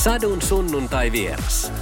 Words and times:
Sadun 0.00 0.42
sunnuntai 0.42 1.12
vieras. 1.12 1.72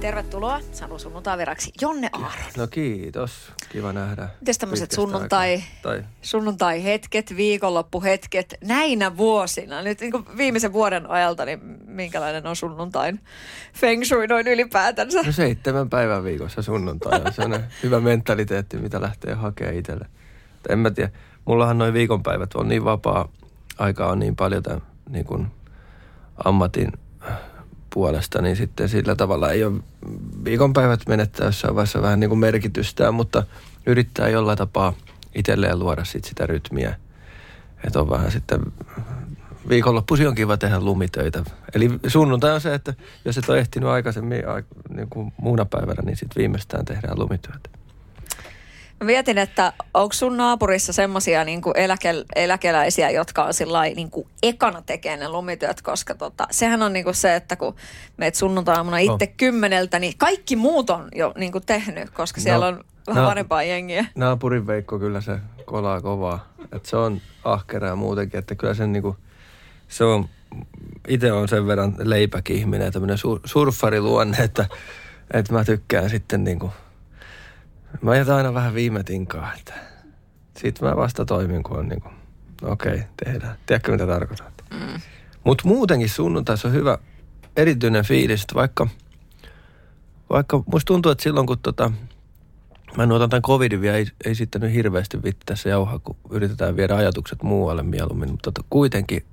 Tervetuloa 0.00 0.60
Sanu 0.72 0.98
sunnuntai-vieraksi 0.98 1.72
Jonne 1.80 2.08
Aaron. 2.12 2.32
No 2.56 2.66
kiitos, 2.66 3.52
kiva 3.68 3.92
nähdä. 3.92 4.28
Mites 4.40 4.58
tämmöiset 4.58 4.90
sunnuntai. 4.90 5.62
Tai, 5.82 6.04
sunnuntai-hetket, 6.22 7.36
viikonloppuhetket 7.36 8.54
näinä 8.64 9.16
vuosina, 9.16 9.82
nyt 9.82 10.00
niin 10.00 10.12
viimeisen 10.36 10.72
vuoden 10.72 11.10
ajalta, 11.10 11.44
niin 11.44 11.60
minkälainen 11.86 12.46
on 12.46 12.56
sunnuntain 12.56 13.20
feng 13.74 14.04
shui 14.04 14.26
noin 14.26 14.48
ylipäätänsä? 14.48 15.22
no 15.22 15.32
seitsemän 15.32 15.90
päivän 15.90 16.24
viikossa 16.24 16.62
sunnuntai 16.62 17.20
on 17.26 17.32
sellainen 17.32 17.68
hyvä 17.82 18.00
mentaliteetti, 18.00 18.76
mitä 18.76 19.00
lähtee 19.00 19.34
hakemaan 19.34 19.76
itselle. 19.76 20.06
En 20.68 20.78
mä 20.78 20.90
tiedä, 20.90 21.10
mullahan 21.44 21.78
noin 21.78 21.94
viikonpäivät 21.94 22.54
on 22.54 22.68
niin 22.68 22.84
vapaa, 22.84 23.28
aikaa 23.78 24.10
on 24.10 24.18
niin 24.18 24.36
paljon 24.36 24.62
tämän 24.62 24.93
niin 25.08 25.24
kuin 25.24 25.46
ammatin 26.44 26.92
puolesta, 27.90 28.42
niin 28.42 28.56
sitten 28.56 28.88
sillä 28.88 29.14
tavalla 29.14 29.50
ei 29.50 29.64
ole 29.64 29.80
viikonpäivät 30.44 31.00
menettää 31.08 31.46
jossain 31.46 31.74
vaiheessa 31.74 32.02
vähän 32.02 32.20
niin 32.20 32.28
kuin 32.28 32.38
merkitystään, 32.38 33.14
mutta 33.14 33.42
yrittää 33.86 34.28
jollain 34.28 34.58
tapaa 34.58 34.92
itselleen 35.34 35.78
luoda 35.78 36.04
sit 36.04 36.24
sitä 36.24 36.46
rytmiä. 36.46 36.96
Että 37.84 38.00
on 38.00 38.10
vähän 38.10 38.30
sitten 38.30 38.60
viikonloppuisin 39.68 40.28
on 40.28 40.34
kiva 40.34 40.56
tehdä 40.56 40.80
lumitöitä. 40.80 41.44
Eli 41.74 41.90
sunnuntai 42.06 42.52
on 42.52 42.60
se, 42.60 42.74
että 42.74 42.94
jos 43.24 43.38
et 43.38 43.48
ole 43.48 43.58
ehtinyt 43.58 43.88
aikaisemmin 43.88 44.48
ai- 44.48 44.64
niin 44.94 45.10
kuin 45.10 45.32
muuna 45.36 45.64
päivänä, 45.64 46.02
niin 46.02 46.16
sitten 46.16 46.40
viimeistään 46.40 46.84
tehdään 46.84 47.18
lumityötä. 47.18 47.70
Mä 49.00 49.06
mietin, 49.06 49.38
että 49.38 49.72
onko 49.94 50.12
sun 50.12 50.36
naapurissa 50.36 50.92
semmoisia 50.92 51.44
niin 51.44 51.60
eläke, 51.74 52.14
eläkeläisiä, 52.36 53.10
jotka 53.10 53.44
on 53.44 53.54
sillä 53.54 53.82
niin 53.82 54.10
kuin 54.10 54.28
ekana 54.42 54.82
tekee 54.82 55.16
ne 55.16 55.28
lumityöt, 55.28 55.82
koska 55.82 56.14
tota, 56.14 56.46
sehän 56.50 56.82
on 56.82 56.92
niin 56.92 57.04
kuin 57.04 57.14
se, 57.14 57.36
että 57.36 57.56
kun 57.56 57.74
meet 58.16 58.34
sunnuntaamuna 58.34 58.98
itse 58.98 59.12
Oh. 59.30 59.34
kymmeneltä, 59.36 59.98
niin 59.98 60.14
kaikki 60.18 60.56
muut 60.56 60.90
on 60.90 61.08
jo 61.14 61.32
niin 61.38 61.52
kuin 61.52 61.66
tehnyt, 61.66 62.10
koska 62.10 62.40
siellä 62.40 62.70
No, 62.70 62.76
on 62.76 62.84
vähän 63.06 63.22
no. 63.22 63.28
vanhempaa 63.28 63.62
jengiä. 63.62 64.06
Naapurin 64.14 64.66
Veikko 64.66 64.98
kyllä 64.98 65.20
se 65.20 65.38
kolaa 65.64 66.00
kovaa. 66.00 66.48
Että 66.72 66.88
se 66.88 66.96
on 66.96 67.20
ahkeraa 67.44 67.96
muutenkin, 67.96 68.38
että 68.38 68.54
kyllä 68.54 68.74
sen 68.74 68.92
niinku, 68.92 69.16
se 69.88 70.04
on, 70.04 70.28
itse 71.08 71.32
on 71.32 71.48
sen 71.48 71.66
verran 71.66 71.94
leipäkin 71.98 72.56
ihminen 72.56 72.84
ja 72.84 72.90
tämmöinen 72.90 73.18
sur, 73.18 73.40
surffariluonne, 73.44 74.36
että, 74.38 74.66
että 75.32 75.52
mä 75.52 75.64
tykkään 75.64 76.10
sitten 76.10 76.44
niinku, 76.44 76.72
mä 78.02 78.16
jätän 78.16 78.36
aina 78.36 78.54
vähän 78.54 78.74
viime 78.74 79.02
tinkaa, 79.02 79.54
että 79.58 79.74
sit 80.56 80.80
mä 80.80 80.96
vasta 80.96 81.24
toimin, 81.24 81.62
kun 81.62 81.78
on 81.78 81.88
niinku, 81.88 82.08
no 82.62 82.70
okei, 82.70 83.02
tehdään. 83.24 83.56
Tiedätkö 83.66 83.92
mitä 83.92 84.06
tarkoitan? 84.06 84.52
Mm. 84.70 85.00
Mutta 85.44 85.68
muutenkin 85.68 86.08
sunnuntaissa 86.08 86.68
on 86.68 86.74
hyvä 86.74 86.98
erityinen 87.56 88.04
fiilis, 88.04 88.42
että 88.42 88.54
vaikka, 88.54 88.86
vaikka 90.30 90.62
musta 90.66 90.86
tuntuu, 90.86 91.12
että 91.12 91.22
silloin 91.22 91.46
kun 91.46 91.58
tota, 91.58 91.92
Mä 92.96 93.02
en 93.02 93.12
otan 93.12 93.30
tämän 93.30 93.42
covidin 93.42 93.80
vielä, 93.80 93.96
ei, 93.96 94.06
ei 94.24 94.34
sitten 94.34 94.60
nyt 94.60 94.72
hirveästi 94.72 95.22
vitti 95.22 95.42
tässä 95.46 95.68
jauhaa, 95.68 95.98
kun 95.98 96.16
yritetään 96.30 96.76
viedä 96.76 96.96
ajatukset 96.96 97.42
muualle 97.42 97.82
mieluummin. 97.82 98.30
Mutta 98.30 98.52
tota, 98.52 98.66
kuitenkin 98.70 99.24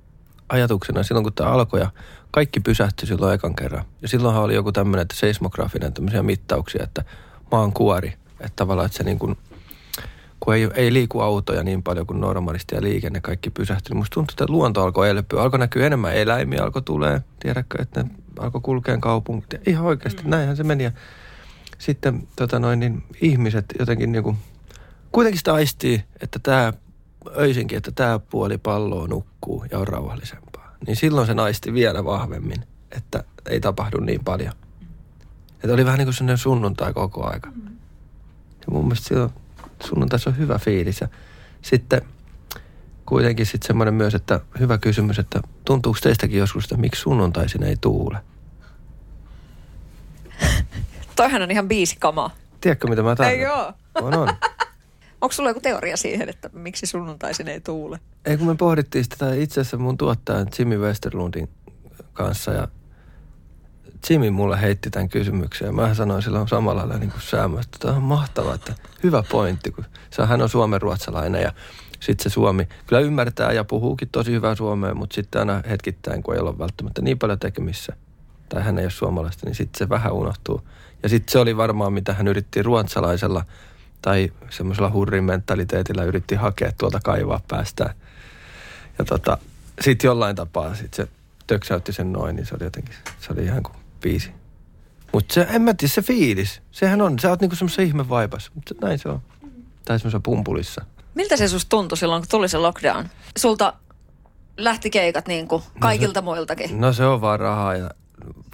ajatuksena 0.48 1.02
silloin, 1.02 1.24
kun 1.24 1.32
tämä 1.32 1.50
alkoi 1.50 1.80
ja 1.80 1.90
kaikki 2.30 2.60
pysähtyi 2.60 3.06
silloin 3.06 3.34
ekan 3.34 3.54
kerran. 3.54 3.84
Ja 4.02 4.08
silloinhan 4.08 4.42
oli 4.42 4.54
joku 4.54 4.72
tämmöinen, 4.72 5.02
että 5.02 5.16
seismografinen 5.16 5.92
tämmöisiä 5.92 6.22
mittauksia, 6.22 6.84
että 6.84 7.04
maan 7.50 7.72
kuori. 7.72 8.12
Että 8.42 8.56
tavallaan, 8.56 8.86
että 8.86 8.98
se 8.98 9.04
niin 9.04 9.18
kuin, 9.18 9.36
kun 10.40 10.54
ei, 10.54 10.68
ei 10.74 10.92
liiku 10.92 11.20
autoja 11.20 11.62
niin 11.62 11.82
paljon 11.82 12.06
kuin 12.06 12.20
normaalisti 12.20 12.74
ja 12.74 12.82
liikenne, 12.82 13.20
kaikki 13.20 13.50
pysähtyi. 13.50 13.90
Niin 13.90 13.98
musta 13.98 14.14
tuntuu, 14.14 14.32
että 14.32 14.46
luonto 14.48 14.82
alkoi 14.82 15.10
elpyä. 15.10 15.42
Alkoi 15.42 15.58
näkyä 15.58 15.86
enemmän 15.86 16.14
eläimiä, 16.14 16.62
alkoi 16.62 16.82
tulee. 16.82 17.22
Tiedätkö, 17.40 17.82
että 17.82 18.02
ne 18.02 18.10
alkoi 18.38 18.60
kulkea 18.60 18.98
kaupunki. 18.98 19.56
Ihan 19.66 19.84
oikeasti, 19.84 20.22
mm. 20.22 20.30
näinhän 20.30 20.56
se 20.56 20.64
meni. 20.64 20.84
Ja 20.84 20.92
sitten 21.78 22.28
tota 22.36 22.58
noin, 22.58 22.80
niin 22.80 23.02
ihmiset 23.20 23.64
jotenkin 23.78 24.12
niin 24.12 24.24
kuin, 24.24 24.36
kuitenkin 25.12 25.38
sitä 25.38 25.54
aistii, 25.54 26.04
että 26.20 26.38
tämä 26.38 26.72
öisinkin, 27.38 27.78
että 27.78 27.92
tämä 27.92 28.18
puoli 28.18 28.58
palloa 28.58 29.06
nukkuu 29.08 29.66
ja 29.70 29.78
on 29.78 29.88
rauhallisempaa. 29.88 30.76
Niin 30.86 30.96
silloin 30.96 31.26
se 31.26 31.34
naisti 31.34 31.74
vielä 31.74 32.04
vahvemmin, 32.04 32.64
että 32.96 33.24
ei 33.46 33.60
tapahdu 33.60 34.00
niin 34.00 34.24
paljon. 34.24 34.52
Että 35.54 35.74
oli 35.74 35.84
vähän 35.84 35.98
niin 35.98 36.06
kuin 36.06 36.14
sellainen 36.14 36.38
sunnuntai 36.38 36.92
koko 36.92 37.26
aika. 37.30 37.48
Ja 37.48 37.71
mun 38.72 38.84
mielestä 38.84 39.08
silloin 39.08 39.30
sunnuntaissa 39.84 40.30
on 40.30 40.38
hyvä 40.38 40.58
fiilis. 40.58 41.00
Ja 41.00 41.08
sitten 41.62 42.02
kuitenkin 43.06 43.46
sitten 43.46 43.66
semmoinen 43.66 43.94
myös, 43.94 44.14
että 44.14 44.40
hyvä 44.60 44.78
kysymys, 44.78 45.18
että 45.18 45.40
tuntuuko 45.64 45.98
teistäkin 46.02 46.38
joskus, 46.38 46.64
että 46.64 46.76
miksi 46.76 47.00
sunnuntaisin 47.00 47.62
ei 47.62 47.76
tuule? 47.80 48.18
Toihan 51.16 51.42
on 51.42 51.50
ihan 51.50 51.68
biisikamaa. 51.68 52.30
Tiedätkö, 52.60 52.88
mitä 52.88 53.02
mä 53.02 53.16
tarkoitan? 53.16 53.40
Ei 53.40 53.46
oo. 53.46 53.72
On, 53.94 54.14
on. 54.14 54.28
Onko 55.20 55.32
sulla 55.32 55.50
joku 55.50 55.60
teoria 55.60 55.96
siihen, 55.96 56.28
että 56.28 56.50
miksi 56.52 56.86
sunnuntaisin 56.86 57.48
ei 57.48 57.60
tuule? 57.60 58.00
Ei 58.24 58.36
kun 58.36 58.46
me 58.46 58.54
pohdittiin 58.54 59.04
sitä 59.04 59.34
itse 59.34 59.60
asiassa 59.60 59.76
mun 59.76 59.98
tuottajan 59.98 60.46
Jimmy 60.58 60.78
Westerlundin 60.78 61.48
kanssa 62.12 62.52
ja 62.52 62.68
Jimmy 64.10 64.30
mulle 64.30 64.60
heitti 64.60 64.90
tämän 64.90 65.08
kysymyksen 65.08 65.66
ja 65.66 65.72
mä 65.72 65.94
sanoin 65.94 66.22
silloin 66.22 66.48
samalla 66.48 66.80
lailla 66.80 66.98
niin 66.98 67.10
kuin 67.10 67.22
Säämö, 67.22 67.60
että 67.60 67.78
tämä 67.78 67.94
on 67.94 68.02
mahtavaa, 68.02 68.54
että 68.54 68.74
hyvä 69.02 69.22
pointti, 69.22 69.70
kun 69.70 69.84
hän 70.26 70.42
on 70.42 70.48
suomen 70.48 70.82
ruotsalainen 70.82 71.42
ja 71.42 71.52
sitten 72.00 72.30
se 72.30 72.34
Suomi 72.34 72.68
kyllä 72.86 73.00
ymmärtää 73.00 73.52
ja 73.52 73.64
puhuukin 73.64 74.08
tosi 74.12 74.32
hyvää 74.32 74.54
suomea, 74.54 74.94
mutta 74.94 75.14
sitten 75.14 75.38
aina 75.38 75.62
hetkittäin, 75.68 76.22
kun 76.22 76.34
ei 76.34 76.40
ole 76.40 76.58
välttämättä 76.58 77.02
niin 77.02 77.18
paljon 77.18 77.38
tekemissä 77.38 77.96
tai 78.48 78.62
hän 78.62 78.78
ei 78.78 78.84
ole 78.84 78.90
suomalaista, 78.90 79.46
niin 79.46 79.54
sitten 79.54 79.78
se 79.78 79.88
vähän 79.88 80.12
unohtuu. 80.12 80.68
Ja 81.02 81.08
sitten 81.08 81.32
se 81.32 81.38
oli 81.38 81.56
varmaan, 81.56 81.92
mitä 81.92 82.12
hän 82.14 82.28
yritti 82.28 82.62
ruotsalaisella 82.62 83.44
tai 84.02 84.32
semmoisella 84.50 84.90
hurrin 84.90 85.24
mentaliteetillä 85.24 86.04
yritti 86.04 86.34
hakea 86.34 86.72
tuolta 86.78 87.00
kaivaa 87.04 87.40
päästään. 87.48 87.94
Ja 88.98 89.04
tota, 89.04 89.38
sitten 89.80 90.08
jollain 90.08 90.36
tapaa 90.36 90.74
sit 90.74 90.94
se 90.94 91.08
töksäytti 91.46 91.92
sen 91.92 92.12
noin, 92.12 92.36
niin 92.36 92.46
se 92.46 92.54
oli 92.54 92.64
jotenkin, 92.64 92.94
se 93.20 93.32
oli 93.32 93.44
ihan 93.44 93.62
kuin 93.62 93.81
biisi. 94.02 94.30
Mutta 95.12 95.34
se, 95.34 95.46
en 95.50 95.62
mä 95.62 95.74
tiedä, 95.74 95.92
se 95.92 96.02
fiilis, 96.02 96.62
sehän 96.70 97.02
on, 97.02 97.18
sä 97.18 97.30
oot 97.30 97.40
niinku 97.40 97.56
semmoisessa 97.56 97.82
ihme 97.82 98.08
vaipas, 98.08 98.50
mutta 98.54 98.74
näin 98.80 98.98
se 98.98 99.08
on. 99.08 99.22
Tai 99.84 99.98
semmoisessa 99.98 100.20
pumpulissa. 100.20 100.84
Miltä 101.14 101.36
se 101.36 101.48
susta 101.48 101.68
tuntui 101.68 101.98
silloin, 101.98 102.22
kun 102.22 102.28
tuli 102.30 102.48
se 102.48 102.58
lockdown? 102.58 103.08
Sulta 103.38 103.74
lähti 104.56 104.90
keikat 104.90 105.28
niin 105.28 105.48
kuin 105.48 105.62
kaikilta 105.80 106.20
no 106.20 106.24
se, 106.24 106.24
muiltakin. 106.24 106.80
No 106.80 106.92
se 106.92 107.04
on 107.04 107.20
vaan 107.20 107.40
rahaa 107.40 107.76
ja 107.76 107.90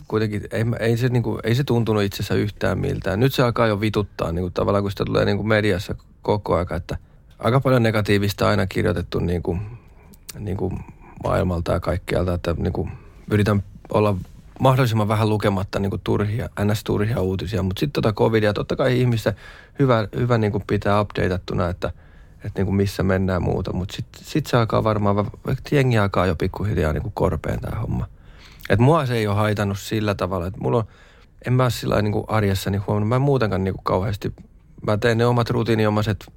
kuitenkin 0.08 0.42
ei, 0.50 0.64
ei, 0.80 0.96
se, 0.96 1.08
niinku, 1.08 1.38
ei 1.44 1.54
se 1.54 1.64
tuntunut 1.64 2.02
itsessä 2.02 2.34
yhtään 2.34 2.78
miltään. 2.78 3.20
Nyt 3.20 3.34
se 3.34 3.42
alkaa 3.42 3.66
jo 3.66 3.80
vituttaa 3.80 4.32
niinku, 4.32 4.50
tavallaan, 4.50 4.84
kun 4.84 4.90
sitä 4.90 5.04
tulee 5.04 5.24
niinku 5.24 5.42
mediassa 5.42 5.94
koko 6.22 6.56
aika, 6.56 6.76
että 6.76 6.98
aika 7.38 7.60
paljon 7.60 7.82
negatiivista 7.82 8.48
aina 8.48 8.66
kirjoitettu 8.66 9.18
niinku, 9.18 9.58
niinku 10.38 10.72
maailmalta 11.24 11.72
ja 11.72 11.80
kaikkialta, 11.80 12.34
että 12.34 12.54
niinku, 12.58 12.88
yritän 13.30 13.62
olla 13.92 14.16
mahdollisimman 14.58 15.08
vähän 15.08 15.28
lukematta 15.28 15.78
niinku 15.78 15.98
turhia, 16.04 16.48
ns-turhia 16.64 17.20
uutisia, 17.20 17.62
mutta 17.62 17.80
sitten 17.80 18.02
tota 18.02 18.12
covidia, 18.12 18.52
totta 18.52 18.76
kai 18.76 19.00
ihmistä 19.00 19.34
hyvä, 19.78 20.08
hyvä 20.16 20.38
niinku 20.38 20.62
pitää 20.66 21.00
updateattuna, 21.00 21.68
että 21.68 21.92
että 22.44 22.60
niinku 22.60 22.72
missä 22.72 23.02
mennään 23.02 23.42
muuta, 23.42 23.72
mutta 23.72 23.96
sitten 23.96 24.24
sit 24.24 24.46
se 24.46 24.56
alkaa 24.56 24.84
varmaan, 24.84 25.30
jengi 25.70 25.98
alkaa 25.98 26.26
jo 26.26 26.36
pikkuhiljaa 26.36 26.92
niinku 26.92 27.10
korpeen 27.14 27.60
tämä 27.60 27.80
homma. 27.80 28.06
Et 28.70 28.78
mua 28.78 29.06
se 29.06 29.14
ei 29.14 29.26
ole 29.26 29.36
haitannut 29.36 29.78
sillä 29.78 30.14
tavalla, 30.14 30.46
että 30.46 30.60
mulla 30.60 30.78
on, 30.78 30.84
en 31.46 31.52
mä 31.52 31.62
ole 31.62 31.70
sillä 31.70 31.92
lailla 31.92 32.02
niinku 32.02 32.24
arjessani 32.28 32.78
huomannut, 32.78 33.08
mä 33.08 33.16
en 33.16 33.22
muutenkaan 33.22 33.64
niinku 33.64 33.80
kauheasti, 33.82 34.32
mä 34.86 34.96
teen 34.96 35.18
ne 35.18 35.26
omat 35.26 35.50
rutiiniomaset, 35.50 36.32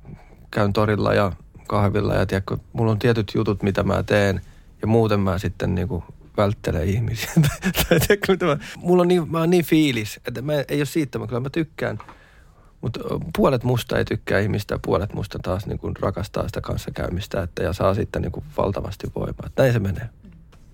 käyn 0.52 0.74
torilla 0.74 1.14
ja 1.14 1.32
kahvilla 1.68 2.16
ja 2.16 2.26
tiedätkö, 2.26 2.58
mulla 2.74 2.92
on 2.92 3.00
tietyt 3.00 3.32
jutut, 3.36 3.64
mitä 3.64 3.84
mä 3.84 4.04
teen 4.04 4.42
ja 4.82 4.88
muuten 4.88 5.20
mä 5.20 5.38
sitten 5.38 5.76
niinku 5.76 6.04
välttelen 6.38 6.88
ihmisiä. 6.88 7.32
Mulla 8.78 9.02
on 9.02 9.08
niin, 9.08 9.32
mä 9.32 9.40
oon 9.40 9.50
niin 9.50 9.66
fiilis, 9.66 10.20
että 10.28 10.42
mä 10.42 10.54
ei 10.54 10.80
ole 10.80 10.86
siitä, 10.86 11.20
mä 11.20 11.28
kyllä 11.28 11.40
mä 11.40 11.50
tykkään. 11.50 12.00
Mutta 12.82 13.00
puolet 13.38 13.64
musta 13.64 13.98
ei 13.98 14.06
tykkää 14.06 14.40
ihmistä 14.40 14.74
ja 14.74 14.80
puolet 14.86 15.14
musta 15.14 15.40
taas 15.40 15.66
niin 15.66 15.80
kuin 15.80 15.96
rakastaa 16.00 16.48
sitä 16.48 16.62
kanssakäymistä 16.62 17.44
että, 17.44 17.64
ja 17.64 17.74
saa 17.74 17.94
sitten 17.94 18.22
niin 18.22 18.32
kuin 18.32 18.46
valtavasti 18.58 19.08
voimaa. 19.16 19.50
Näin 19.58 19.74
se 19.74 19.80
menee. 19.80 20.10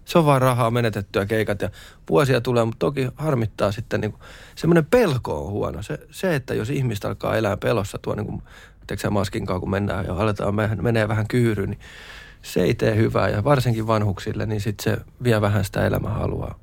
Se 0.06 0.18
on 0.18 0.26
vaan 0.26 0.42
rahaa 0.42 0.72
menetettyä 0.72 1.26
keikat 1.26 1.62
ja 1.62 1.70
vuosia 2.10 2.42
tulee, 2.42 2.66
mutta 2.66 2.80
toki 2.80 3.08
harmittaa 3.16 3.72
sitten 3.72 4.02
niin 4.02 4.14
semmoinen 4.56 4.86
pelko 4.86 5.46
on 5.46 5.52
huono. 5.52 5.82
Se, 5.82 6.00
se, 6.12 6.36
että 6.36 6.54
jos 6.54 6.70
ihmistä 6.70 7.08
alkaa 7.08 7.36
elää 7.36 7.58
pelossa 7.58 7.98
tuo 8.02 8.16
niin 8.16 8.26
kuin, 8.26 8.42
tiedätkö 8.88 8.98
sä, 8.98 9.10
maskin 9.10 9.46
kanssa, 9.46 9.60
kun 9.60 9.70
mennään 9.70 10.06
ja 10.06 10.14
aletaan, 10.14 10.56
me- 10.56 10.78
menee 10.82 11.08
vähän 11.08 11.28
kyyryyn, 11.28 11.70
niin 11.70 11.80
se 12.54 12.62
ei 12.62 12.76
tee 12.76 12.96
hyvää 12.96 13.30
ja 13.30 13.44
varsinkin 13.44 13.88
vanhuksille, 13.88 14.46
niin 14.46 14.62
sitten 14.62 14.84
se 14.84 15.06
vie 15.24 15.42
vähän 15.42 15.66
sitä 15.66 15.88
elämänhalua 15.88 16.60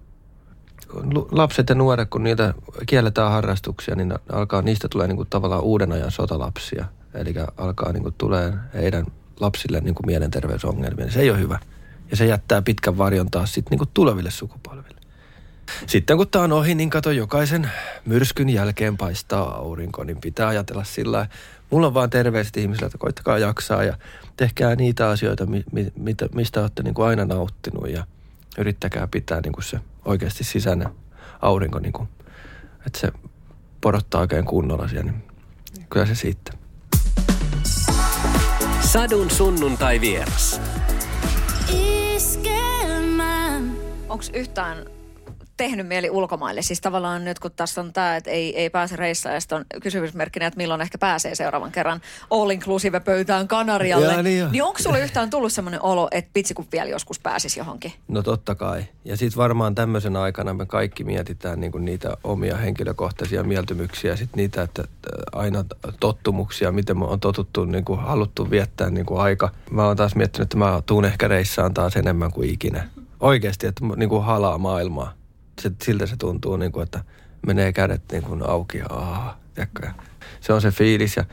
lu- 1.03 1.29
lapset 1.31 1.69
ja 1.69 1.75
nuoret, 1.75 2.11
kun 2.11 2.23
niitä 2.23 2.55
kielletään 2.87 3.31
harrastuksia, 3.31 3.95
niin 3.97 4.15
alkaa, 4.33 4.63
niistä 4.63 4.89
tulee 4.89 5.09
niin 5.09 5.17
kuin 5.17 5.29
tavallaan 5.31 5.63
uuden 5.63 5.93
ajan 5.93 6.11
sotalapsia. 6.11 6.85
Eli 7.15 7.35
alkaa 7.57 7.93
niin 7.93 8.03
kuin 8.03 8.15
tulee 8.19 8.53
heidän 8.75 9.07
lapsille 9.41 9.81
niin 9.81 9.95
kuin 9.95 10.07
mielenterveysongelmia. 10.07 11.11
Se 11.11 11.21
ei 11.21 11.31
ole 11.31 11.39
hyvä. 11.39 11.59
Ja 12.11 12.17
se 12.17 12.27
jättää 12.27 12.63
pitkän 12.63 12.99
varjon 12.99 13.31
taas 13.31 13.55
sitten 13.55 13.79
niin 13.79 13.89
tuleville 13.95 14.31
sukupolville. 14.31 15.01
Sitten 15.87 16.17
kun 16.17 16.29
tämä 16.29 16.45
on 16.45 16.53
ohi, 16.53 16.75
niin 16.75 16.91
kato 16.91 17.11
jokaisen 17.11 17.71
myrskyn 18.05 18.49
jälkeen 18.49 18.97
paistaa 18.97 19.57
aurinko, 19.57 20.05
niin 20.05 20.21
pitää 20.21 20.49
ajatella 20.49 20.85
sillä 20.85 21.27
Mulla 21.71 21.87
on 21.87 21.95
vaan 21.95 22.11
terveiset 22.11 22.57
ihmisille, 22.57 22.87
että 22.87 22.99
koittakaa 22.99 23.39
jaksaa 23.39 23.85
ja 23.85 23.99
tehkää 24.37 24.77
niitä 24.77 25.09
asioita, 25.09 25.47
mi, 25.47 25.65
mi, 25.73 25.93
mitä, 25.97 26.29
mistä 26.35 26.61
olette 26.61 26.83
niin 26.83 26.95
kuin 26.95 27.07
aina 27.07 27.25
nauttinut 27.25 27.91
ja 27.91 28.05
yrittäkää 28.59 29.07
pitää 29.07 29.41
niin 29.41 29.53
kuin 29.53 29.65
se 29.65 29.81
oikeasti 30.05 30.45
sisäinen 30.45 30.89
aurinko, 31.43 31.79
niin 31.79 31.93
kuin, 31.93 32.09
että 32.87 32.99
se 32.99 33.13
porottaa 33.81 34.21
oikein 34.21 34.45
kunnolla 34.45 34.89
siellä, 34.89 35.13
niin 35.13 35.25
kyllä 35.91 36.07
se 36.07 36.15
siitä. 36.15 36.53
Sadun 38.81 39.31
sunnuntai 39.31 40.01
vieras. 40.01 40.61
Onko 44.09 44.25
yhtään 44.35 44.87
tehnyt 45.65 45.87
mieli 45.87 46.11
ulkomaille. 46.11 46.63
Siis 46.63 46.81
tavallaan 46.81 47.25
nyt 47.25 47.39
kun 47.39 47.51
tässä 47.57 47.81
on 47.81 47.93
tämä, 47.93 48.17
että 48.17 48.31
ei, 48.31 48.57
ei 48.59 48.71
pääse 48.71 48.97
reissaan 48.97 49.35
ja 49.35 49.41
sitten 49.41 49.59
on 49.59 49.65
kysymysmerkkinä, 49.83 50.47
että 50.47 50.57
milloin 50.57 50.81
ehkä 50.81 50.99
pääsee 50.99 51.35
seuraavan 51.35 51.73
kerran 51.73 52.01
all 52.31 52.51
inclusive 52.51 53.01
pöytään 53.01 53.49
Kanarialle. 53.49 54.13
Ja, 54.13 54.23
niin, 54.23 54.53
niin 54.53 54.63
onko 54.63 54.79
sulle 54.79 55.01
yhtään 55.01 55.31
tullut 55.31 55.53
semmoinen 55.53 55.83
olo, 55.83 56.09
että 56.11 56.31
pitsi 56.35 56.55
kun 56.55 56.67
vielä 56.73 56.91
joskus 56.91 57.19
pääsisi 57.19 57.61
johonkin? 57.61 57.93
No 58.09 58.23
totta 58.23 58.55
kai. 58.55 58.85
Ja 59.05 59.17
sitten 59.17 59.37
varmaan 59.39 59.75
tämmöisen 59.75 60.17
aikana 60.17 60.55
me 60.55 60.67
kaikki 60.67 61.05
mietitään 61.05 61.61
niinku 61.61 61.79
niitä 61.79 62.17
omia 62.25 62.57
henkilökohtaisia 62.57 63.43
mieltymyksiä, 63.43 64.17
sitten 64.17 64.37
niitä, 64.37 64.63
että 64.63 64.85
aina 65.33 65.65
tottumuksia, 66.01 66.73
miten 66.73 66.99
me 66.99 67.05
on 67.05 67.21
totuttu, 67.21 67.65
niinku, 67.65 67.97
haluttu 67.97 68.51
viettää 68.51 68.91
niinku 68.91 69.17
aika. 69.17 69.51
Mä 69.71 69.87
oon 69.87 69.97
taas 69.97 70.15
miettinyt, 70.15 70.47
että 70.47 70.57
mä 70.57 70.83
tuun 70.87 71.05
ehkä 71.05 71.29
reissaan 71.29 71.75
taas 71.75 71.97
enemmän 71.97 72.33
kuin 72.33 72.51
ikinä. 72.51 72.89
Oikeasti, 73.21 73.67
että 73.67 73.85
niinku 73.97 74.21
halaa 74.21 74.59
maailmaa 74.59 75.13
se, 75.61 75.73
siltä 75.83 76.07
se 76.07 76.17
tuntuu, 76.17 76.57
niin 76.57 76.73
kuin, 76.73 76.83
että 76.83 77.05
menee 77.47 77.73
kädet 77.73 78.03
niin 78.13 78.23
kuin 78.23 78.43
auki 78.49 78.79
ja 78.79 78.87
aah, 78.87 79.37
se 80.41 80.53
on 80.53 80.61
se 80.61 80.71
fiilis. 80.71 81.17
Ja 81.17 81.25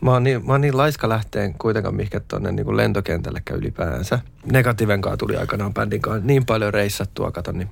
mä 0.00 0.10
oon 0.10 0.24
niin, 0.24 0.46
mä 0.46 0.52
oon 0.52 0.60
niin 0.60 0.76
laiska 0.76 1.08
lähteen 1.08 1.54
kuitenkaan 1.58 1.94
mihinkä 1.94 2.20
tuonne 2.20 2.52
niin 2.52 2.76
lentokentällekään 2.76 3.60
ylipäänsä. 3.60 4.18
Negatiiven 4.52 5.00
kanssa 5.00 5.16
tuli 5.16 5.36
aikanaan 5.36 5.74
bändin 5.74 6.02
kanssa 6.02 6.26
niin 6.26 6.46
paljon 6.46 6.74
reissattua, 6.74 7.32
kato, 7.32 7.52
niin 7.52 7.70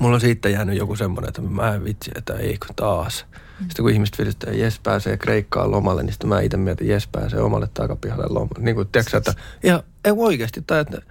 mulla 0.00 0.14
on 0.14 0.20
siitä 0.20 0.48
jäänyt 0.48 0.76
joku 0.76 0.96
semmoinen, 0.96 1.28
että 1.28 1.42
mä 1.42 1.74
en 1.74 1.84
vitsi, 1.84 2.10
että 2.14 2.34
ei 2.34 2.58
taas. 2.76 3.26
Mm. 3.32 3.62
Sitten 3.62 3.82
kun 3.82 3.92
ihmiset 3.92 4.16
fiilis, 4.16 4.34
että 4.34 4.50
jes 4.50 4.80
pääsee 4.82 5.16
Kreikkaan 5.16 5.70
lomalle, 5.70 6.02
niin 6.02 6.12
sitten 6.12 6.28
mä 6.28 6.40
itse 6.40 6.56
mietin, 6.56 6.72
että 6.72 6.92
jes 6.94 7.06
pääsee 7.06 7.40
omalle 7.40 7.68
takapihalle 7.74 8.26
lomalle. 8.28 8.64
Niin 8.64 8.74
kuin, 8.74 8.88
tiedätkö, 8.88 9.16
että 9.16 9.34
ihan, 9.62 9.82
ei 10.04 10.12
oikeasti, 10.16 10.62
tai 10.66 10.80
että 10.80 11.02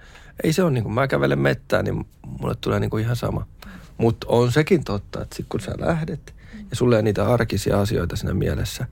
ei 0.44 0.52
se 0.52 0.62
ole 0.62 0.70
niin 0.70 0.84
kuin, 0.84 0.92
mä 0.92 1.08
kävelen 1.08 1.38
mettään, 1.38 1.84
niin 1.84 2.06
mulle 2.40 2.54
tulee 2.60 2.80
niin 2.80 2.90
kuin 2.90 3.04
ihan 3.04 3.16
sama. 3.16 3.46
Mutta 3.98 4.26
on 4.30 4.52
sekin 4.52 4.84
totta, 4.84 5.22
että 5.22 5.36
sit 5.36 5.46
kun 5.48 5.60
sä 5.60 5.72
lähdet 5.78 6.34
ja 6.70 6.76
sulle 6.76 6.96
ei 6.96 7.02
niitä 7.02 7.28
arkisia 7.28 7.80
asioita 7.80 8.16
siinä 8.16 8.34
mielessä, 8.34 8.86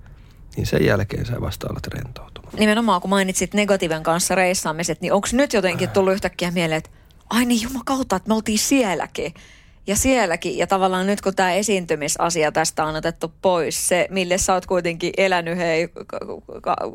niin 0.57 0.67
sen 0.67 0.85
jälkeen 0.85 1.27
sä 1.27 1.41
vasta 1.41 1.67
alat 1.71 1.87
rentoutumaan. 1.87 2.55
Nimenomaan 2.59 3.01
kun 3.01 3.11
mainitsit 3.11 3.55
negatiiven 3.55 4.03
kanssa 4.03 4.35
reissaamiset, 4.35 5.01
niin 5.01 5.13
onko 5.13 5.29
nyt 5.33 5.53
jotenkin 5.53 5.91
tullut 5.91 6.15
yhtäkkiä 6.15 6.51
mieleen, 6.51 6.79
että 6.79 6.91
ai 7.31 7.45
niin 7.45 7.63
jumakauta, 7.63 8.17
että 8.17 8.29
me 8.29 8.35
oltiin 8.35 8.59
sielläkin 8.59 9.35
ja 9.87 9.97
sielläkin. 9.97 10.59
Ja 10.59 10.67
tavallaan 10.67 11.07
nyt 11.07 11.21
kun 11.21 11.35
tämä 11.35 11.53
esiintymisasia 11.53 12.53
tästä 12.53 12.85
on 12.85 12.97
otettu 12.97 13.33
pois, 13.43 13.89
se 13.89 14.09
mille 14.11 14.39
sä 14.39 14.55
oot 14.55 14.67
kuitenkin 14.67 15.13
elänyt 15.17 15.59
hei 15.59 15.89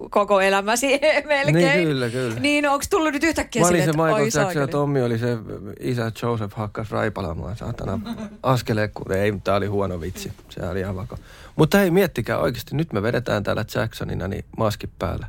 koko 0.09 0.41
elämäsi 0.41 0.88
melkein. 1.27 1.55
Niin 1.55 1.88
kyllä, 1.88 2.09
kyllä. 2.09 2.39
Niin 2.39 2.69
onko 2.69 2.85
tullut 2.89 3.13
nyt 3.13 3.23
yhtäkkiä 3.23 3.67
olin 3.67 3.85
se 3.85 3.91
Michael 3.91 4.23
Jackson 4.23 4.61
ja 4.61 4.67
Tommi 4.67 5.01
oli 5.01 5.17
se 5.17 5.38
isä 5.79 6.11
Joseph 6.23 6.55
hakkas 6.55 6.91
raipalamaan 6.91 7.57
saatana 7.57 7.99
askeleen, 8.43 8.91
kun 8.94 9.11
ei, 9.11 9.33
tää 9.44 9.55
oli 9.55 9.67
huono 9.67 10.01
vitsi. 10.01 10.33
Se 10.49 10.65
oli 10.65 10.79
ihan 10.79 10.95
vako. 10.95 11.17
Mutta 11.55 11.81
ei 11.81 11.91
miettikää 11.91 12.37
oikeasti, 12.37 12.75
nyt 12.75 12.94
me 12.94 13.01
vedetään 13.01 13.44
täällä 13.44 13.65
Jacksonina 13.75 14.27
niin 14.27 14.45
maskit 14.57 14.89
päällä. 14.99 15.27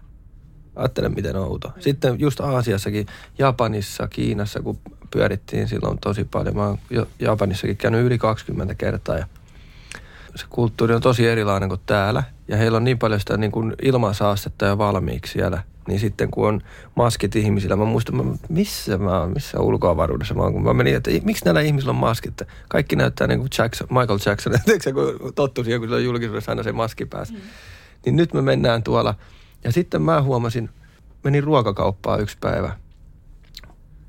Ajattele 0.77 1.09
miten 1.09 1.37
outo. 1.37 1.73
Sitten 1.79 2.21
just 2.21 2.41
Aasiassakin, 2.41 3.07
Japanissa, 3.39 4.09
Kiinassa, 4.09 4.61
kun 4.61 4.79
pyörittiin 5.11 5.69
silloin 5.69 5.99
tosi 5.99 6.25
paljon. 6.25 6.57
Mä 6.57 6.67
oon 6.67 6.79
Japanissakin 7.19 7.77
käynyt 7.77 8.05
yli 8.07 8.19
20 8.19 8.75
kertaa 8.75 9.19
ja 9.19 9.27
se 10.35 10.47
kulttuuri 10.51 10.95
on 10.95 11.03
tosi 11.03 11.27
erilainen 11.29 11.69
kuin 11.69 11.81
täällä. 11.87 12.23
Ja 12.49 12.57
heillä 12.57 12.77
on 12.77 12.85
niin 12.85 12.99
paljon 12.99 13.21
sitä 13.21 13.37
niin 13.37 13.53
kuin 13.53 13.75
ilmansaastetta 13.83 14.67
ja 14.67 14.79
valmiiksi 14.79 15.33
siellä. 15.33 15.63
Niin 15.89 16.01
sitten 16.01 16.31
kun 16.31 16.49
on 16.49 16.61
maskit 16.95 17.37
ihmisillä, 17.37 17.77
mä 17.77 17.85
muistan, 17.85 18.39
missä 18.49 18.99
mä 18.99 19.21
oon, 19.21 19.33
missä 19.33 19.61
ulkoavaruudessa 19.61 20.35
mä 20.35 20.43
oon, 20.43 20.53
kun 20.53 20.63
mä 20.63 20.75
menin, 20.75 20.97
että 20.97 21.11
miksi 21.25 21.45
näillä 21.45 21.61
ihmisillä 21.61 21.91
on 21.91 21.97
maskit? 21.97 22.43
Kaikki 22.69 22.97
näyttää 22.97 23.27
niin 23.27 23.39
kuin 23.39 23.49
Jackson, 23.59 23.89
Michael 23.91 24.19
Jackson, 24.27 24.53
kun 24.95 25.33
tottu 25.35 25.65
siihen, 25.65 25.81
kun 25.81 25.89
sillä 25.89 25.97
on 25.97 26.05
julkisuudessa 26.05 26.53
aina 26.53 26.63
se 26.63 26.73
maski 26.73 27.07
päässä. 27.07 27.35
Mm. 27.35 27.41
Niin 28.05 28.17
nyt 28.17 28.35
me 28.35 28.43
mennään 28.43 28.83
tuolla. 28.83 29.15
Ja 29.64 29.73
sitten 29.73 30.03
mä 30.03 30.23
huomasin, 30.23 30.70
menin 31.25 31.44
ruokakauppaan 31.44 32.20
yksi 32.20 32.37
päivä 32.41 32.76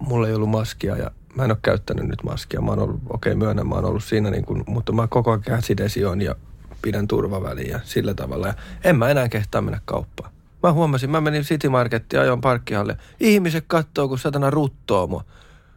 mulla 0.07 0.27
ei 0.27 0.35
ollut 0.35 0.50
maskia 0.50 0.97
ja 0.97 1.11
mä 1.35 1.44
en 1.44 1.51
ole 1.51 1.57
käyttänyt 1.61 2.07
nyt 2.07 2.23
maskia. 2.23 2.61
Mä 2.61 2.71
oon 2.71 2.79
ollut, 2.79 3.01
okei 3.09 3.31
okay, 3.31 3.35
myönnän, 3.35 3.67
mä 3.67 3.75
oon 3.75 3.85
ollut 3.85 4.03
siinä 4.03 4.29
niin 4.29 4.45
kuin, 4.45 4.63
mutta 4.67 4.91
mä 4.91 5.07
koko 5.07 5.31
ajan 5.31 5.41
käsidesi 5.41 6.05
on 6.05 6.21
ja 6.21 6.35
pidän 6.81 7.07
turvaväliä 7.07 7.67
ja 7.67 7.79
sillä 7.83 8.13
tavalla. 8.13 8.47
Ja 8.47 8.53
en 8.83 8.95
mä 8.95 9.09
enää 9.09 9.29
kehtaa 9.29 9.61
mennä 9.61 9.81
kauppaan. 9.85 10.31
Mä 10.63 10.73
huomasin, 10.73 11.09
mä 11.09 11.21
menin 11.21 11.44
City 11.44 11.69
Markettiin, 11.69 12.19
ajoin 12.19 12.41
parkkihalle. 12.41 12.97
Ihmiset 13.19 13.63
katsoo, 13.67 14.07
kun 14.07 14.19
satana 14.19 14.49
ruttoo 14.49 15.07
mua. 15.07 15.23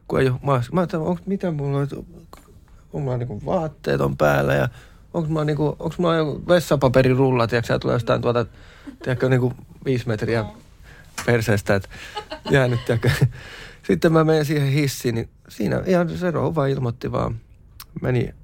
Kun 0.09 0.21
ei 0.21 0.29
ole 0.29 0.39
maskia. 0.43 0.75
Mä 0.75 0.81
ajattelin, 0.81 1.19
mitä 1.27 1.51
mulla 1.51 1.79
on, 1.79 1.89
onko 1.93 2.39
mulla 2.93 3.17
niin 3.17 3.47
vaatteet 3.47 4.01
on 4.01 4.17
päällä 4.17 4.55
ja 4.55 4.69
onko 5.17 5.29
mulla, 5.29 5.45
niin 5.45 5.57
kuin, 5.57 5.69
onko 5.69 5.95
mulla 5.99 6.17
joku 6.17 6.43
vessapaperirulla, 6.49 7.47
tiedätkö, 7.47 7.79
tulee 7.79 7.95
jostain 7.95 8.23
tuota, 8.23 8.47
tiedätkö, 9.03 9.29
niin 9.29 9.41
kuin 9.41 9.55
viisi 9.85 10.09
metriä 10.09 10.45
perseestä, 11.27 11.75
että 11.75 11.89
jäänyt, 12.51 12.85
tiedätkö, 12.85 13.11
sitten 13.87 14.13
mä 14.13 14.25
menen 14.25 14.45
siihen 14.45 14.69
hissiin, 14.69 15.15
niin 15.15 15.29
siinä 15.49 15.83
ihan 15.87 16.19
se 16.19 16.31
rouva 16.31 16.67
ilmoitti 16.67 17.13
vaan, 17.13 17.37
meni, 18.03 18.35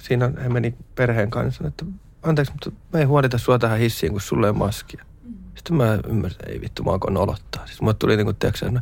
siinä 0.00 0.30
he 0.42 0.48
meni 0.48 0.74
perheen 0.94 1.30
kanssa, 1.30 1.66
että 1.66 1.84
anteeksi, 2.22 2.52
mutta 2.52 2.70
mä 2.92 3.00
en 3.00 3.08
huolita 3.08 3.38
sua 3.38 3.58
tähän 3.58 3.78
hissiin, 3.78 4.12
kun 4.12 4.20
sulle 4.20 4.46
ei 4.46 4.52
maskia. 4.52 5.04
Sitten 5.54 5.76
mä 5.76 5.98
ymmärsin, 6.08 6.48
ei 6.48 6.60
vittu, 6.60 6.82
mä 6.82 6.92
alkoin 6.92 7.16
olottaa. 7.16 7.66
Siis 7.66 7.80
mulle 7.80 7.94
tuli 7.94 8.16
niinku, 8.16 8.32
tiedätkö, 8.32 8.80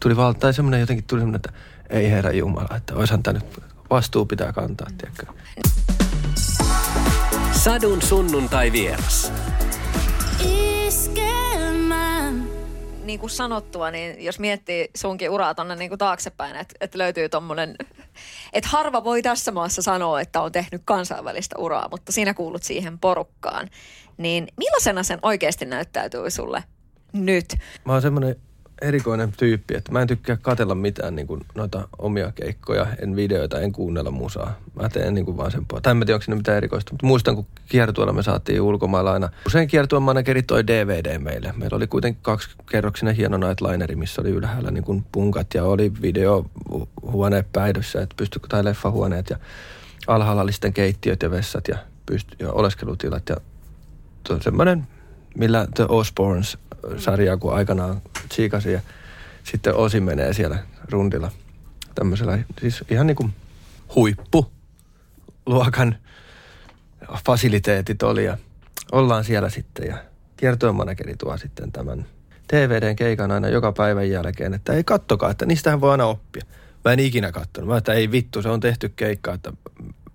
tuli 0.00 0.16
valta, 0.16 0.40
tai 0.40 0.54
semmoinen 0.54 0.80
jotenkin 0.80 1.04
tuli 1.04 1.20
semmoinen, 1.20 1.36
että 1.36 1.52
ei 1.90 2.10
herra 2.10 2.30
Jumala, 2.30 2.76
että 2.76 2.94
oishan 2.94 3.22
tämä 3.22 3.38
nyt, 3.38 3.60
vastuu 3.90 4.26
pitää 4.26 4.52
kantaa, 4.52 4.88
tiedätkö. 4.98 5.26
Sadun 7.64 8.02
sunnuntai 8.02 8.72
vieras. 8.72 9.32
niin 13.04 13.20
kuin 13.20 13.30
sanottua, 13.30 13.90
niin 13.90 14.24
jos 14.24 14.38
miettii 14.38 14.90
sunkin 14.96 15.30
uraa 15.30 15.54
tuonne 15.54 15.76
niin 15.76 15.98
taaksepäin, 15.98 16.56
että, 16.56 16.74
että 16.80 16.98
löytyy 16.98 17.28
tuommoinen, 17.28 17.76
että 18.52 18.68
harva 18.72 19.04
voi 19.04 19.22
tässä 19.22 19.52
maassa 19.52 19.82
sanoa, 19.82 20.20
että 20.20 20.40
on 20.40 20.52
tehnyt 20.52 20.82
kansainvälistä 20.84 21.56
uraa, 21.58 21.88
mutta 21.90 22.12
sinä 22.12 22.34
kuulut 22.34 22.62
siihen 22.62 22.98
porukkaan. 22.98 23.68
Niin 24.16 24.46
millaisena 24.56 25.02
sen 25.02 25.18
oikeasti 25.22 25.64
näyttäytyy 25.64 26.30
sulle 26.30 26.64
nyt? 27.12 27.54
Mä 27.84 27.92
oon 27.92 28.02
semmoinen 28.02 28.36
erikoinen 28.82 29.32
tyyppi, 29.32 29.74
että 29.74 29.92
mä 29.92 30.02
en 30.02 30.08
tykkää 30.08 30.36
katella 30.36 30.74
mitään 30.74 31.16
niin 31.16 31.26
kuin 31.26 31.40
noita 31.54 31.88
omia 31.98 32.32
keikkoja, 32.32 32.86
en 33.02 33.16
videoita, 33.16 33.60
en 33.60 33.72
kuunnella 33.72 34.10
musaa. 34.10 34.58
Mä 34.74 34.88
teen 34.88 35.14
niin 35.14 35.24
kuin 35.24 35.36
vaan 35.36 35.50
sen 35.50 35.66
Tai 35.82 35.90
en 35.90 36.00
tiedä, 36.00 36.14
onko 36.14 36.24
siinä 36.24 36.36
mitään 36.36 36.56
erikoista, 36.56 36.92
mutta 36.92 37.06
muistan, 37.06 37.34
kun 37.34 37.46
kiertueella 37.68 38.12
me 38.12 38.22
saatiin 38.22 38.60
ulkomailla 38.60 39.12
aina. 39.12 39.28
Usein 39.46 39.68
kiertueen 39.68 40.02
manageri 40.02 40.42
toi 40.42 40.66
DVD 40.66 41.18
meille. 41.18 41.54
Meillä 41.56 41.76
oli 41.76 41.86
kuitenkin 41.86 42.22
kaksi 42.22 42.50
kerroksinen 42.70 43.14
hieno 43.14 43.36
nightlineri, 43.36 43.96
missä 43.96 44.22
oli 44.22 44.30
ylhäällä 44.30 44.70
niin 44.70 44.84
kuin 44.84 45.04
punkat 45.12 45.46
ja 45.54 45.64
oli 45.64 45.92
videohuone 46.02 47.44
päidyssä, 47.52 48.02
että 48.02 48.14
pysty, 48.16 48.40
tai 48.48 48.64
leffahuoneet 48.64 49.30
ja 49.30 49.36
alhaalla 50.06 50.42
oli 50.42 50.52
sitten 50.52 50.72
keittiöt 50.72 51.22
ja 51.22 51.30
vessat 51.30 51.68
ja, 51.68 51.78
pysty, 52.06 52.36
ja 52.38 52.52
oleskelutilat 52.52 53.28
ja 53.28 53.36
semmoinen, 54.40 54.86
millä 55.38 55.66
The 55.74 55.86
Osbournes 55.88 56.58
sarjaa, 56.98 57.36
kun 57.36 57.54
aikanaan 57.54 58.02
tsiikasi 58.28 58.72
ja 58.72 58.80
sitten 59.44 59.74
Osi 59.74 60.00
menee 60.00 60.32
siellä 60.32 60.58
rundilla 60.90 61.30
tämmöisellä, 61.94 62.38
siis 62.60 62.84
ihan 62.90 63.06
niin 63.06 63.16
kuin 63.16 63.34
huippuluokan 63.94 65.96
fasiliteetit 67.26 68.02
oli 68.02 68.24
ja 68.24 68.38
ollaan 68.92 69.24
siellä 69.24 69.50
sitten 69.50 69.86
ja 69.86 69.96
kiertomanageri 70.36 71.16
tuo 71.16 71.36
sitten 71.36 71.72
tämän 71.72 72.06
TVDn 72.48 72.96
keikan 72.96 73.30
aina 73.30 73.48
joka 73.48 73.72
päivän 73.72 74.10
jälkeen, 74.10 74.54
että 74.54 74.72
ei 74.72 74.84
kattokaa, 74.84 75.30
että 75.30 75.46
niistähän 75.46 75.80
voi 75.80 75.90
aina 75.90 76.06
oppia. 76.06 76.42
Mä 76.84 76.92
en 76.92 76.98
ikinä 76.98 77.32
katsonut. 77.32 77.70
Mä 77.70 77.76
että 77.76 77.92
ei 77.92 78.10
vittu, 78.10 78.42
se 78.42 78.48
on 78.48 78.60
tehty 78.60 78.88
keikka, 78.88 79.34
että 79.34 79.52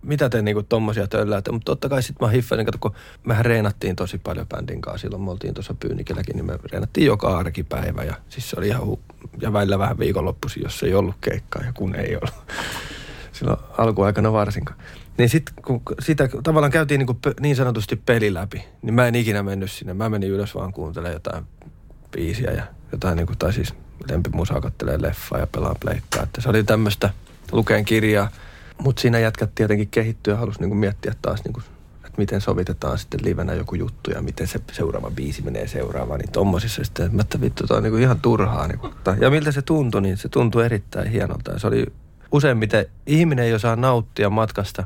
mitä 0.01 0.29
te 0.29 0.41
niinku 0.41 0.63
tommosia 0.63 1.08
tölläätte. 1.08 1.51
Mutta 1.51 1.65
totta 1.65 1.89
kai 1.89 2.03
sitten 2.03 2.27
mä 2.27 2.32
hiffailin, 2.32 2.68
kun 2.79 2.91
mehän 3.24 3.46
reenattiin 3.46 3.96
tosi 3.96 4.18
paljon 4.18 4.48
bändin 4.48 4.82
kanssa. 4.82 5.01
Silloin 5.01 5.24
me 5.24 5.32
oltiin 5.32 5.53
tuossa 5.53 5.74
Pyynikilläkin, 5.74 6.36
niin 6.36 6.46
me 6.46 6.60
reenattiin 6.72 7.08
joka 7.08 7.38
arkipäivä. 7.38 8.03
Ja 8.03 8.15
siis 8.29 8.50
se 8.50 8.56
oli 8.60 8.68
ihan 8.68 8.82
hu- 8.82 9.27
ja 9.41 9.53
välillä 9.53 9.79
vähän 9.79 10.00
viikonloppuisin, 10.00 10.63
jos 10.63 10.84
ei 10.84 10.96
ollut 10.96 11.15
keikkaa 11.22 11.63
ja 11.65 11.74
kun 11.74 11.96
ei 11.96 12.15
ollut. 12.15 12.34
Silloin 13.32 13.60
alkuaikana 13.77 14.34
varsinkaan. 14.34 14.79
Niin 15.18 15.29
sitten 15.29 15.56
kun 15.65 15.82
sitä 16.00 16.29
tavallaan 16.44 16.72
käytiin 16.72 17.00
niin, 17.00 17.36
niin 17.39 17.56
sanotusti 17.56 17.96
peli 17.96 18.34
läpi, 18.34 18.65
niin 18.82 18.94
mä 18.94 19.08
en 19.08 19.15
ikinä 19.15 19.44
mennyt 19.44 19.72
sinne. 19.72 19.94
Mä 19.94 20.10
menin 20.10 20.29
ylös 20.29 20.56
vaan 20.56 20.74
kuuntelemaan 20.74 21.13
jotain 21.13 21.44
biisiä 22.12 22.51
ja 22.51 22.63
jotain, 22.91 23.18
niin 23.18 23.27
kuin, 23.27 23.38
tai 23.38 23.53
siis 23.53 23.74
lempimusaa 24.10 24.62
kattelee 24.62 25.01
leffaa 25.01 25.39
ja 25.39 25.48
pelaan 25.48 25.75
pleikkaa. 25.79 26.24
Että 26.24 26.41
se 26.41 26.50
oli 26.50 26.63
tämmöistä, 26.63 27.10
lukeen 27.51 27.86
kirjaa, 27.86 28.29
mutta 28.83 29.01
siinä 29.01 29.19
jätkät 29.19 29.55
tietenkin 29.55 29.89
kehittyä 29.89 30.36
halusi 30.36 30.59
niin 30.59 30.69
kuin 30.69 30.79
miettiä 30.79 31.13
taas, 31.21 31.43
niin 31.43 31.53
kuin, 31.53 31.63
että 32.05 32.17
miten 32.17 32.41
sovitetaan 32.41 32.98
sitten 32.98 33.19
livenä 33.24 33.53
joku 33.53 33.75
juttu 33.75 34.12
ja 34.12 34.21
miten 34.21 34.48
se 34.48 34.59
seuraava 34.71 35.12
biisi 35.12 35.41
menee 35.41 35.67
seuraavaan. 35.67 36.19
Niin 36.19 36.31
tommosissa 36.31 36.83
sitten, 36.83 37.05
että, 37.05 37.21
että 37.21 37.41
vittu, 37.41 37.67
toi 37.67 37.77
on 37.77 37.83
niin 37.83 37.91
kuin 37.91 38.03
ihan 38.03 38.21
turhaa. 38.21 38.67
Niin 38.67 38.79
kuin. 38.79 38.93
Ja 39.21 39.29
miltä 39.29 39.51
se 39.51 39.62
tuntui, 39.62 40.01
niin 40.01 40.17
se 40.17 40.29
tuntui 40.29 40.65
erittäin 40.65 41.09
hienolta. 41.12 41.51
Ja 41.51 41.59
se 41.59 41.67
oli 41.67 41.86
useimmiten, 42.31 42.86
ihminen 43.05 43.45
ei 43.45 43.53
osaa 43.53 43.75
nauttia 43.75 44.29
matkasta 44.29 44.83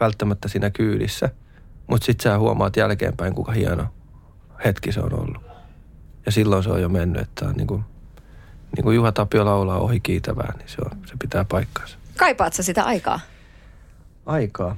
välttämättä 0.00 0.48
siinä 0.48 0.70
kyydissä, 0.70 1.30
mutta 1.86 2.04
sitten 2.04 2.22
sä 2.22 2.38
huomaat 2.38 2.76
jälkeenpäin, 2.76 3.34
kuinka 3.34 3.52
hieno 3.52 3.86
hetki 4.64 4.92
se 4.92 5.00
on 5.00 5.14
ollut. 5.14 5.42
Ja 6.26 6.32
silloin 6.32 6.62
se 6.62 6.70
on 6.70 6.82
jo 6.82 6.88
mennyt, 6.88 7.22
että 7.22 7.48
on 7.48 7.54
niin 7.54 7.66
kuin, 7.66 7.84
niin 8.76 8.84
kuin 8.84 8.96
Juha 8.96 9.12
Tapio 9.12 9.44
laulaa 9.44 9.78
ohi 9.78 10.00
kiitävää, 10.00 10.52
niin 10.58 10.68
se, 10.68 10.76
on, 10.84 10.98
se 11.06 11.14
pitää 11.18 11.44
paikkaansa. 11.44 11.98
Kaipaat 12.22 12.52
sä 12.52 12.62
sitä 12.62 12.84
aikaa? 12.84 13.20
Aikaa. 14.26 14.76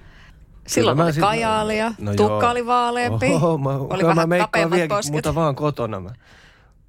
Silloin 0.66 0.96
mä 0.96 1.04
oli 1.04 1.12
sit- 1.12 1.20
kajaalia, 1.20 1.92
no 1.98 2.14
tukka 2.14 2.44
joo. 2.44 2.50
oli 2.50 2.66
vaaleampi, 2.66 3.26
Oho, 3.32 3.58
mä, 3.58 3.70
oli 3.70 4.02
mä 4.02 4.08
vähän 4.08 4.28
meikkaan 4.28 4.48
kapeammat 4.48 4.76
vieläkin, 4.76 4.96
posket. 4.96 5.12
mutta 5.12 5.34
vaan 5.34 5.54
kotona 5.54 6.00
mä. 6.00 6.10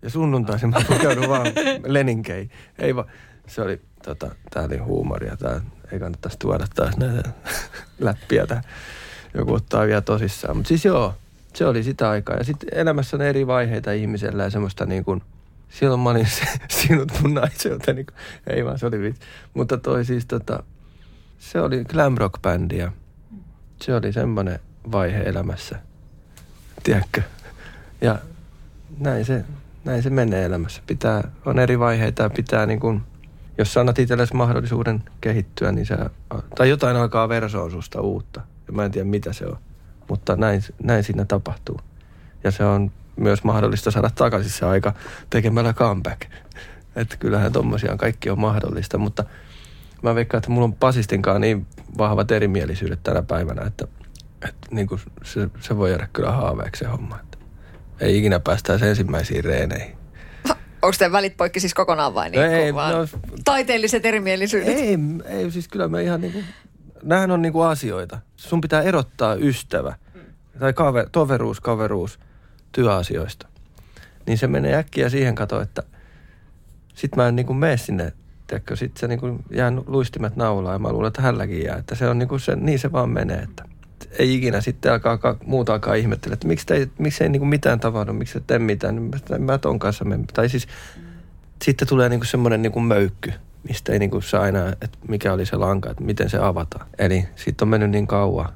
Ja 0.02 0.10
sunnuntaisin 0.10 0.70
mä 0.70 0.78
pukeudun 0.88 1.30
vaan 1.30 1.46
leninkeihin. 1.86 2.52
Ei 2.80 2.96
vaan, 2.96 3.08
se 3.48 3.62
oli, 3.62 3.82
tota, 4.04 4.36
tää 4.54 4.64
oli 4.64 4.78
huumoria. 4.78 5.38
Tää 5.38 5.62
ei 5.92 6.00
kannattaisi 6.00 6.40
tuoda 6.40 6.66
taas 6.76 6.98
näitä 6.98 7.30
läppiä 8.00 8.48
tähän. 8.48 8.64
Joku 9.34 9.54
ottaa 9.54 9.86
vielä 9.88 10.02
tosissaan. 10.02 10.58
Mutta 10.58 10.68
siis 10.68 10.86
joo, 10.86 11.14
se 11.54 11.66
oli 11.66 11.84
sitä 11.84 12.10
aikaa. 12.10 12.36
Ja 12.38 12.44
sitten 12.44 12.70
elämässä 12.72 13.18
on 13.18 13.22
eri 13.22 13.48
vaiheita 13.48 13.92
ihmisellä 13.92 14.44
ja 14.44 14.50
semmoista 14.50 14.86
niin 14.86 15.04
kuin, 15.06 15.22
silloin 15.70 16.00
mä 16.00 16.10
olin 16.10 16.28
se, 16.28 16.46
sinut 16.82 17.12
mun 17.22 17.34
naiselta, 17.34 17.94
niin 17.94 18.06
kuin, 18.06 18.16
ei 18.48 18.66
vaan 18.66 18.80
se 18.80 18.86
oli 18.86 19.00
vitsi. 19.00 19.22
Mutta 19.54 19.78
toi 19.78 20.06
siis 20.06 20.26
tota, 20.26 20.64
se 21.40 21.62
oli 21.62 21.84
glam 21.84 22.16
rock 22.18 22.42
bändi 22.42 22.78
ja 22.78 22.92
se 23.82 23.96
oli 23.96 24.14
semmoinen 24.14 24.60
vaihe 24.92 25.22
elämässä, 25.22 25.80
tiedätkö? 26.84 27.22
Ja 28.02 28.20
näin 29.00 29.26
se, 29.26 29.46
näin 29.86 30.04
se 30.04 30.10
menee 30.10 30.46
elämässä. 30.46 30.82
Pitää, 30.88 31.32
on 31.46 31.60
eri 31.60 31.80
vaiheita 31.80 32.24
ja 32.24 32.30
pitää 32.30 32.66
niin 32.66 32.80
kuin, 32.80 33.02
jos 33.58 33.74
sä 33.74 33.80
annat 33.80 34.00
itsellesi 34.00 34.36
mahdollisuuden 34.36 35.04
kehittyä, 35.22 35.72
niin 35.72 35.86
sä, 35.86 36.10
tai 36.56 36.70
jotain 36.70 36.98
alkaa 36.98 37.30
versoa 37.30 37.70
susta 37.70 38.02
uutta. 38.02 38.42
Ja 38.68 38.74
mä 38.74 38.86
en 38.86 38.92
tiedä 38.92 39.10
mitä 39.10 39.34
se 39.34 39.46
on, 39.46 39.58
mutta 40.10 40.36
näin, 40.36 40.62
näin 40.84 41.04
siinä 41.04 41.26
tapahtuu. 41.26 41.80
Ja 42.44 42.52
se 42.52 42.66
on 42.66 42.92
myös 43.16 43.44
mahdollista 43.44 43.92
saada 43.92 44.10
takaisin 44.16 44.52
se 44.52 44.66
aika 44.66 44.94
tekemällä 45.30 45.74
comeback. 45.74 46.22
Että 46.96 47.18
kyllähän 47.18 47.52
tommosia 47.52 47.98
kaikki 47.98 48.30
on 48.30 48.40
mahdollista, 48.40 48.98
mutta 48.98 49.24
mä 50.02 50.16
veikkaan, 50.16 50.40
että 50.40 50.52
mulla 50.52 50.66
on 50.66 50.74
Pasistinkaan 50.74 51.42
niin 51.42 51.68
vahvat 51.98 52.32
erimielisyydet 52.32 53.04
tänä 53.04 53.22
päivänä, 53.22 53.62
että, 53.66 53.88
että 54.50 54.68
niin 54.72 54.88
kuin 54.88 55.02
se, 55.24 55.50
se 55.62 55.78
voi 55.78 55.90
jäädä 55.90 56.08
kyllä 56.14 56.32
haaveeksi 56.32 56.80
se 56.80 56.86
homma. 56.90 57.20
Että 57.24 57.38
ei 58.00 58.18
ikinä 58.18 58.40
päästäisi 58.40 58.86
ensimmäisiin 58.86 59.44
reeneihin. 59.44 59.98
Onko 60.82 60.96
teidän 60.98 61.12
välit 61.12 61.38
poikki 61.38 61.60
siis 61.60 61.74
kokonaan 61.74 62.14
vai 62.14 62.30
niin 62.30 62.44
Ei, 62.44 62.74
vaan 62.74 62.94
no- 62.94 63.20
taiteelliset 63.46 64.06
erimielisyydet? 64.06 64.78
Ei, 64.78 64.98
ei 65.26 65.52
siis 65.52 65.68
kyllä 65.68 65.88
me 65.88 66.04
ihan 66.04 66.22
niinku, 66.22 66.40
nämähän 67.04 67.32
on 67.32 67.42
niinku 67.42 67.62
asioita. 67.62 68.20
Sun 68.36 68.62
pitää 68.62 68.82
erottaa 68.82 69.36
ystävä 69.36 69.96
tai 70.60 70.74
kaver, 70.74 71.10
toveruus, 71.12 71.62
kaveruus 71.62 72.20
työasioista. 72.76 73.48
Niin 74.28 74.38
se 74.38 74.48
menee 74.48 74.76
äkkiä 74.76 75.10
siihen 75.10 75.36
kato, 75.36 75.62
että 75.62 75.84
sit 76.96 77.16
mä 77.16 77.28
en 77.28 77.36
niinku 77.36 77.54
mene 77.54 77.78
sinne, 77.78 78.14
tiedätkö, 78.48 78.76
sit 78.76 78.98
se 78.98 79.08
niinku 79.08 79.40
jää 79.52 79.72
luistimet 79.88 80.36
naulaan 80.36 80.76
ja 80.76 80.80
mä 80.80 80.92
luulen, 80.92 81.08
että 81.08 81.22
hänelläkin 81.22 81.64
jää. 81.64 81.78
Että 81.78 81.96
se 81.96 82.10
on 82.10 82.20
niinku 82.20 82.40
se, 82.40 82.56
niin 82.56 82.80
se 82.80 82.92
vaan 82.92 83.10
menee, 83.10 83.38
että 83.40 83.66
ei 84.20 84.36
ikinä 84.36 84.62
sitten 84.62 84.92
alkaa, 84.94 85.18
ka- 85.18 85.38
muuta 85.46 85.74
alkaa 85.74 85.94
ihmettellä, 85.94 86.34
että 86.34 86.48
miksi, 86.48 86.66
te, 86.66 86.90
miksi 86.98 87.24
ei 87.24 87.30
niinku 87.30 87.46
mitään 87.46 87.80
tavannut, 87.80 88.18
miksi 88.18 88.38
et 88.38 88.48
tee 88.48 88.60
mitään, 88.60 88.96
niin 88.96 89.12
mä, 89.40 89.58
ton 89.58 89.80
kanssa 89.80 90.06
menen. 90.06 90.28
Tai 90.28 90.50
siis 90.50 90.68
sitten 91.62 91.88
tulee 91.88 92.10
niinku 92.10 92.26
semmoinen 92.26 92.62
niinku 92.62 92.80
möykky, 92.80 93.34
mistä 93.68 93.94
ei 93.94 94.00
niinku 94.00 94.22
saa 94.22 94.48
enää, 94.48 94.70
että 94.70 94.98
mikä 95.08 95.34
oli 95.34 95.46
se 95.46 95.56
lanka, 95.56 95.92
että 95.92 96.04
miten 96.04 96.30
se 96.30 96.38
avataan. 96.38 96.88
Eli 96.98 97.28
sitten 97.36 97.66
on 97.66 97.70
mennyt 97.70 97.90
niin 97.90 98.08
kauan, 98.08 98.50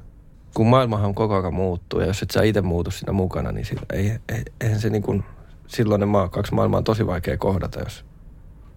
kun 0.54 0.66
maailmahan 0.66 1.14
koko 1.14 1.36
ajan 1.36 1.54
muuttuu 1.54 2.00
ja 2.00 2.06
jos 2.06 2.22
et 2.22 2.30
sä 2.30 2.42
itse 2.42 2.60
muutu 2.60 2.90
siinä 2.90 3.12
mukana, 3.12 3.52
niin 3.52 3.66
sillä 3.66 3.82
ei, 3.92 4.12
ei, 4.28 4.44
eihän 4.60 4.80
se 4.80 4.90
niinku, 4.90 5.22
silloin 5.66 6.00
ne 6.00 6.06
maa, 6.06 6.28
kaksi 6.28 6.54
maailmaa 6.54 6.78
on 6.78 6.84
tosi 6.84 7.06
vaikea 7.06 7.36
kohdata, 7.36 7.80
jos 7.80 8.04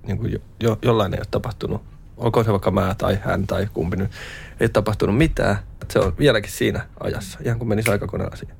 niinku 0.08 0.25
jo, 0.25 0.39
jo, 0.60 0.77
jollain 0.82 1.13
ei 1.13 1.20
ole 1.20 1.27
tapahtunut. 1.32 1.82
Olkoon 2.18 2.46
se 2.46 2.51
vaikka 2.51 2.72
mä 2.72 2.96
tai 2.98 3.20
hän 3.22 3.48
tai 3.48 3.68
kumpi 3.74 3.98
nyt. 3.98 4.12
Ei 4.60 4.65
ole 4.65 4.70
tapahtunut 4.70 5.18
mitään. 5.18 5.58
Se 5.92 6.00
on 6.00 6.18
vieläkin 6.18 6.51
siinä 6.51 6.86
ajassa, 7.00 7.39
ihan 7.44 7.58
kuin 7.58 7.70
menisi 7.70 7.92
aikakoneella 7.92 8.36
siihen. 8.36 8.56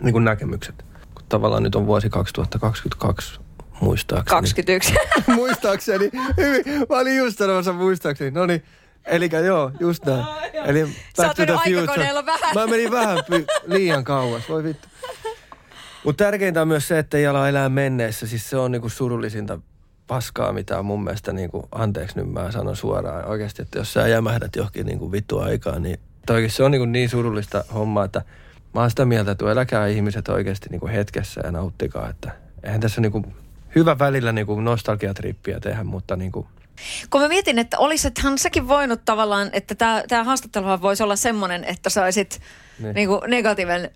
Niin 0.00 0.12
kuin 0.12 0.24
näkemykset. 0.24 0.84
Kun 1.14 1.24
tavallaan 1.28 1.62
nyt 1.62 1.74
on 1.74 1.86
vuosi 1.86 2.10
2022 2.10 3.40
muistaakseni. 3.80 4.40
21. 4.40 4.94
muistaakseni. 5.36 6.10
Hyvin. 6.36 6.64
Mä 6.90 6.98
olin 6.98 7.16
just 7.16 7.38
sanomassa 7.38 7.72
muistaakseni. 7.72 8.30
No 8.30 8.46
niin. 8.46 8.62
Eli 9.06 9.30
joo, 9.46 9.72
just 9.80 10.04
näin. 10.04 10.24
Eli 10.52 10.86
Sä 10.86 10.92
oot 10.92 11.16
Back 11.16 11.36
to 11.36 11.44
the 11.46 11.52
Future. 11.64 12.26
vähän. 12.26 12.54
Mä 12.54 12.66
menin 12.66 12.90
vähän 12.90 13.18
py- 13.18 13.62
liian 13.66 14.04
kauas, 14.04 14.48
voi 14.48 14.64
vittu. 14.64 14.88
Mutta 16.04 16.24
tärkeintä 16.24 16.62
on 16.62 16.68
myös 16.68 16.88
se, 16.88 16.98
että 16.98 17.16
ei 17.16 17.26
ala 17.26 17.48
elää 17.48 17.68
menneessä. 17.68 18.26
Siis 18.26 18.50
se 18.50 18.56
on 18.56 18.72
niinku 18.72 18.88
surullisinta 18.88 19.58
paskaa, 20.06 20.52
mitä 20.52 20.82
mun 20.82 21.04
mielestä, 21.04 21.32
niinku, 21.32 21.68
anteeksi 21.72 22.16
nyt 22.20 22.32
mä 22.32 22.52
sanon 22.52 22.76
suoraan 22.76 23.24
oikeasti, 23.24 23.62
että 23.62 23.78
jos 23.78 23.92
sä 23.92 24.08
jämähdät 24.08 24.56
johonkin 24.56 24.86
niinku 24.86 25.12
vittu 25.12 25.38
aikaan, 25.38 25.82
niin 25.82 26.00
oikeasti 26.30 26.56
se 26.56 26.62
on 26.62 26.70
niinku 26.70 26.84
niin 26.84 27.08
surullista 27.08 27.64
hommaa, 27.74 28.04
että 28.04 28.22
mä 28.74 28.80
oon 28.80 28.90
sitä 28.90 29.04
mieltä, 29.04 29.30
että 29.30 29.52
eläkää 29.52 29.86
ihmiset 29.86 30.28
oikeasti 30.28 30.68
niinku 30.68 30.86
hetkessä 30.86 31.40
ja 31.44 31.52
nauttikaa, 31.52 32.08
että 32.10 32.32
eihän 32.62 32.80
tässä 32.80 33.00
niinku 33.00 33.24
hyvä 33.74 33.98
välillä 33.98 34.32
niinku 34.32 34.60
nostalgiatrippiä 34.60 35.60
tehdä, 35.60 35.84
mutta 35.84 36.16
niinku, 36.16 36.46
Kun 37.10 37.20
mä 37.20 37.28
mietin, 37.28 37.58
että 37.58 37.78
olisithan 37.78 38.38
säkin 38.38 38.68
voinut 38.68 39.00
tavallaan, 39.04 39.50
että 39.52 39.74
tämä, 39.74 40.24
haastatteluhan 40.24 40.82
voisi 40.82 41.02
olla 41.02 41.16
semmoinen, 41.16 41.64
että 41.64 41.90
sä 41.90 42.04
olisit 42.04 42.40
Niin. 42.78 42.94
niin. 42.94 43.08
Niin 43.28 43.56
riven 43.56 43.90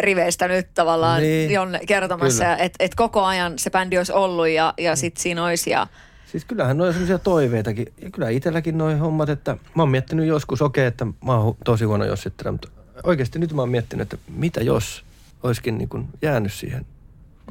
riveistä 0.00 0.48
nyt 0.48 0.74
tavallaan 0.74 1.22
Niin, 1.22 1.30
niin. 1.30 1.50
jonne 1.50 1.80
kertomassa, 1.86 2.56
että 2.56 2.84
et 2.84 2.94
koko 2.94 3.24
ajan 3.24 3.58
se 3.58 3.70
bändi 3.70 3.98
olisi 3.98 4.12
ollut 4.12 4.48
ja, 4.48 4.74
ja 4.78 4.96
sit 4.96 5.16
siinä 5.16 5.44
olisi. 5.44 5.70
Ja, 5.70 5.86
Siis 6.26 6.44
kyllähän 6.44 6.78
noin 6.78 6.92
sellaisia 6.92 7.18
toiveitakin. 7.18 7.86
Ja 8.02 8.10
kyllä 8.10 8.28
itselläkin 8.28 8.78
noin 8.78 8.98
hommat, 8.98 9.28
että 9.28 9.56
mä 9.74 9.82
oon 9.82 9.90
miettinyt 9.90 10.26
joskus, 10.26 10.62
okei, 10.62 10.82
okay, 10.82 10.88
että 10.88 11.04
mä 11.04 11.38
oon 11.38 11.56
tosi 11.64 11.84
huono 11.84 12.04
jossittelija, 12.04 12.52
mutta 12.52 12.68
oikeasti 13.02 13.38
nyt 13.38 13.52
mä 13.52 13.62
oon 13.62 13.68
miettinyt, 13.68 14.12
että 14.12 14.32
mitä 14.36 14.60
jos 14.60 15.04
olisikin 15.42 15.78
niin 15.78 15.88
kuin 15.88 16.08
jäänyt 16.22 16.52
siihen 16.52 16.86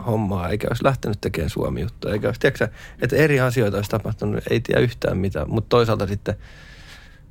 hommaan, 0.06 0.52
eikä 0.52 0.68
olisi 0.70 0.84
lähtenyt 0.84 1.22
tekemään 1.22 1.50
Suomi-juttuja, 1.50 2.14
eikä 2.14 2.28
olisi, 2.28 2.40
tiedätkö, 2.40 2.68
että 3.02 3.16
eri 3.16 3.40
asioita 3.40 3.78
olisi 3.78 3.92
tapahtunut, 3.92 4.44
ei 4.50 4.60
tiedä 4.60 4.82
yhtään 4.82 5.18
mitään, 5.18 5.50
mutta 5.50 5.70
toisaalta 5.70 6.08
sitten 6.08 6.36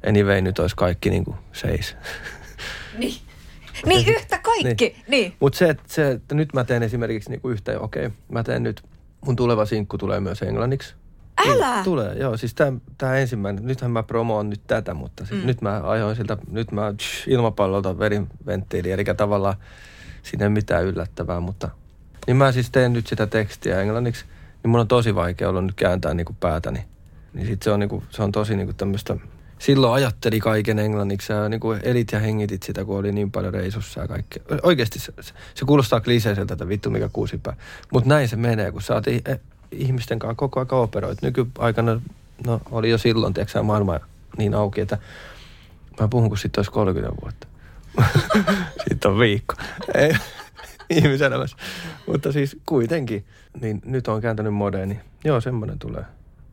anyway 0.08 0.40
nyt 0.40 0.58
olisi 0.58 0.76
kaikki 0.76 1.10
niin 1.10 1.24
kuin 1.24 1.36
seis. 1.52 1.96
niin. 2.98 3.14
niin 3.86 4.08
yhtä 4.08 4.38
kaikki. 4.38 4.84
Niin. 4.84 5.04
niin. 5.08 5.34
Mutta 5.40 5.58
se, 5.58 5.68
että- 5.68 5.84
se, 5.86 6.10
että 6.10 6.34
nyt 6.34 6.54
mä 6.54 6.64
teen 6.64 6.82
esimerkiksi 6.82 7.30
niinku 7.30 7.48
yhtä, 7.48 7.80
okei, 7.80 8.10
mä 8.28 8.42
teen 8.42 8.62
nyt, 8.62 8.82
mun 9.26 9.36
tuleva 9.36 9.64
sinkku 9.66 9.98
tulee 9.98 10.20
myös 10.20 10.42
englanniksi. 10.42 10.94
Älä! 11.48 11.84
Tulee, 11.84 12.14
joo. 12.18 12.36
Siis 12.36 12.54
tämä 12.98 13.16
ensimmäinen, 13.16 13.66
nythän 13.66 13.90
mä 13.90 14.02
promoon 14.02 14.50
nyt 14.50 14.60
tätä, 14.66 14.94
mutta 14.94 15.26
siis 15.26 15.40
Mm. 15.40 15.46
nyt 15.46 15.62
mä 15.62 15.80
ajoin 15.84 16.16
siltä, 16.16 16.36
nyt 16.50 16.72
mä 16.72 16.94
tsh, 16.96 17.28
ilmapallolta 17.28 17.98
verin 17.98 18.26
venttiili, 18.46 18.92
eli 18.92 19.04
tavallaan 19.16 19.54
siinä 20.22 20.44
ei 20.44 20.50
mitään 20.50 20.84
yllättävää, 20.84 21.40
mutta 21.40 21.68
niin 22.26 22.36
mä 22.36 22.52
siis 22.52 22.70
teen 22.70 22.92
nyt 22.92 23.06
sitä 23.06 23.26
tekstiä 23.26 23.80
englanniksi, 23.80 24.24
niin 24.62 24.70
mun 24.70 24.80
on 24.80 24.88
tosi 24.88 25.14
vaikea 25.14 25.48
ollut 25.48 25.64
nyt 25.64 25.74
kääntää 25.74 26.14
niinku 26.14 26.36
päätäni. 26.40 26.84
Niin 27.34 27.46
sit 27.46 27.62
se 27.62 27.70
on, 27.70 27.80
niinku, 27.80 28.02
se 28.10 28.22
on 28.22 28.32
tosi 28.32 28.56
niinku 28.56 28.72
tämmöistä, 28.72 29.16
silloin 29.58 29.92
ajatteli 29.94 30.40
kaiken 30.40 30.78
englanniksi 30.78 31.32
ja 31.32 31.48
niinku 31.48 31.72
elit 31.72 32.12
ja 32.12 32.20
hengitit 32.20 32.62
sitä, 32.62 32.84
kun 32.84 32.98
oli 32.98 33.12
niin 33.12 33.30
paljon 33.30 33.54
reisussa 33.54 34.00
ja 34.00 34.08
kaikkea. 34.08 34.42
Oikeasti 34.62 34.98
se, 34.98 35.12
se, 35.54 35.64
kuulostaa 35.66 36.00
kliseiseltä, 36.00 36.54
että 36.54 36.68
vittu 36.68 36.90
mikä 36.90 37.08
kuusipää. 37.12 37.56
Mutta 37.92 38.08
näin 38.08 38.28
se 38.28 38.36
menee, 38.36 38.72
kun 38.72 38.82
sä 38.82 38.94
oot 38.94 39.06
i- 39.06 39.22
e- 39.24 39.40
ihmisten 39.70 40.18
kanssa 40.18 40.34
koko 40.34 40.60
ajan 40.60 40.82
operoit. 40.82 41.22
Nykyaikana, 41.22 42.00
no 42.46 42.60
oli 42.70 42.90
jo 42.90 42.98
silloin, 42.98 43.34
tiedätkö 43.34 43.62
maailma 43.62 44.00
niin 44.38 44.54
auki, 44.54 44.80
että 44.80 44.98
mä 46.00 46.08
puhun 46.08 46.28
kuin 46.28 46.38
siitä 46.38 46.60
olisi 46.60 46.70
30 46.70 47.16
vuotta. 47.22 47.46
Siitä 48.88 49.08
on 49.08 49.18
viikko. 49.18 49.54
Ei, 50.94 50.98
ihmiselämässä. 51.04 51.56
Mutta 52.06 52.32
siis 52.32 52.56
kuitenkin, 52.66 53.26
niin 53.60 53.82
nyt 53.84 54.08
on 54.08 54.20
kääntänyt 54.20 54.54
moderni. 54.54 55.00
Joo, 55.24 55.40
semmoinen 55.40 55.78
tulee. 55.78 56.04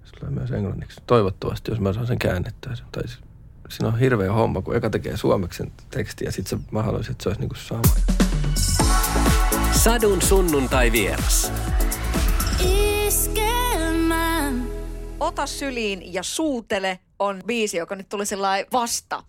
Se 0.04 0.12
tulee 0.20 0.32
myös 0.32 0.52
englanniksi. 0.52 1.02
Toivottavasti, 1.08 1.72
jos 1.72 1.80
mä 1.80 1.94
saan 1.94 2.08
sen 2.08 2.20
käännettyä. 2.20 2.74
Tai 2.92 3.08
siis, 3.08 3.20
siinä 3.70 3.88
on 3.88 4.00
hirveä 4.00 4.32
homma, 4.34 4.62
kun 4.62 4.76
eka 4.76 4.90
tekee 4.90 5.18
suomeksi 5.18 5.58
sen 5.58 5.72
tekstin 5.92 6.26
ja 6.26 6.32
sitten 6.32 6.60
mä 6.72 6.84
haluaisin, 6.84 7.12
että 7.12 7.24
se 7.24 7.30
olisi 7.30 7.42
niinku 7.42 7.56
sama. 7.56 7.82
Sadun 9.72 10.22
sunnuntai 10.22 10.92
vieras. 10.92 11.52
Iskelmä. 13.08 14.52
Ota 15.20 15.46
syliin 15.46 16.14
ja 16.14 16.24
suutele 16.24 17.00
on 17.20 17.42
biisi, 17.48 17.78
joka 17.78 17.96
nyt 17.96 18.10
tuli 18.10 18.26
sellainen 18.26 18.66
vasta. 18.74 19.24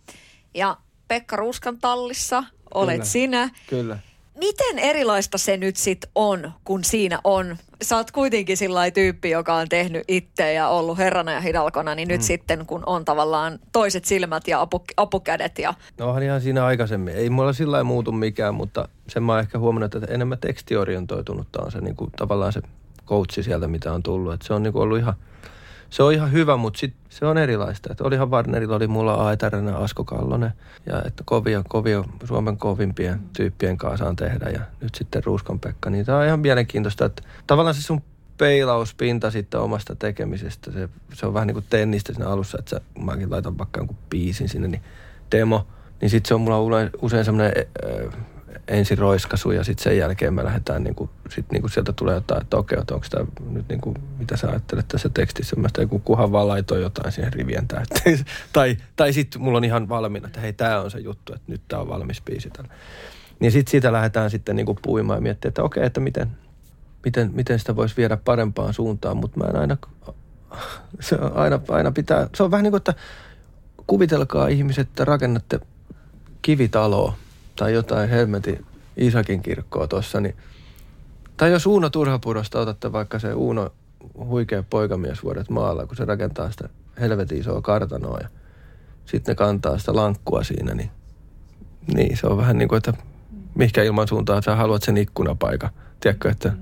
Ja 0.53 0.77
Pekka 1.07 1.35
Ruuskan 1.35 1.77
tallissa 1.77 2.43
olet 2.73 2.93
Kyllä. 2.95 3.05
sinä. 3.05 3.49
Kyllä. 3.69 3.99
Miten 4.37 4.79
erilaista 4.79 5.37
se 5.37 5.57
nyt 5.57 5.75
sit 5.75 6.05
on, 6.15 6.51
kun 6.63 6.83
siinä 6.83 7.19
on? 7.23 7.57
Sä 7.81 7.97
oot 7.97 8.11
kuitenkin 8.11 8.57
sillä 8.57 8.91
tyyppi, 8.91 9.29
joka 9.29 9.53
on 9.55 9.69
tehnyt 9.69 10.03
itse 10.07 10.53
ja 10.53 10.67
ollut 10.67 10.97
herrana 10.97 11.31
ja 11.31 11.41
hidalkona, 11.41 11.95
niin 11.95 12.07
nyt 12.07 12.21
Mm. 12.21 12.23
sitten 12.23 12.65
kun 12.65 12.83
on 12.85 13.05
tavallaan 13.05 13.59
toiset 13.71 14.05
silmät 14.05 14.47
ja 14.47 14.61
apu, 14.61 14.83
apukädet 14.97 15.59
ja 15.59 15.73
No 15.97 16.07
onhan 16.07 16.23
ihan 16.23 16.41
siinä 16.41 16.65
aikaisemmin. 16.65 17.15
Ei 17.15 17.29
mulla 17.29 17.53
sillä 17.53 17.71
lailla 17.71 17.83
muutu 17.83 18.11
mikään, 18.11 18.55
mutta 18.55 18.87
sen 19.07 19.23
mä 19.23 19.31
oon 19.31 19.41
ehkä 19.41 19.59
huomannut, 19.59 19.95
että 19.95 20.13
enemmän 20.13 20.37
tekstiorientoitunutta 20.37 21.61
on 21.61 21.71
se 21.71 21.81
niin 21.81 21.95
kuin, 21.95 22.11
tavallaan 22.11 22.53
se 22.53 22.61
coachi 23.07 23.43
sieltä, 23.43 23.67
mitä 23.67 23.93
on 23.93 24.03
tullut. 24.03 24.33
Että 24.33 24.47
se 24.47 24.53
on 24.53 24.63
niin 24.63 24.73
kuin 24.73 24.83
ollut 24.83 24.97
ihan, 24.99 25.13
se 25.93 26.03
on 26.03 26.13
ihan 26.13 26.31
hyvä, 26.31 26.57
mutta 26.57 26.79
sit 26.79 26.93
se 27.09 27.25
on 27.25 27.37
erilaista. 27.37 27.89
Että 27.91 28.03
olihan 28.03 28.31
Warnerilla, 28.31 28.75
oli 28.75 28.87
mulla 28.87 29.13
Aetarena, 29.13 29.77
Asko 29.77 30.03
Kallonen 30.03 30.53
ja 30.85 31.01
että 31.05 31.23
kovia, 31.25 31.63
kovia 31.67 32.03
Suomen 32.23 32.57
kovimpien 32.57 33.19
tyyppien 33.33 33.77
kanssa 33.77 34.05
saan 34.05 34.15
tehdä 34.15 34.49
ja 34.49 34.59
nyt 34.81 34.95
sitten 34.95 35.23
Ruuskon 35.23 35.59
Pekka. 35.59 35.89
Niin 35.89 36.05
tämä 36.05 36.17
on 36.17 36.25
ihan 36.25 36.39
mielenkiintoista, 36.39 37.05
että 37.05 37.23
tavallaan 37.47 37.75
se 37.75 37.81
sun 37.81 38.01
peilauspinta 38.37 39.31
sitten 39.31 39.59
omasta 39.59 39.95
tekemisestä, 39.95 40.71
se, 40.71 40.89
se 41.13 41.25
on 41.25 41.33
vähän 41.33 41.47
niin 41.47 41.55
kuin 41.55 41.65
tennistä 41.69 42.13
siinä 42.13 42.29
alussa, 42.29 42.57
että 42.59 42.69
sä, 42.69 42.81
mäkin 42.99 43.31
laitan 43.31 43.57
vaikka 43.57 43.79
jonkun 43.79 43.97
biisin 44.09 44.49
sinne, 44.49 44.67
niin 44.67 44.83
demo, 45.31 45.67
niin 46.01 46.09
sitten 46.09 46.27
se 46.27 46.35
on 46.35 46.41
mulla 46.41 46.89
usein 47.01 47.25
semmoinen 47.25 47.53
ensin 48.67 48.97
roiskasu 48.97 49.51
ja 49.51 49.63
sitten 49.63 49.83
sen 49.83 49.97
jälkeen 49.97 50.33
me 50.33 50.43
lähdetään, 50.43 50.83
niin 50.83 50.95
kuin, 50.95 51.09
sit 51.29 51.45
niin 51.51 51.61
kuin 51.61 51.71
sieltä 51.71 51.93
tulee 51.93 52.15
jotain, 52.15 52.41
että 52.41 52.57
okei, 52.57 52.77
onko 52.77 53.05
tämä 53.09 53.25
nyt 53.49 53.69
niin 53.69 53.81
kuin, 53.81 53.95
mitä 54.19 54.37
sä 54.37 54.49
ajattelet 54.49 54.87
tässä 54.87 55.09
tekstissä, 55.09 55.55
mä 55.55 55.67
joku 55.77 55.99
kuhan 55.99 56.31
vaan 56.31 56.47
laitoin 56.47 56.81
jotain 56.81 57.11
siihen 57.11 57.33
rivien 57.33 57.67
täyteen. 57.67 58.19
tai 58.53 58.77
tai 58.95 59.13
sitten 59.13 59.41
mulla 59.41 59.57
on 59.57 59.63
ihan 59.63 59.89
valmiina, 59.89 60.27
että 60.27 60.39
hei, 60.39 60.53
tämä 60.53 60.81
on 60.81 60.91
se 60.91 60.99
juttu, 60.99 61.33
että 61.33 61.51
nyt 61.51 61.61
tämä 61.67 61.81
on 61.81 61.89
valmis 61.89 62.21
biisi 62.21 62.49
tällä. 62.49 62.73
Niin 63.39 63.51
sitten 63.51 63.71
siitä 63.71 63.91
lähdetään 63.91 64.29
sitten 64.29 64.55
niin 64.55 64.65
kuin 64.65 64.77
puimaan 64.81 65.17
ja 65.17 65.21
miettimään, 65.21 65.51
että 65.51 65.63
okei, 65.63 65.85
että 65.85 65.99
miten, 65.99 66.29
miten, 67.05 67.31
miten 67.33 67.59
sitä 67.59 67.75
voisi 67.75 67.97
viedä 67.97 68.17
parempaan 68.17 68.73
suuntaan, 68.73 69.17
mutta 69.17 69.39
mä 69.39 69.45
en 69.45 69.55
aina, 69.55 69.77
se 70.99 71.15
on 71.15 71.37
aina, 71.37 71.59
aina 71.69 71.91
pitää, 71.91 72.27
se 72.35 72.43
on 72.43 72.51
vähän 72.51 72.63
niin 72.63 72.71
kuin, 72.71 72.79
että 72.79 72.93
kuvitelkaa 73.87 74.47
ihmiset, 74.47 74.87
että 74.87 75.05
rakennatte 75.05 75.59
kivitaloa 76.41 77.15
tai 77.55 77.73
jotain 77.73 78.09
helmetin 78.09 78.65
Isakin 78.97 79.41
kirkkoa 79.41 79.87
tuossa, 79.87 80.21
niin 80.21 80.35
tai 81.37 81.51
jos 81.51 81.65
Uuno 81.65 81.89
Turhapurosta 81.89 82.59
otatte 82.59 82.91
vaikka 82.91 83.19
se 83.19 83.33
Uuno 83.33 83.71
huikea 84.17 84.63
poikamies 84.63 85.23
vuodet 85.23 85.49
maalla, 85.49 85.85
kun 85.85 85.95
se 85.95 86.05
rakentaa 86.05 86.51
sitä 86.51 86.69
helvetin 86.99 87.39
isoa 87.39 87.61
kartanoa 87.61 88.19
ja 88.21 88.27
sitten 89.05 89.31
ne 89.31 89.35
kantaa 89.35 89.77
sitä 89.77 89.95
lankkua 89.95 90.43
siinä, 90.43 90.73
niin, 90.73 90.91
niin 91.93 92.17
se 92.17 92.27
on 92.27 92.37
vähän 92.37 92.57
niin 92.57 92.69
kuin, 92.69 92.77
että 92.77 92.93
mihinkä 93.55 93.83
ilman 93.83 94.07
suuntaan 94.07 94.43
sä 94.43 94.55
haluat 94.55 94.83
sen 94.83 94.97
ikkunapaikan. 94.97 95.69
Tiedätkö, 95.99 96.29
että 96.29 96.53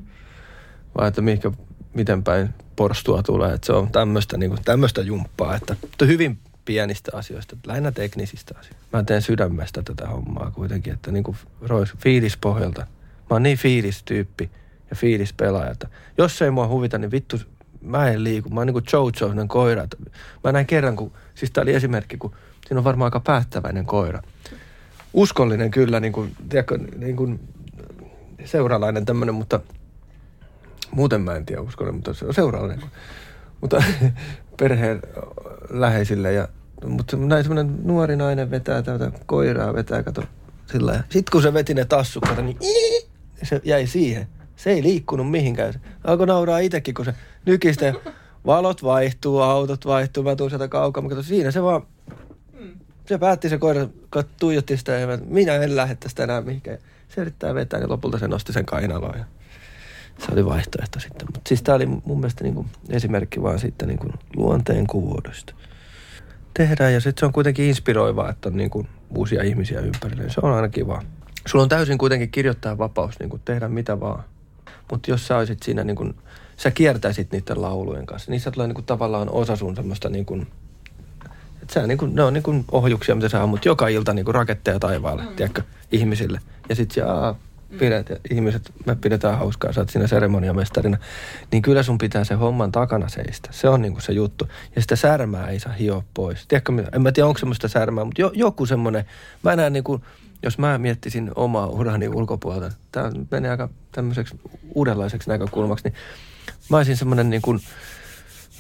vai 0.97 1.07
että 1.07 1.21
mihinkä, 1.21 1.51
miten 1.93 2.23
päin 2.23 2.49
porstua 2.75 3.23
tulee. 3.23 3.53
Että 3.53 3.65
se 3.65 3.73
on 3.73 3.91
tämmöistä 3.91 4.37
niin 4.37 4.49
kuin, 4.49 4.63
tämmöistä 4.65 5.01
jumppaa, 5.01 5.55
että 5.55 5.75
mutta 5.81 6.05
hyvin 6.05 6.39
pienistä 6.65 7.11
asioista, 7.17 7.57
lähinnä 7.65 7.91
teknisistä 7.91 8.55
asioista. 8.59 8.85
Mä 8.93 9.03
teen 9.03 9.21
sydämestä 9.21 9.81
tätä 9.83 10.07
hommaa 10.07 10.51
kuitenkin, 10.51 10.93
että 10.93 11.11
niin 11.11 11.23
kuin 11.23 11.37
rois, 11.61 11.93
fiilispohjalta. 11.97 12.81
Mä 12.81 12.87
oon 13.29 13.43
niin 13.43 13.57
fiilistyyppi 13.57 14.51
ja 14.89 14.95
fiilispelaaja, 14.95 15.71
että 15.71 15.87
jos 16.17 16.41
ei 16.41 16.51
mua 16.51 16.67
huvita, 16.67 16.97
niin 16.97 17.11
vittu, 17.11 17.37
mä 17.81 18.07
en 18.07 18.23
liiku. 18.23 18.49
Mä 18.49 18.59
oon 18.59 18.67
niin 18.67 18.73
kuin 18.73 18.85
Jojo, 18.93 19.47
koira. 19.47 19.87
Mä 20.43 20.51
näin 20.51 20.65
kerran, 20.65 20.95
kun, 20.95 21.11
siis 21.35 21.51
tää 21.51 21.61
oli 21.61 21.73
esimerkki, 21.73 22.17
kun 22.17 22.35
siinä 22.67 22.79
on 22.79 22.83
varmaan 22.83 23.07
aika 23.07 23.19
päättäväinen 23.19 23.85
koira. 23.85 24.21
Uskollinen 25.13 25.71
kyllä, 25.71 25.99
niin 25.99 26.13
kuin, 26.13 26.35
tiedätkö, 26.49 26.77
niin 26.97 27.15
kuin 27.15 27.39
seuralainen 28.45 29.05
tämmöinen, 29.05 29.35
mutta 29.35 29.59
muuten 30.91 31.21
mä 31.21 31.35
en 31.35 31.45
tiedä 31.45 31.61
uskollinen, 31.61 31.95
mutta 31.95 32.13
se 32.13 32.25
on 32.25 32.33
seuralainen. 32.33 32.81
Mutta 33.61 33.83
perheen 34.59 35.01
läheisille 35.69 36.33
ja 36.33 36.47
mutta 36.87 37.17
näin 37.17 37.43
semmoinen 37.43 37.77
nuori 37.83 38.15
nainen 38.15 38.51
vetää 38.51 38.81
tätä 38.81 39.11
koiraa, 39.25 39.73
vetää, 39.73 40.03
kato, 40.03 40.23
sillä. 40.71 41.03
Sitten 41.09 41.31
kun 41.31 41.41
se 41.41 41.53
veti 41.53 41.73
ne 41.73 41.85
tassut, 41.85 42.23
kato, 42.23 42.41
niin 42.41 42.57
ii, 42.63 43.07
se 43.43 43.61
jäi 43.63 43.87
siihen. 43.87 44.27
Se 44.55 44.69
ei 44.69 44.83
liikkunut 44.83 45.31
mihinkään. 45.31 45.73
Alkoi 46.03 46.27
nauraa 46.27 46.59
itsekin, 46.59 46.93
kun 46.93 47.05
se 47.05 47.13
nykistä 47.45 47.85
ja 47.85 47.93
valot 48.45 48.83
vaihtuu, 48.83 49.39
autot 49.39 49.85
vaihtuu, 49.85 50.23
mä 50.23 50.35
tuun 50.35 50.49
sieltä 50.49 50.67
kaukaa. 50.67 51.09
Kato, 51.09 51.23
siinä 51.23 51.51
se 51.51 51.63
vaan, 51.63 51.81
se 53.05 53.17
päätti 53.17 53.49
se 53.49 53.57
koira, 53.57 53.87
tuijotti 54.39 54.77
sitä 54.77 54.91
ja 54.91 55.07
mä, 55.07 55.17
minä 55.25 55.55
en 55.55 55.75
lähde 55.75 55.95
tästä 55.95 56.23
enää 56.23 56.41
mihinkään. 56.41 56.77
Se 57.07 57.21
yrittää 57.21 57.55
vetää, 57.55 57.79
niin 57.79 57.89
lopulta 57.89 58.19
se 58.19 58.27
nosti 58.27 58.53
sen 58.53 58.65
kainaloon 58.65 59.17
ja 59.17 59.25
se 60.17 60.31
oli 60.31 60.45
vaihtoehto 60.45 60.99
sitten. 60.99 61.27
Mutta 61.27 61.41
siis 61.47 61.61
tämä 61.61 61.75
oli 61.75 61.85
mun 61.85 62.19
mielestä 62.19 62.43
niin 62.43 62.55
kuin 62.55 62.67
esimerkki 62.89 63.41
vaan 63.41 63.59
sitten 63.59 63.87
niin 63.87 63.99
kuin 63.99 64.13
luonteen 64.35 64.87
kuvuudesta. 64.87 65.53
Tehdään 66.53 66.93
ja 66.93 66.99
sitten 66.99 67.19
se 67.19 67.25
on 67.25 67.33
kuitenkin 67.33 67.65
inspiroivaa, 67.65 68.29
että 68.29 68.49
on 68.49 68.57
niin 68.57 68.69
kuin 68.69 68.87
uusia 69.15 69.43
ihmisiä 69.43 69.79
ympärillä. 69.79 70.29
Se 70.29 70.39
on 70.43 70.53
aina 70.53 70.69
kiva. 70.69 71.01
Sulla 71.45 71.63
on 71.63 71.69
täysin 71.69 71.97
kuitenkin 71.97 72.31
kirjoittaa 72.31 72.77
vapaus, 72.77 73.19
niin 73.19 73.29
kuin 73.29 73.41
tehdä 73.45 73.67
mitä 73.67 73.99
vaan. 73.99 74.23
Mutta 74.91 75.11
jos 75.11 75.27
sä 75.27 75.37
olisit 75.37 75.63
siinä, 75.63 75.83
niin 75.83 75.95
kuin, 75.95 76.15
sä 76.57 76.71
kiertäisit 76.71 77.31
niiden 77.31 77.61
laulujen 77.61 78.05
kanssa, 78.05 78.31
niissä 78.31 78.51
tulee 78.51 78.67
niin 78.67 78.75
kuin 78.75 78.85
tavallaan 78.85 79.29
osa 79.29 79.55
sun 79.55 79.75
semmoista 79.75 80.09
niin 80.09 80.25
kuin, 80.25 80.47
että 81.61 81.73
sä, 81.73 81.87
niin 81.87 81.97
kuin, 81.97 82.15
ne 82.15 82.23
on 82.23 82.33
niin 82.33 82.43
kuin 82.43 82.65
ohjuksia, 82.71 83.15
mitä 83.15 83.29
sä 83.29 83.43
ammut 83.43 83.65
joka 83.65 83.87
ilta 83.87 84.13
niin 84.13 84.25
kuin 84.25 84.35
raketteja 84.35 84.79
taivaalle, 84.79 85.23
mm. 85.23 85.35
tiedätkö, 85.35 85.61
ihmisille. 85.91 86.39
Ja 86.69 86.75
sit 86.75 86.91
sä, 86.91 87.13
aa, 87.13 87.35
pidät, 87.79 88.09
ja 88.09 88.17
ihmiset, 88.31 88.71
me 88.85 88.95
pidetään 88.95 89.37
hauskaa, 89.37 89.73
sä 89.73 89.81
oot 89.81 89.89
siinä 89.89 90.07
seremoniamestarina. 90.07 90.97
Niin 91.51 91.61
kyllä 91.61 91.83
sun 91.83 91.97
pitää 91.97 92.23
se 92.23 92.33
homman 92.33 92.71
takana 92.71 93.09
seistä. 93.09 93.49
Se 93.51 93.69
on 93.69 93.81
niin 93.81 93.93
kuin 93.93 94.01
se 94.01 94.11
juttu. 94.11 94.47
Ja 94.75 94.81
sitä 94.81 94.95
särmää 94.95 95.47
ei 95.47 95.59
saa 95.59 95.73
hioa 95.73 96.03
pois. 96.13 96.47
Tiedätkö, 96.47 96.73
en 96.93 97.01
mä 97.01 97.11
tiedä 97.11 97.27
onko 97.27 97.39
semmoista 97.39 97.67
särmää, 97.67 98.03
mutta 98.03 98.21
jo, 98.21 98.31
joku 98.33 98.65
semmoinen, 98.65 99.05
mä 99.43 99.55
näen 99.55 99.73
niin 99.73 99.83
kuin, 99.83 100.01
jos 100.43 100.57
mä 100.57 100.77
miettisin 100.77 101.31
omaa 101.35 101.67
urani 101.67 102.07
ulkopuolelta, 102.07 102.75
tämä 102.91 103.11
menee 103.31 103.51
aika 103.51 103.69
tämmöiseksi 103.91 104.39
uudenlaiseksi 104.75 105.29
näkökulmaksi, 105.29 105.83
niin 105.83 105.93
mä 106.69 106.77
olisin 106.77 106.97
semmoinen 106.97 107.29
niin 107.29 107.41
kuin 107.41 107.59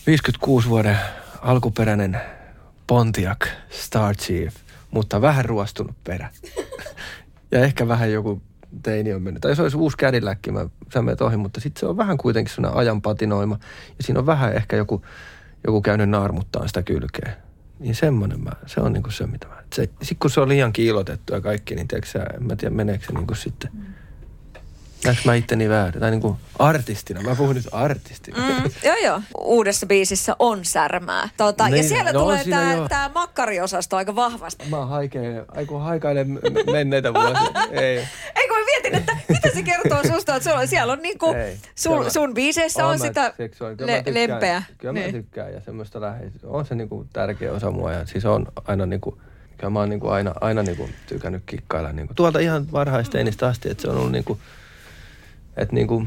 56 0.07 0.69
vuoden 0.69 0.97
alkuperäinen 1.41 2.17
Pontiac 2.87 3.47
Star 3.69 4.15
Chief, 4.15 4.55
mutta 4.91 5.21
vähän 5.21 5.45
ruostunut 5.45 5.95
perä. 6.03 6.29
ja 7.51 7.59
ehkä 7.59 7.87
vähän 7.87 8.11
joku 8.11 8.41
teini 8.83 9.13
on 9.13 9.21
mennyt. 9.21 9.41
Tai 9.41 9.51
jos 9.51 9.59
olisi 9.59 9.77
uusi 9.77 9.97
kädilläkki, 9.97 10.51
mä, 10.51 10.65
sä 10.93 11.01
menet 11.01 11.21
ohi, 11.21 11.37
mutta 11.37 11.61
sitten 11.61 11.79
se 11.79 11.85
on 11.85 11.97
vähän 11.97 12.17
kuitenkin 12.17 12.53
sellainen 12.53 12.79
ajan 12.79 13.01
patinoima. 13.01 13.59
Ja 13.97 14.03
siinä 14.03 14.19
on 14.19 14.25
vähän 14.25 14.53
ehkä 14.53 14.75
joku, 14.75 15.01
joku 15.67 15.81
käynyt 15.81 16.09
naarmuttaa 16.09 16.67
sitä 16.67 16.83
kylkeä. 16.83 17.33
Niin 17.79 17.95
semmoinen 17.95 18.43
mä, 18.43 18.51
se 18.65 18.81
on 18.81 18.93
niinku 18.93 19.11
se, 19.11 19.27
mitä 19.27 19.47
mä... 19.47 19.63
Se, 19.73 19.89
sit 20.01 20.17
kun 20.19 20.29
se 20.29 20.41
on 20.41 20.49
liian 20.49 20.73
kiilotettu 20.73 21.33
ja 21.33 21.41
kaikki, 21.41 21.75
niin 21.75 21.87
tiedätkö 21.87 22.11
sä, 22.11 22.23
en 22.23 22.43
mä 22.43 22.55
tiedä, 22.55 22.75
meneekö 22.75 23.05
se 23.05 23.13
niinku 23.13 23.35
sitten... 23.35 23.71
Näetkö 25.05 25.21
mä 25.25 25.35
itteni 25.35 25.69
väärin? 25.69 25.99
Tai 26.01 26.11
niinku 26.11 26.37
artistina. 26.59 27.21
Mä 27.21 27.35
puhun 27.35 27.55
nyt 27.55 27.67
artistina. 27.71 28.37
Mm, 28.37 28.71
joo, 28.85 28.95
joo. 29.03 29.21
Uudessa 29.37 29.85
biisissä 29.85 30.35
on 30.39 30.65
särmää. 30.65 31.29
Tota, 31.37 31.63
ja 31.63 31.69
Niin, 31.69 31.83
siellä 31.83 32.11
no 32.11 32.19
tulee 32.19 32.43
tämä 32.49 32.73
joo. 32.73 32.89
tää 32.89 33.09
makkariosasto 33.09 33.97
aika 33.97 34.15
vahvasti. 34.15 34.65
Mä 34.69 34.85
haikeilen, 34.85 35.45
aiku 35.47 35.75
haikailen 35.77 36.39
menneitä 36.71 37.13
vuosia. 37.13 37.41
Ei. 37.71 37.97
Ei 38.35 38.47
kun 38.47 38.57
mä 38.57 38.65
mietin, 38.65 38.95
että 38.95 39.17
mitä 39.29 39.49
se 39.53 39.63
kertoo 39.63 40.03
susta, 40.15 40.35
että 40.35 40.49
sulla, 40.49 40.65
siellä 40.65 40.93
on 40.93 40.99
niinku, 41.01 41.33
Ei. 41.33 41.57
sun, 41.75 41.97
Kyllä. 41.97 42.09
sun 42.09 42.33
biiseissä 42.33 42.85
on 42.85 42.99
mä 42.99 43.05
sitä 43.07 43.21
mä 43.21 43.27
le- 43.87 44.03
tykkään- 44.03 44.13
lempeä. 44.13 44.63
Kyllä 44.77 44.93
mä 44.93 44.99
Niin. 44.99 45.11
tykkään 45.11 45.53
ja 45.53 45.61
semmoista 45.61 46.01
läheisyyttä. 46.01 46.47
On 46.47 46.65
se 46.65 46.75
niinku 46.75 47.05
tärkeä 47.13 47.51
osa 47.51 47.71
mua 47.71 47.91
ja 47.91 48.05
siis 48.05 48.25
on 48.25 48.45
aina 48.67 48.85
niinku, 48.85 49.17
kyllä 49.57 49.69
mä 49.69 49.79
oon 49.79 49.89
niinku 49.89 50.07
aina, 50.07 50.33
aina 50.41 50.63
niinku 50.63 50.89
tykännyt 51.07 51.43
kikkailla 51.45 51.91
niinku. 51.91 52.13
Tuolta 52.13 52.39
ihan 52.39 52.71
varhaisteinistä 52.71 53.47
asti, 53.47 53.69
että 53.69 53.81
se 53.81 53.87
on 53.89 53.97
ollut 53.97 54.11
niinku, 54.11 54.37
että 55.61 55.75
niinku, 55.75 56.05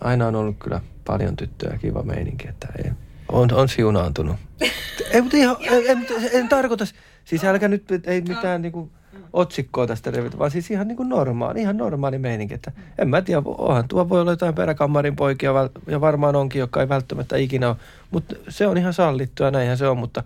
aina 0.00 0.26
on 0.26 0.36
ollut 0.36 0.56
kyllä 0.58 0.80
paljon 1.04 1.36
tyttöjä 1.36 1.72
ja 1.72 1.78
kiva 1.78 2.02
meininki, 2.02 2.48
että 2.48 2.68
ei, 2.84 2.90
on, 3.32 3.52
on 3.52 3.68
siunaantunut. 3.68 4.36
ei, 5.12 5.22
mutta 5.22 5.36
ihan, 5.36 5.56
en, 5.60 5.82
en, 5.86 6.06
en, 6.32 6.48
tarkoita, 6.48 6.84
siis 7.24 7.44
älkää 7.44 7.68
nyt, 7.68 7.84
ei 8.06 8.20
mitään 8.20 8.62
niinku, 8.62 8.90
otsikkoa 9.32 9.86
tästä 9.86 10.10
revitä, 10.10 10.38
vaan 10.38 10.50
siis 10.50 10.70
ihan 10.70 10.88
niin 10.88 10.96
kuin 10.96 11.08
normaali, 11.08 11.60
ihan 11.60 11.76
normaali 11.76 12.18
meininki. 12.18 12.54
Että 12.54 12.72
en 12.98 13.08
mä 13.08 13.22
tiedä, 13.22 13.42
onhan 13.44 13.88
tuo 13.88 14.08
voi 14.08 14.20
olla 14.20 14.32
jotain 14.32 14.54
peräkammarin 14.54 15.16
poikia 15.16 15.52
ja 15.86 16.00
varmaan 16.00 16.36
onkin, 16.36 16.60
jotka 16.60 16.80
ei 16.80 16.88
välttämättä 16.88 17.36
ikinä 17.36 17.68
ole. 17.68 17.76
Mutta 18.10 18.34
se 18.48 18.66
on 18.66 18.78
ihan 18.78 18.92
sallittu 18.92 19.42
ja 19.42 19.50
näinhän 19.50 19.78
se 19.78 19.88
on, 19.88 19.98
mutta 19.98 20.24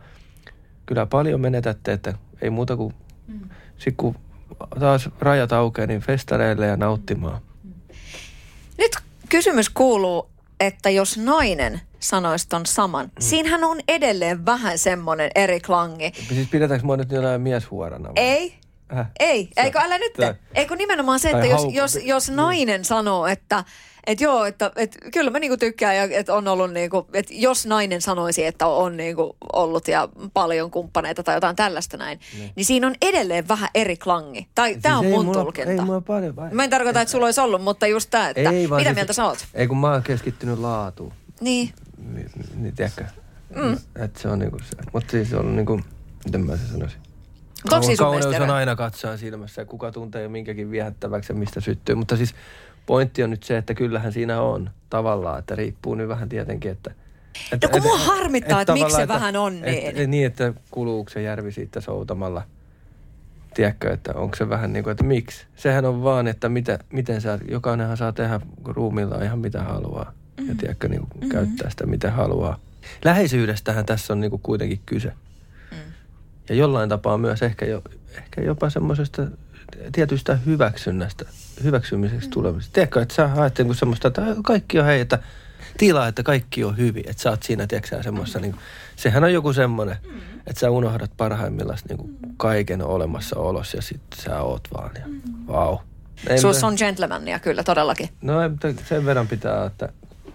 kyllä 0.86 1.06
paljon 1.06 1.40
menetätte, 1.40 1.92
että 1.92 2.14
ei 2.42 2.50
muuta 2.50 2.76
kuin 2.76 2.94
mm. 3.28 3.40
sit 3.78 3.94
kun 3.96 4.14
taas 4.80 5.10
rajat 5.20 5.52
aukeaa, 5.52 5.86
niin 5.86 6.00
festareille 6.00 6.66
ja 6.66 6.76
nauttimaan. 6.76 7.40
Nyt 8.78 8.92
kysymys 9.28 9.70
kuuluu, 9.70 10.30
että 10.60 10.90
jos 10.90 11.18
nainen 11.18 11.80
sanoisi 12.00 12.48
ton 12.48 12.66
saman, 12.66 13.06
mm. 13.06 13.10
siinähän 13.18 13.64
on 13.64 13.80
edelleen 13.88 14.46
vähän 14.46 14.78
semmoinen 14.78 15.30
eri 15.34 15.60
klangi. 15.60 16.12
Siis 16.28 16.48
pidetäänkö 16.48 16.86
mua 16.86 16.96
nyt 16.96 17.12
jollain 17.12 17.40
mieshuorana? 17.40 18.08
Vai? 18.08 18.14
Ei, 18.16 18.62
Äh, 18.98 19.06
Ei, 19.20 19.48
eikö 19.56 19.78
älä 19.78 19.98
nyt. 19.98 20.12
Eikö 20.54 20.76
nimenomaan 20.76 21.20
se, 21.20 21.30
että 21.30 21.46
jos, 21.46 21.62
jos, 21.70 21.98
jos 22.02 22.30
nainen 22.30 22.66
niin. 22.66 22.84
sanoo, 22.84 23.26
että 23.26 23.64
että 24.06 24.24
joo, 24.24 24.44
että 24.44 24.72
et, 24.76 24.98
kyllä 25.12 25.30
mä 25.30 25.38
niinku 25.38 25.56
tykkään, 25.56 25.96
ja, 25.96 26.02
että 26.18 26.34
on 26.34 26.48
ollut 26.48 26.72
niinku, 26.72 27.06
että 27.12 27.34
jos 27.36 27.66
nainen 27.66 28.00
sanoisi, 28.00 28.44
että 28.44 28.66
on 28.66 28.96
niinku 28.96 29.36
ollut 29.52 29.88
ja 29.88 30.08
paljon 30.34 30.70
kumppaneita 30.70 31.22
tai 31.22 31.36
jotain 31.36 31.56
tällaista 31.56 31.96
näin, 31.96 32.20
niin, 32.38 32.52
niin 32.56 32.64
siinä 32.64 32.86
on 32.86 32.94
edelleen 33.02 33.48
vähän 33.48 33.68
eri 33.74 33.96
klangi. 33.96 34.48
Tai 34.54 34.72
siis 34.72 34.82
tämä 34.82 34.98
on 34.98 35.06
mun 35.06 35.24
mulla, 35.24 35.42
tulkinta. 35.42 35.70
Ei 35.70 35.80
mulla 35.80 36.00
paljon. 36.00 36.36
Vai, 36.36 36.50
mä 36.50 36.64
en 36.64 36.70
tarkoita, 36.70 37.00
että 37.00 37.12
sulla 37.12 37.26
olisi 37.26 37.40
ollut, 37.40 37.62
mutta 37.62 37.86
just 37.86 38.10
tämä, 38.10 38.28
että 38.28 38.50
ei, 38.50 38.66
mitä 38.66 38.78
siis, 38.82 38.94
mieltä 38.94 39.12
sä 39.12 39.24
oot? 39.24 39.46
Ei 39.54 39.66
kun 39.66 39.78
mä 39.78 39.92
oon 39.92 40.02
keskittynyt 40.02 40.58
laatuun. 40.58 41.12
Niin. 41.40 41.72
Niin, 42.12 42.30
niin 42.54 42.76
tiedätkö? 42.76 43.04
Mm. 43.56 43.78
Että 43.96 44.20
se 44.20 44.28
on 44.28 44.38
niinku 44.38 44.58
se. 44.58 44.76
Mutta 44.92 45.10
siis 45.10 45.32
on 45.34 45.56
niinku, 45.56 45.80
miten 46.24 46.46
mä 46.46 46.56
se 46.56 46.66
sanoisin? 46.66 47.00
Kauneus 47.98 48.40
on 48.40 48.50
aina 48.50 48.76
katsoa 48.76 49.16
silmässä 49.16 49.62
ja 49.62 49.66
kuka 49.66 49.92
tuntee 49.92 50.28
minkäkin 50.28 50.70
viehättäväksi 50.70 51.32
ja 51.32 51.36
mistä 51.36 51.60
syttyy. 51.60 51.94
Mutta 51.94 52.16
siis 52.16 52.34
pointti 52.86 53.22
on 53.22 53.30
nyt 53.30 53.42
se, 53.42 53.56
että 53.56 53.74
kyllähän 53.74 54.12
siinä 54.12 54.42
on 54.42 54.70
tavallaan, 54.90 55.38
että 55.38 55.56
riippuu 55.56 55.94
nyt 55.94 56.08
vähän 56.08 56.28
tietenkin, 56.28 56.70
että 56.70 56.90
että, 57.52 57.66
no 57.66 57.72
kun 57.72 57.82
mua 57.82 57.98
harmittaa, 57.98 58.60
että, 58.60 58.72
että, 58.72 58.72
että 58.72 58.84
miksi 58.84 58.96
se 58.96 59.02
että, 59.02 59.14
vähän 59.14 59.36
on 59.36 59.60
niin. 59.60 59.86
Että, 59.86 60.06
niin, 60.06 60.26
että 60.26 60.52
kuluuko 60.70 61.10
se 61.10 61.22
järvi 61.22 61.52
siitä 61.52 61.80
soutamalla. 61.80 62.42
Tiedätkö, 63.54 63.92
että 63.92 64.12
onko 64.14 64.36
se 64.36 64.48
vähän 64.48 64.72
niin 64.72 64.84
kuin, 64.84 64.92
että 64.92 65.04
miksi? 65.04 65.46
Sehän 65.56 65.84
on 65.84 66.02
vaan, 66.02 66.28
että 66.28 66.48
mitä, 66.48 66.78
miten 66.92 67.20
sä, 67.20 67.38
jokainenhan 67.50 67.96
saa 67.96 68.12
tehdä 68.12 68.40
ruumilla 68.64 69.24
ihan 69.24 69.38
mitä 69.38 69.62
haluaa. 69.62 70.04
Mm-hmm. 70.04 70.48
Ja 70.48 70.54
tiedätkö, 70.58 70.88
niin 70.88 71.00
kuin 71.00 71.10
mm-hmm. 71.14 71.28
käyttää 71.28 71.70
sitä 71.70 71.86
mitä 71.86 72.10
haluaa. 72.10 72.58
Läheisyydestähän 73.04 73.86
tässä 73.86 74.12
on 74.12 74.20
niin 74.20 74.30
kuin 74.30 74.42
kuitenkin 74.42 74.80
kyse. 74.86 75.12
Ja 76.48 76.54
jollain 76.54 76.88
tapaa 76.88 77.18
myös 77.18 77.42
ehkä, 77.42 77.66
jo, 77.66 77.82
ehkä 78.16 78.42
jopa 78.42 78.70
semmoisesta 78.70 79.26
tietystä 79.92 80.38
hyväksynnästä, 80.46 81.24
hyväksymiseksi 81.62 82.26
mm. 82.26 82.30
tulemisesta. 82.30 82.72
Tiedätkö, 82.72 83.02
että 83.02 83.14
sä 83.14 83.28
haet 83.28 83.58
niin 83.58 83.74
semmoista, 83.74 84.08
että 84.08 84.22
kaikki 84.44 84.78
on 84.78 84.86
hei, 84.86 85.00
että 85.00 85.18
tilaa, 85.78 86.08
että 86.08 86.22
kaikki 86.22 86.64
on 86.64 86.76
hyvin. 86.76 87.04
Että 87.08 87.22
sä 87.22 87.30
oot 87.30 87.42
siinä, 87.42 87.66
tiedätkö 87.66 88.02
semmoista, 88.02 88.40
niin 88.40 88.52
kuin, 88.52 88.62
sehän 88.96 89.24
on 89.24 89.32
joku 89.32 89.52
semmoinen, 89.52 89.96
mm. 90.06 90.20
että 90.46 90.60
sä 90.60 90.70
unohdat 90.70 91.10
parhaimmillaan 91.16 91.78
niin 91.88 91.98
kuin 91.98 92.16
kaiken 92.36 92.82
olemassaolos 92.82 93.74
ja 93.74 93.82
sitten 93.82 94.20
sä 94.24 94.42
oot 94.42 94.68
vaan. 94.74 94.90
Ja, 94.94 95.06
wow. 95.48 95.76
Suus 96.40 96.64
on 96.64 96.74
gentlemania 96.78 97.38
kyllä 97.38 97.62
todellakin. 97.62 98.08
No 98.22 98.34
sen 98.88 99.04
verran 99.04 99.28
pitää, 99.28 99.66
että 99.66 99.88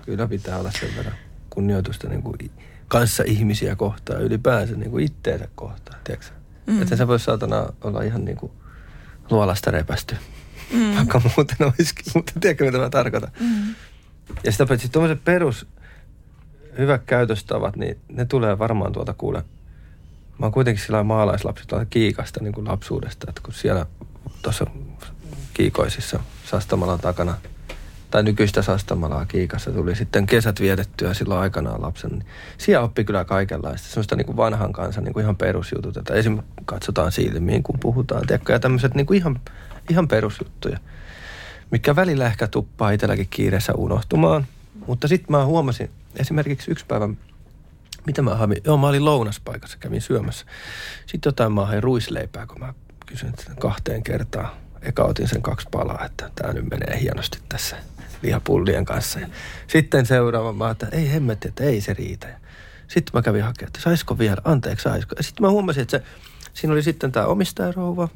kyllä 0.06 0.28
pitää 0.28 0.58
olla 0.58 0.72
sen 0.80 0.90
verran 0.98 1.16
kunnioitusta 1.50 2.10
niin 2.10 2.22
kuin 2.22 2.52
kanssa 2.88 3.24
ihmisiä 3.28 3.76
kohtaan, 3.76 4.22
ylipäänsä 4.22 4.76
niin 4.76 4.92
kuin 4.92 5.06
itteensä 5.06 5.48
kohtaan, 5.56 6.00
tiedätkö? 6.04 6.32
Mm. 6.66 6.82
Että 6.82 6.96
se 6.96 7.08
voi 7.08 7.20
saatana 7.20 7.66
olla 7.82 8.02
ihan 8.02 8.26
niin 8.26 8.38
kuin 8.38 8.52
luolasta 9.30 9.72
repästy, 9.72 10.16
mm. 10.74 10.96
vaikka 10.96 11.22
muuten 11.36 11.58
olisikin, 11.60 12.12
mutta 12.16 12.32
tiedätkö 12.40 12.66
mitä 12.66 12.78
mä 12.78 12.90
tarkoitan? 12.90 13.32
Mm. 13.40 13.76
Ja 14.44 14.52
sitä 14.52 14.66
paitsi 14.66 14.90
tuommoiset 14.90 15.24
perus 15.24 15.68
hyvät 16.78 17.02
käytöstavat, 17.06 17.76
niin 17.76 17.98
ne 18.10 18.26
tulee 18.26 18.60
varmaan 18.60 18.94
tuolta 18.94 19.14
kuule. 19.14 19.44
Mä 20.40 20.46
oon 20.46 20.52
kuitenkin 20.52 20.84
sillä 20.84 21.04
maalaislapsi 21.04 21.68
tuolta 21.68 21.86
kiikasta 21.86 22.44
niin 22.44 22.54
kuin 22.54 22.68
lapsuudesta, 22.68 23.26
että 23.30 23.42
kun 23.44 23.54
siellä 23.54 23.86
tuossa 24.42 24.66
kiikoisissa 25.54 26.20
Sastamalan 26.46 27.00
takana– 27.00 27.38
tai 28.12 28.24
nykyistä 28.24 28.62
Sastamalaa 28.62 29.26
Kiikassa 29.26 29.72
tuli 29.72 29.96
sitten 29.96 30.26
kesät 30.26 30.62
vietettyä 30.62 31.14
silloin 31.14 31.42
aikanaan 31.42 31.82
lapsen. 31.82 32.10
Niin 32.10 32.26
siellä 32.58 32.86
oppi 32.86 33.04
kyllä 33.04 33.26
kaikenlaista, 33.26 33.88
semmoista 33.88 34.16
niin 34.16 34.26
kuin 34.26 34.38
vanhan 34.38 34.74
kanssa 34.74 35.02
niin 35.02 35.14
kuin 35.14 35.24
ihan 35.24 35.38
perusjutut, 35.38 35.98
että 35.98 36.14
esim. 36.14 36.40
katsotaan 36.66 37.12
silmiin, 37.12 37.64
kun 37.64 37.80
puhutaan, 37.80 38.28
tiedätkö, 38.28 38.54
ja 38.54 38.60
tämmöiset 38.60 38.96
niin 38.96 39.06
kuin 39.06 39.18
ihan, 39.18 39.40
ihan 39.90 40.08
perusjuttuja, 40.08 40.80
mikä 41.72 41.96
välillä 41.96 42.26
ehkä 42.26 42.48
tuppaa 42.48 42.92
itselläkin 42.92 43.28
kiireessä 43.30 43.74
unohtumaan. 43.74 44.48
Mutta 44.88 45.08
sitten 45.08 45.32
mä 45.32 45.46
huomasin 45.46 45.90
esimerkiksi 46.20 46.72
yksi 46.72 46.86
päivä, 46.86 47.10
mitä 48.06 48.22
mä 48.22 48.36
hain, 48.36 48.56
joo 48.66 48.78
mä 48.78 48.88
olin 48.88 49.06
lounaspaikassa, 49.06 49.78
kävin 49.78 50.02
syömässä. 50.02 50.46
Sitten 51.06 51.30
jotain 51.30 51.52
mä 51.52 51.66
hain 51.66 51.84
ruisleipää, 51.84 52.46
kun 52.46 52.60
mä 52.60 52.74
kysyin 53.06 53.34
kahteen 53.60 54.04
kertaan. 54.04 54.50
Eka 54.82 55.04
otin 55.04 55.28
sen 55.28 55.42
kaksi 55.42 55.68
palaa, 55.72 56.06
että 56.06 56.32
tämä 56.36 56.54
nyt 56.54 56.70
menee 56.70 57.00
hienosti 57.00 57.40
tässä 57.50 57.78
lihapullien 58.22 58.86
kanssa. 58.86 59.20
Ja 59.20 59.28
sitten 59.68 60.06
seuraava 60.06 60.54
mä 60.54 60.70
että 60.70 60.88
ei 60.92 61.12
hemmetti, 61.12 61.48
että 61.48 61.64
ei 61.64 61.82
se 61.82 61.94
riitä. 61.94 62.28
Sitten 62.88 63.12
mä 63.14 63.22
kävin 63.22 63.44
hakemaan, 63.44 63.68
että 63.68 63.82
saisiko 63.82 64.18
vielä, 64.18 64.42
anteeksi 64.44 64.84
saisiko. 64.84 65.16
Sitten 65.22 65.46
mä 65.46 65.50
huomasin, 65.50 65.82
että 65.82 65.98
se, 65.98 66.04
siinä 66.54 66.74
oli 66.74 66.84
sitten 66.84 67.12
tämä 67.12 67.26
omistajarouva 67.26 68.10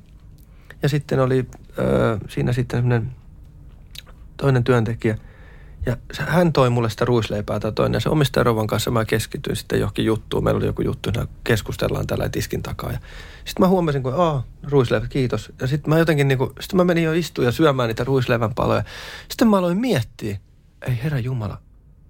ja 0.84 0.90
sitten 0.90 1.20
oli 1.20 1.48
ö, 1.80 2.18
siinä 2.30 2.54
sitten 2.54 3.12
toinen 4.38 4.64
työntekijä– 4.64 5.18
ja 5.86 5.98
hän 6.20 6.54
toi 6.54 6.70
mulle 6.70 6.90
sitä 6.90 7.06
ruisleipää 7.06 7.60
tai 7.60 7.72
toinen. 7.72 7.96
Ja 7.96 8.00
se 8.00 8.10
omistajarouvan 8.10 8.68
kanssa 8.68 8.92
mä 8.92 9.06
keskityin 9.06 9.56
sitten 9.56 9.80
johonkin 9.80 10.06
juttuun. 10.06 10.44
Meillä 10.44 10.58
oli 10.58 10.66
joku 10.66 10.82
juttu, 10.82 11.10
ja 11.16 11.28
keskustellaan 11.44 12.08
tällä 12.08 12.30
tiskin 12.30 12.64
takaa. 12.64 12.92
Ja 12.92 13.00
sitten 13.46 13.64
mä 13.64 13.68
huomasin, 13.68 14.04
kun 14.04 14.14
aah, 14.14 14.44
ruisleivä, 14.64 15.08
kiitos. 15.08 15.54
Ja 15.62 15.68
sitten 15.68 15.90
mä 15.90 16.00
jotenkin 16.00 16.28
niin 16.28 16.38
kuin, 16.38 16.50
sitten 16.60 16.78
mä 16.78 16.84
menin 16.84 17.04
jo 17.04 17.14
istuun 17.14 17.46
ja 17.46 17.52
syömään 17.52 17.88
niitä 17.88 18.04
ruisleivän 18.04 18.54
paloja. 18.54 18.84
Sitten 19.30 19.48
mä 19.48 19.58
aloin 19.58 19.78
miettiä, 19.78 20.38
ei 20.88 21.00
herra 21.04 21.20
Jumala, 21.20 21.58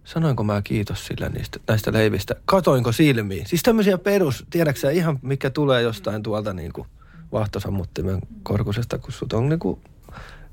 sanoinko 0.03 0.43
mä 0.43 0.61
kiitos 0.61 1.07
sille 1.07 1.29
niistä, 1.29 1.59
näistä 1.67 1.93
leivistä? 1.93 2.35
Katoinko 2.45 2.91
silmiin? 2.91 3.47
Siis 3.47 3.63
tämmöisiä 3.63 3.97
perus, 3.97 4.45
tiedäksä 4.49 4.89
ihan 4.89 5.19
mikä 5.21 5.49
tulee 5.49 5.81
jostain 5.81 6.23
tuolta 6.23 6.53
niin 6.53 6.73
kuin 6.73 6.87
vahtosammuttimen 7.31 8.21
korkusesta, 8.43 8.97
kun 8.97 9.11
sut 9.11 9.33
on 9.33 9.49
niin 9.49 9.59
kuin 9.59 9.79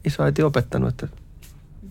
isoäiti 0.04 0.42
opettanut, 0.42 0.88
että 0.88 1.08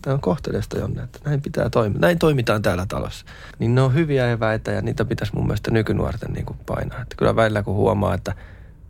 Tämä 0.02 0.14
on 0.14 0.20
kohteleista 0.20 0.78
Jonne, 0.78 1.02
että 1.02 1.18
näin 1.24 1.42
pitää 1.42 1.70
toimia. 1.70 2.00
Näin 2.00 2.18
toimitaan 2.18 2.62
täällä 2.62 2.86
talossa. 2.88 3.26
Niin 3.58 3.74
ne 3.74 3.82
on 3.82 3.94
hyviä 3.94 4.30
eväitä 4.30 4.72
ja 4.72 4.82
niitä 4.82 5.04
pitäisi 5.04 5.34
mun 5.34 5.46
mielestä 5.46 5.70
nykynuorten 5.70 6.32
niin 6.32 6.46
kuin 6.46 6.58
painaa. 6.66 7.02
Että 7.02 7.16
kyllä 7.16 7.36
välillä 7.36 7.62
kun 7.62 7.74
huomaa, 7.74 8.14
että 8.14 8.34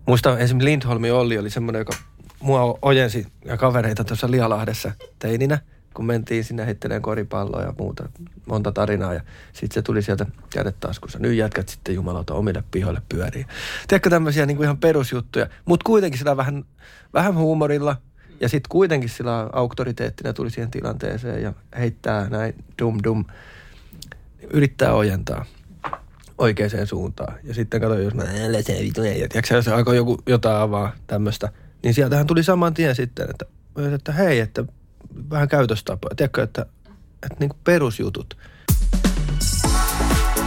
muista 0.07 0.39
esimerkiksi 0.39 0.71
Lindholmi 0.71 1.11
Olli 1.11 1.39
oli 1.39 1.51
semmoinen, 1.51 1.81
joka 1.81 1.93
mua 2.41 2.79
ojensi 2.83 3.27
ja 3.45 3.57
kavereita 3.57 4.05
tuossa 4.05 4.31
Lialahdessa 4.31 4.93
teininä, 5.19 5.59
kun 5.99 6.07
mentiin 6.07 6.45
sinne 6.45 6.67
heitteleen 6.67 7.03
koripalloa 7.03 7.63
ja 7.63 7.75
muuta, 7.79 8.09
monta 8.47 8.73
tarinaa. 8.73 9.15
Ja 9.15 9.21
sitten 9.53 9.75
se 9.75 9.83
tuli 9.83 10.03
sieltä 10.03 10.27
kädet 10.51 10.81
taskussa. 10.81 11.19
Nyt 11.19 11.37
jätkät 11.37 11.69
sitten 11.69 11.95
jumalauta 11.95 12.35
omille 12.35 12.65
pihoille 12.71 13.03
pyöriin. 13.09 13.47
Tiedätkö 13.89 14.11
tämmöisiä 14.11 14.47
niin 14.47 14.57
kuin 14.57 14.65
ihan 14.65 14.79
perusjuttuja, 14.79 15.47
mutta 15.65 15.85
kuitenkin 15.85 16.19
sitä 16.19 16.37
vähän, 16.37 16.65
vähän 17.15 17.35
huumorilla– 17.35 17.97
ja 18.41 18.49
sitten 18.49 18.69
kuitenkin 18.69 19.09
sillä 19.09 19.51
auktoriteettina 19.53 20.33
tuli 20.33 20.51
siihen 20.51 20.71
tilanteeseen 20.71 21.43
ja 21.43 21.53
heittää 21.79 22.29
näin 22.29 22.65
dum 22.83 22.99
dum, 23.05 23.25
yrittää 24.51 24.93
ojentaa 24.93 25.45
oikeaan 26.39 26.87
suuntaan. 26.87 27.35
Ja 27.45 27.55
sitten 27.55 27.81
katsoin, 27.81 28.05
jos 28.05 28.15
mä 28.15 28.23
älä 28.23 28.63
se 28.63 28.79
vitu 28.83 29.03
ei, 29.03 29.21
ja 29.21 29.63
se 29.63 29.73
alkoi 29.73 29.97
joku, 29.97 30.23
jotain 30.27 30.57
avaa 30.57 30.93
tämmöistä. 31.07 31.49
Niin 31.83 31.95
sieltähän 31.95 32.27
tuli 32.27 32.43
saman 32.43 32.75
tien 32.75 32.95
sitten, 32.95 33.31
että, 33.31 33.47
että 33.95 34.13
hei, 34.13 34.41
että 34.41 34.65
vähän 35.31 35.49
käytöstapoja. 35.49 36.15
Tiedätkö, 36.15 36.43
että, 36.43 36.67
että 37.23 37.37
niin 37.41 37.49
kuin 37.49 37.61
perusjutut. 37.65 38.39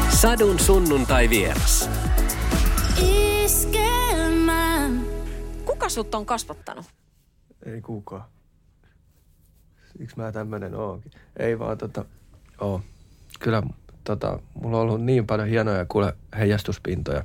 Sadun 0.10 0.60
sunnuntai 0.60 1.30
vieras. 1.30 1.90
Kuka 5.66 5.90
sut 5.90 6.16
on 6.16 6.26
kasvattanut? 6.26 6.86
Ei 7.66 7.82
kukaan. 7.82 8.24
Siksi 9.98 10.18
mä 10.18 10.32
tämmönen 10.32 10.76
oonkin. 10.76 11.12
Ei 11.38 11.60
vaan 11.60 11.78
tota, 11.78 12.06
oo. 12.60 12.82
Kyllä 13.40 13.64
tota, 14.04 14.40
mulla 14.54 14.78
on 14.78 14.84
ollut 14.84 15.02
niin 15.02 15.28
paljon 15.28 15.48
hienoja 15.48 15.86
kuule 15.86 16.14
heijastuspintoja. 16.38 17.24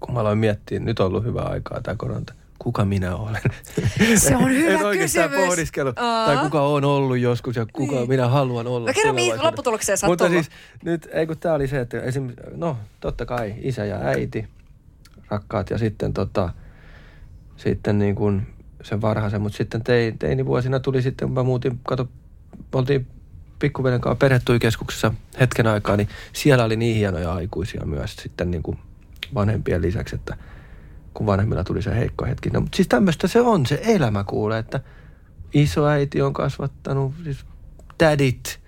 Kun 0.00 0.14
mä 0.14 0.20
aloin 0.20 0.38
miettiä, 0.38 0.80
nyt 0.80 1.00
on 1.00 1.06
ollut 1.06 1.24
hyvä 1.24 1.42
aikaa 1.42 1.80
tämä 1.80 1.96
koronta. 1.96 2.34
Kuka 2.62 2.84
minä 2.84 3.16
olen? 3.16 3.42
Se 4.16 4.36
on 4.36 4.50
hyvä 4.50 4.92
kysymys. 4.92 5.36
pohdiskellut. 5.36 5.98
Uh-huh. 5.98 6.26
Tai 6.26 6.44
kuka 6.44 6.62
on 6.62 6.84
ollut 6.84 7.18
joskus 7.18 7.56
ja 7.56 7.66
kuka 7.72 7.94
niin. 7.94 8.08
minä 8.08 8.28
haluan 8.28 8.66
olla. 8.66 8.86
No 8.86 8.92
kerro, 8.94 9.12
mihin 9.12 9.42
lopputulokseen 9.42 9.98
sä 9.98 10.06
Mutta 10.06 10.28
siis 10.28 10.50
nyt, 10.84 11.08
ei 11.12 11.26
kun 11.26 11.38
tää 11.38 11.54
oli 11.54 11.68
se, 11.68 11.80
että 11.80 12.00
esim, 12.00 12.32
no 12.56 12.76
totta 13.00 13.26
kai 13.26 13.54
isä 13.58 13.84
ja 13.84 13.96
äiti, 13.96 14.48
rakkaat 15.28 15.70
ja 15.70 15.78
sitten 15.78 16.12
tota, 16.12 16.50
sitten 17.56 17.98
niin 17.98 18.14
kuin 18.14 18.46
sen 18.82 19.00
varhaisen, 19.00 19.42
mutta 19.42 19.58
sitten 19.58 19.84
tein, 19.84 20.18
teinivuosina 20.18 20.80
tuli 20.80 21.02
sitten, 21.02 21.28
kun 21.28 21.34
mä 21.34 21.42
muutin, 21.42 21.80
kato, 21.86 22.08
oltiin 22.72 23.06
pikkuveden 23.58 24.00
kanssa 24.00 24.18
perhetuikeskuksessa 24.18 25.14
hetken 25.40 25.66
aikaa, 25.66 25.96
niin 25.96 26.08
siellä 26.32 26.64
oli 26.64 26.76
niin 26.76 26.96
hienoja 26.96 27.32
aikuisia 27.32 27.84
myös 27.84 28.16
sitten 28.16 28.50
niin 28.50 28.62
kuin 28.62 28.78
vanhempien 29.34 29.82
lisäksi, 29.82 30.14
että 30.14 30.36
kun 31.14 31.26
vanhemmilla 31.26 31.64
tuli 31.64 31.82
se 31.82 31.96
heikko 31.96 32.26
hetki. 32.26 32.50
No, 32.50 32.60
mutta 32.60 32.76
siis 32.76 32.88
tämmöistä 32.88 33.28
se 33.28 33.40
on 33.40 33.66
se 33.66 33.80
elämä 33.84 34.24
kuule, 34.24 34.58
että 34.58 34.80
isoäiti 35.54 36.22
on 36.22 36.32
kasvattanut, 36.32 37.12
siis 37.24 37.44
tädit, 37.98 38.60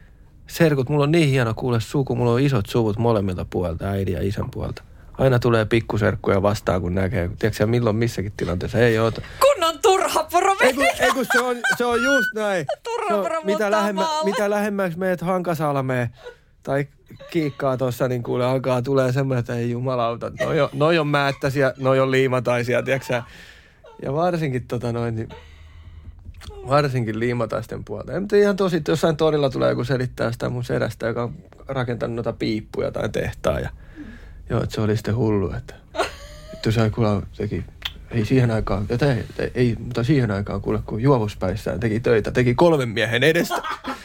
serkut, 0.47 0.89
mulla 0.89 1.05
on 1.05 1.11
niin 1.13 1.29
hieno 1.29 1.55
kuule 1.55 1.81
suku, 1.81 2.17
mulla 2.17 2.33
on 2.33 2.41
isot 2.41 2.67
suvut 2.67 2.99
molemmilta 2.99 3.47
puolta, 3.51 3.87
äidin 3.89 4.15
ja 4.15 4.23
isän 4.23 4.51
puolta. 4.51 4.83
Aina 5.19 5.39
tulee 5.39 5.65
pikkuserkkuja 5.65 6.43
vastaan, 6.43 6.81
kun 6.81 6.95
näkee, 6.95 7.31
tiedätkö 7.39 7.67
milloin 7.67 7.97
missäkin 7.97 8.33
tilanteessa, 8.37 8.79
ei 8.79 8.99
oota. 8.99 9.23
Kunnon 9.41 9.79
turha 9.83 10.25
poro 10.33 10.57
Ei 10.61 10.75
kun, 10.75 10.85
ei 11.01 11.11
kun 11.11 11.27
se, 11.33 11.41
on, 11.41 11.57
se 11.79 11.85
on 11.85 12.03
just 12.03 12.29
näin. 12.35 12.67
Turha 12.83 13.17
on- 13.17 13.23
poro 13.23 13.43
mitä, 13.45 13.71
lähemmä, 13.71 14.07
mitä 14.25 14.51
lähemmäksi 14.51 14.99
meet 14.99 15.21
Hankasalmeen 15.21 16.11
tai 16.63 16.87
kiikkaa 17.31 17.77
tuossa, 17.77 18.09
niin 18.09 18.23
kuule 18.23 18.45
alkaa 18.45 18.83
tulee 18.83 19.13
semmoinen, 19.13 19.41
että 19.41 19.55
ei 19.55 19.71
jumalauta, 19.71 20.33
noi 20.41 20.61
on, 20.61 20.69
noi 20.73 20.99
on 20.99 21.07
määttäisiä, 21.07 21.75
noi 21.79 22.01
on 22.01 22.11
liimataisia, 22.11 22.83
tiedätkö 22.83 23.07
sä? 23.07 23.23
Ja 24.03 24.13
varsinkin 24.13 24.67
tota 24.69 24.93
noin, 24.93 25.17
niin 25.17 25.29
varsinkin 26.69 27.19
liimataisten 27.19 27.85
puolta. 27.85 28.13
Tiedä 28.29 28.43
ihan 28.43 28.57
tosi, 28.57 28.83
jossain 28.89 29.17
torilla 29.17 29.51
tulee 29.51 29.71
joku 29.71 29.85
selittää 29.85 30.33
sitä 30.33 30.49
mun 30.49 30.65
sedästä, 30.65 31.07
joka 31.07 31.23
on 31.23 31.35
rakentanut 31.69 32.15
noita 32.15 32.33
piippuja 32.33 32.93
tai 32.93 33.09
tehtaa. 33.09 33.61
Ja, 33.61 33.71
joo, 34.51 34.63
että 34.63 34.75
se 34.75 34.81
oli 34.81 34.97
sitten 34.97 35.17
hullu, 35.17 35.53
että, 35.53 35.75
että 36.55 36.71
se 36.71 36.91
kuule 36.91 37.23
teki, 37.37 37.65
ei 38.11 38.25
siihen 38.25 38.51
aikaan, 38.51 38.87
ja 38.89 38.99
te, 38.99 39.25
te, 39.37 39.51
ei, 39.55 39.77
mutta 39.79 40.05
siihen 40.05 40.31
aikaan 40.31 40.61
kuule, 40.61 40.81
kun 40.87 41.03
juovuspäissään 41.03 41.81
teki 41.81 42.01
töitä, 42.01 42.31
teki 42.31 42.55
kolmen 42.55 42.89
miehen 42.89 43.23
edestä. 43.23 43.63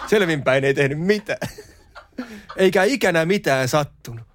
Selvinpäin 0.07 0.63
ei 0.63 0.73
tehnyt 0.73 0.99
mitään. 0.99 1.47
Eikä 2.57 2.83
ikänä 2.83 3.25
mitään 3.25 3.67
sattunut. 3.67 4.27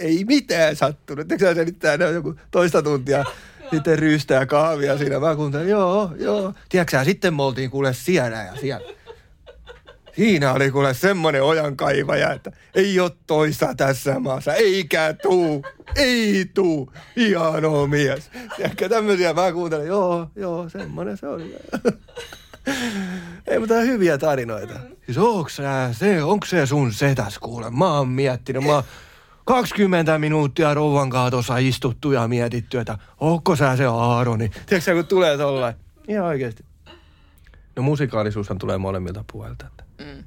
Ei 0.00 0.24
mitään 0.24 0.76
sattunut. 0.76 1.32
Eikö 1.32 1.46
sä 1.46 1.54
selittää 1.54 1.96
ne 1.96 2.06
on 2.06 2.14
joku 2.14 2.34
toista 2.50 2.82
tuntia 2.82 3.24
sitten 3.70 3.98
ryystää 3.98 4.46
kahvia 4.46 4.98
siinä. 4.98 5.20
Mä 5.20 5.36
kuuntelin, 5.36 5.68
joo, 5.68 6.10
joo. 6.18 6.54
Tiedätkö 6.68 7.04
sitten 7.04 7.34
me 7.34 7.42
oltiin 7.42 7.70
kuule 7.70 7.92
siellä 7.92 8.36
ja 8.36 8.56
siellä. 8.60 8.88
Siinä 10.16 10.52
oli 10.52 10.70
kuule 10.70 10.94
semmonen 10.94 11.42
ojan 11.42 11.76
kaivaja, 11.76 12.32
että 12.32 12.52
ei 12.74 13.00
ole 13.00 13.10
toista 13.26 13.74
tässä 13.74 14.20
maassa, 14.20 14.54
eikä 14.54 15.14
tuu, 15.22 15.64
ei 15.96 16.44
tuu, 16.54 16.92
hieno 17.16 17.86
mies. 17.86 18.30
Tiedätkö 18.56 18.88
tämmöisiä, 18.88 19.32
mä 19.32 19.52
kuuntelen, 19.52 19.86
joo, 19.86 20.30
joo, 20.36 20.68
semmonen 20.68 21.16
se 21.16 21.28
oli. 21.28 21.56
Ei, 23.46 23.58
mutta 23.58 23.74
on 23.74 23.86
hyviä 23.86 24.18
tarinoita. 24.18 24.74
Siis 25.06 25.18
onks 25.18 25.56
sä 25.56 25.88
se, 25.92 26.22
onks 26.22 26.50
se 26.50 26.66
sun 26.66 26.92
setäs 26.92 27.38
kuule? 27.38 27.70
Mä 27.70 27.92
oon 27.92 28.08
miettinyt, 28.08 28.64
mä 28.64 28.72
oon 28.72 28.84
20 29.44 30.18
minuuttia 30.18 30.74
rouvan 30.74 31.10
kanssa 31.10 31.30
tuossa 31.30 31.56
istuttu 31.56 32.12
ja 32.12 32.28
mietitty, 32.28 32.78
että 32.78 32.98
onko 33.20 33.56
sä 33.56 33.76
se 33.76 33.84
Aaroni? 33.84 34.48
Tiedätkö 34.48 34.80
sä, 34.80 34.94
kun 34.94 35.06
tulee 35.06 35.36
tollain? 35.36 35.74
Ihan 36.08 36.26
oikeesti. 36.26 36.64
No 37.76 37.82
musikaalisuushan 37.82 38.58
tulee 38.58 38.78
molemmilta 38.78 39.24
puolelta. 39.32 39.66
Että. 39.66 39.84
Mm. 39.98 40.24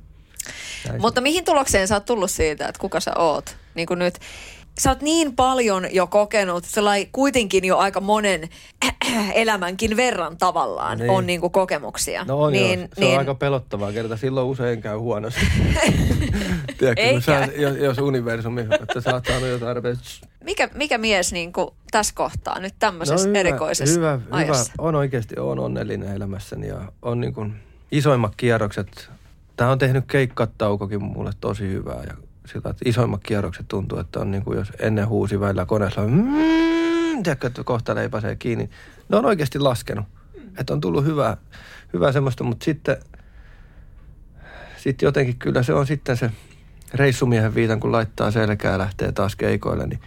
Näin 0.88 1.02
Mutta 1.02 1.22
mihin 1.22 1.46
tulokseen 1.46 1.88
sä 1.88 1.96
oot 1.96 2.06
tullut 2.06 2.32
siitä, 2.32 2.68
että 2.68 2.80
kuka 2.80 3.00
sä 3.00 3.12
oot? 3.16 3.58
Niin 3.76 3.88
kuin 3.88 4.00
nyt, 4.00 4.20
sä 4.80 4.90
oot 4.90 5.02
niin 5.02 5.36
paljon 5.36 5.88
jo 5.92 6.08
kokenut, 6.08 6.66
sellainen 6.66 7.08
kuitenkin 7.12 7.66
jo 7.66 7.78
aika 7.78 8.02
monen 8.02 8.50
elämänkin 9.34 9.98
verran 9.98 10.38
tavallaan 10.38 10.98
Niin. 10.98 11.10
on 11.10 11.26
niin 11.26 11.42
kuin 11.42 11.52
kokemuksia. 11.52 12.26
No 12.28 12.40
on 12.42 12.54
niin, 12.54 12.80
joo. 12.80 12.88
Se 13.00 13.06
on 13.14 13.20
aika 13.20 13.36
pelottavaa 13.36 13.92
kerta. 13.92 14.18
Silloin 14.18 14.48
usein 14.48 14.82
käy 14.82 14.98
huonosti. 14.98 15.40
Tiedätkö, 16.78 17.02
Ei 17.04 17.14
kun 17.14 17.22
sä, 17.22 17.48
jos, 17.56 17.78
jos 17.78 17.98
universumi, 17.98 18.62
että 18.62 19.02
sä 19.02 19.14
oot 19.14 19.26
saanut 19.26 19.50
jotain 19.50 19.76
tarpeeksi. 19.76 20.22
mikä, 20.44 20.70
mikä 20.74 20.98
mies 20.98 21.32
niin 21.34 21.54
kuin 21.54 21.68
tässä 21.92 22.14
kohtaa 22.16 22.60
nyt 22.60 22.74
tämmöisessä 22.80 23.28
No 23.28 23.30
hyvä, 23.30 23.40
erikoisessa 23.40 23.96
hyvä, 24.00 24.20
ajassa? 24.32 24.72
Hyvä. 24.74 24.88
On 24.88 24.96
oikeasti, 24.96 25.36
on 25.40 25.60
onnellinen 25.60 26.16
elämässäni 26.16 26.68
ja 26.68 26.92
on 27.02 27.22
niin 27.22 27.34
kuin 27.34 27.56
isoimmat 27.92 28.34
kierrokset. 28.38 29.10
Tämä 29.56 29.72
on 29.72 29.78
tehnyt 29.80 30.04
keikkataukokin 30.08 31.04
mulle 31.04 31.32
tosi 31.42 31.64
hyvää 31.68 32.04
ja 32.08 32.14
sillä, 32.48 32.70
että 32.70 32.90
isoimmat 32.90 33.24
kierrokset 33.24 33.68
tuntuu, 33.68 34.00
että 34.00 34.20
on 34.20 34.32
niin 34.32 34.44
kuin 34.44 34.58
jos 34.58 34.72
ennen 34.80 35.08
huusi 35.08 35.40
välillä 35.40 35.66
koneessa, 35.66 36.02
mm, 36.02 37.24
tiedätkö, 37.24 37.48
että 37.48 37.64
kohta 37.64 37.96
leipäsee 37.96 38.36
kiinni. 38.36 38.70
Ne 39.10 39.18
on 39.18 39.26
oikeasti 39.26 39.60
laskenut. 39.60 40.06
Että 40.58 40.74
on 40.74 40.82
tullut 40.82 41.06
hyvää, 41.06 41.38
hyvää 41.94 42.12
semmoista, 42.12 42.44
mutta 42.44 42.66
sitten, 42.66 42.98
sitten 44.78 45.08
jotenkin 45.08 45.38
kyllä 45.38 45.64
se 45.64 45.74
on 45.74 45.88
sitten 45.88 46.18
se 46.18 46.32
reissumiehen 46.94 47.56
viitan, 47.56 47.80
kun 47.80 47.92
laittaa 47.92 48.32
selkää 48.32 48.72
ja 48.72 48.78
lähtee 48.78 49.12
taas 49.12 49.36
keikoille, 49.36 49.88
niin 49.88 50.00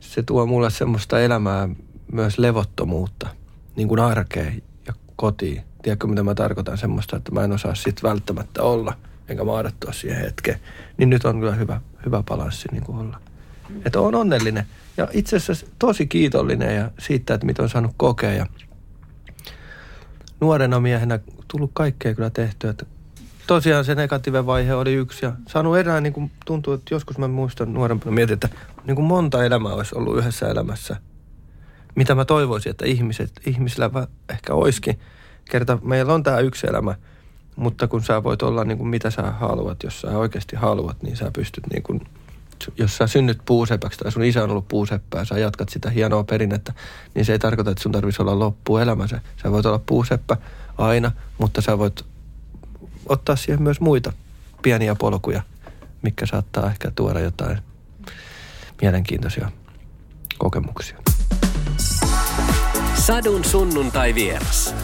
se 0.00 0.22
tuo 0.22 0.46
mulle 0.46 0.70
semmoista 0.70 1.20
elämää, 1.20 1.68
myös 2.12 2.38
levottomuutta, 2.38 3.28
niin 3.76 3.88
kuin 3.88 4.00
arkeen 4.00 4.62
ja 4.86 4.94
kotiin. 5.16 5.62
Tiedätkö, 5.82 6.06
mitä 6.06 6.22
mä 6.22 6.34
tarkoitan? 6.34 6.78
Semmoista, 6.78 7.16
että 7.16 7.32
mä 7.32 7.44
en 7.44 7.52
osaa 7.52 7.74
sitten 7.74 8.10
välttämättä 8.10 8.62
olla, 8.62 8.92
enkä 9.28 9.44
maadattua 9.44 9.92
siihen 9.92 10.20
hetkeen. 10.20 10.60
Niin 10.96 11.10
nyt 11.10 11.24
on 11.24 11.40
kyllä 11.40 11.54
hyvä, 11.54 11.80
hyvä 12.06 12.22
balanssi 12.22 12.68
niin 12.72 12.84
kuin 12.84 12.98
olla. 12.98 13.20
Että 13.84 14.00
on 14.00 14.14
onnellinen 14.14 14.66
ja 14.96 15.08
itse 15.12 15.36
asiassa 15.36 15.66
tosi 15.78 16.06
kiitollinen 16.06 16.76
ja 16.76 16.90
siitä, 16.98 17.34
että 17.34 17.46
mitä 17.46 17.62
on 17.62 17.68
saanut 17.68 17.94
kokea. 17.96 18.32
Ja 18.32 18.46
nuorena 20.40 20.80
miehenä 20.80 21.18
tullut 21.48 21.70
kaikkea 21.74 22.14
kyllä 22.14 22.30
tehtyä. 22.30 22.70
Että 22.70 22.86
tosiaan 23.46 23.84
se 23.84 23.94
negatiivinen 23.94 24.46
vaihe 24.46 24.74
oli 24.74 24.94
yksi 24.94 25.26
ja 25.26 25.32
saanut 25.48 25.76
erään, 25.76 26.02
niin 26.02 26.12
kuin 26.12 26.30
tuntuu, 26.46 26.74
että 26.74 26.94
joskus 26.94 27.18
mä 27.18 27.28
muistan 27.28 27.74
nuorempana 27.74 28.10
mietin, 28.14 28.34
että 28.34 28.48
niin 28.84 28.94
kuin 28.94 29.06
monta 29.06 29.44
elämää 29.44 29.72
olisi 29.72 29.94
ollut 29.98 30.18
yhdessä 30.18 30.48
elämässä. 30.48 30.96
Mitä 31.94 32.14
mä 32.14 32.24
toivoisin, 32.24 32.70
että 32.70 32.86
ihmiset, 32.86 33.30
ihmisillä 33.46 33.90
ehkä 34.30 34.54
olisikin. 34.54 35.00
Kerta 35.50 35.78
meillä 35.82 36.14
on 36.14 36.22
tämä 36.22 36.38
yksi 36.38 36.66
elämä, 36.66 36.94
mutta 37.56 37.88
kun 37.88 38.02
sä 38.02 38.22
voit 38.22 38.42
olla 38.42 38.64
niin 38.64 38.78
kuin 38.78 38.88
mitä 38.88 39.10
sä 39.10 39.22
haluat, 39.22 39.82
jos 39.82 40.00
sä 40.00 40.18
oikeasti 40.18 40.56
haluat, 40.56 41.02
niin 41.02 41.16
sä 41.16 41.30
pystyt 41.30 41.64
niin 41.72 41.82
kuin, 41.82 42.00
jos 42.78 42.96
sä 42.96 43.06
synnyt 43.06 43.38
puusepäksi 43.46 43.98
tai 43.98 44.12
sun 44.12 44.24
isä 44.24 44.44
on 44.44 44.50
ollut 44.50 44.68
puuseppää, 44.68 45.24
sä 45.24 45.38
jatkat 45.38 45.68
sitä 45.68 45.90
hienoa 45.90 46.24
perinnettä, 46.24 46.72
niin 47.14 47.24
se 47.24 47.32
ei 47.32 47.38
tarkoita, 47.38 47.70
että 47.70 47.82
sun 47.82 47.92
tarvitsisi 47.92 48.22
olla 48.22 48.38
loppuelämänsä. 48.38 49.20
Sä 49.42 49.52
voit 49.52 49.66
olla 49.66 49.80
puuseppä 49.86 50.36
aina, 50.78 51.12
mutta 51.38 51.60
sä 51.60 51.78
voit 51.78 52.04
ottaa 53.08 53.36
siihen 53.36 53.62
myös 53.62 53.80
muita 53.80 54.12
pieniä 54.62 54.94
polkuja, 54.94 55.42
mikä 56.02 56.26
saattaa 56.26 56.70
ehkä 56.70 56.90
tuoda 56.90 57.20
jotain 57.20 57.58
mielenkiintoisia 58.82 59.50
kokemuksia. 60.38 60.98
Sadun 62.94 63.44
sunnuntai 63.44 64.14
vieras. 64.14 64.74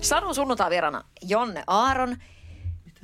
Sadun 0.00 0.34
sunnuntai 0.34 0.70
vierana 0.70 1.04
Jonne 1.22 1.64
Aaron. 1.66 2.16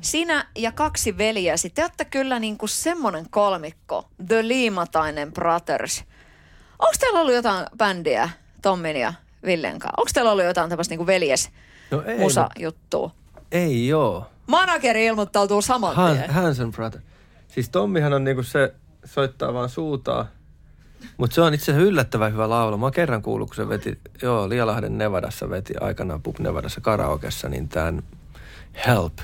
Sinä 0.01 0.47
ja 0.59 0.73
kaksi 0.73 1.19
veljäsi, 1.19 1.71
te 1.71 1.83
olette 1.83 2.05
kyllä 2.05 2.39
niinku 2.39 2.67
semmonen 2.67 3.27
kolmikko, 3.31 4.09
The 4.29 4.49
Liimatainen 4.49 5.33
Brothers. 5.33 6.05
Onko 6.79 6.95
teillä 7.01 7.21
ollut 7.21 7.35
jotain 7.35 7.67
bändiä 7.79 8.31
Tommin 8.63 8.97
ja 8.97 9.13
Villen 9.45 9.79
kanssa? 9.79 9.95
Onko 9.97 10.11
teillä 10.15 10.33
ollut 10.33 10.45
jotain 10.45 10.69
tämmöistä 10.69 10.93
niinku 10.93 11.07
veljes 11.07 11.51
No 11.91 12.03
ei, 12.07 12.19
musa 12.19 12.49
juttua? 12.59 13.11
Ei 13.53 13.89
joo. 13.89 14.27
Manageri 14.47 15.05
ilmoittautuu 15.05 15.63
saman 15.63 15.97
Han, 15.97 16.17
tien. 16.17 16.31
Hansen 16.31 16.73
Brother. 16.73 17.01
Siis 17.49 17.69
Tommihan 17.71 18.13
on 18.13 18.25
niinku 18.25 18.43
se, 18.43 18.75
soittaa 19.05 19.55
vaan 19.55 19.69
suutaa. 19.69 20.27
Mutta 21.17 21.35
se 21.35 21.41
on 21.41 21.55
itse 21.55 21.73
asiassa 21.73 21.89
yllättävän 21.89 22.33
hyvä 22.33 22.49
laulu. 22.51 22.79
Mä 22.79 22.91
kerran 22.91 23.23
kuullut, 23.23 23.49
kun 23.49 23.57
se 23.57 23.69
veti, 23.69 23.99
joo, 24.23 24.49
Lialahden 24.49 24.99
Nevadassa 24.99 25.51
veti 25.51 25.75
aikanaan 25.81 26.23
Pub 26.23 26.39
Nevadassa 26.39 26.81
karaokessa, 26.81 27.49
niin 27.49 27.69
tämän 27.69 28.03
Help, 28.87 29.17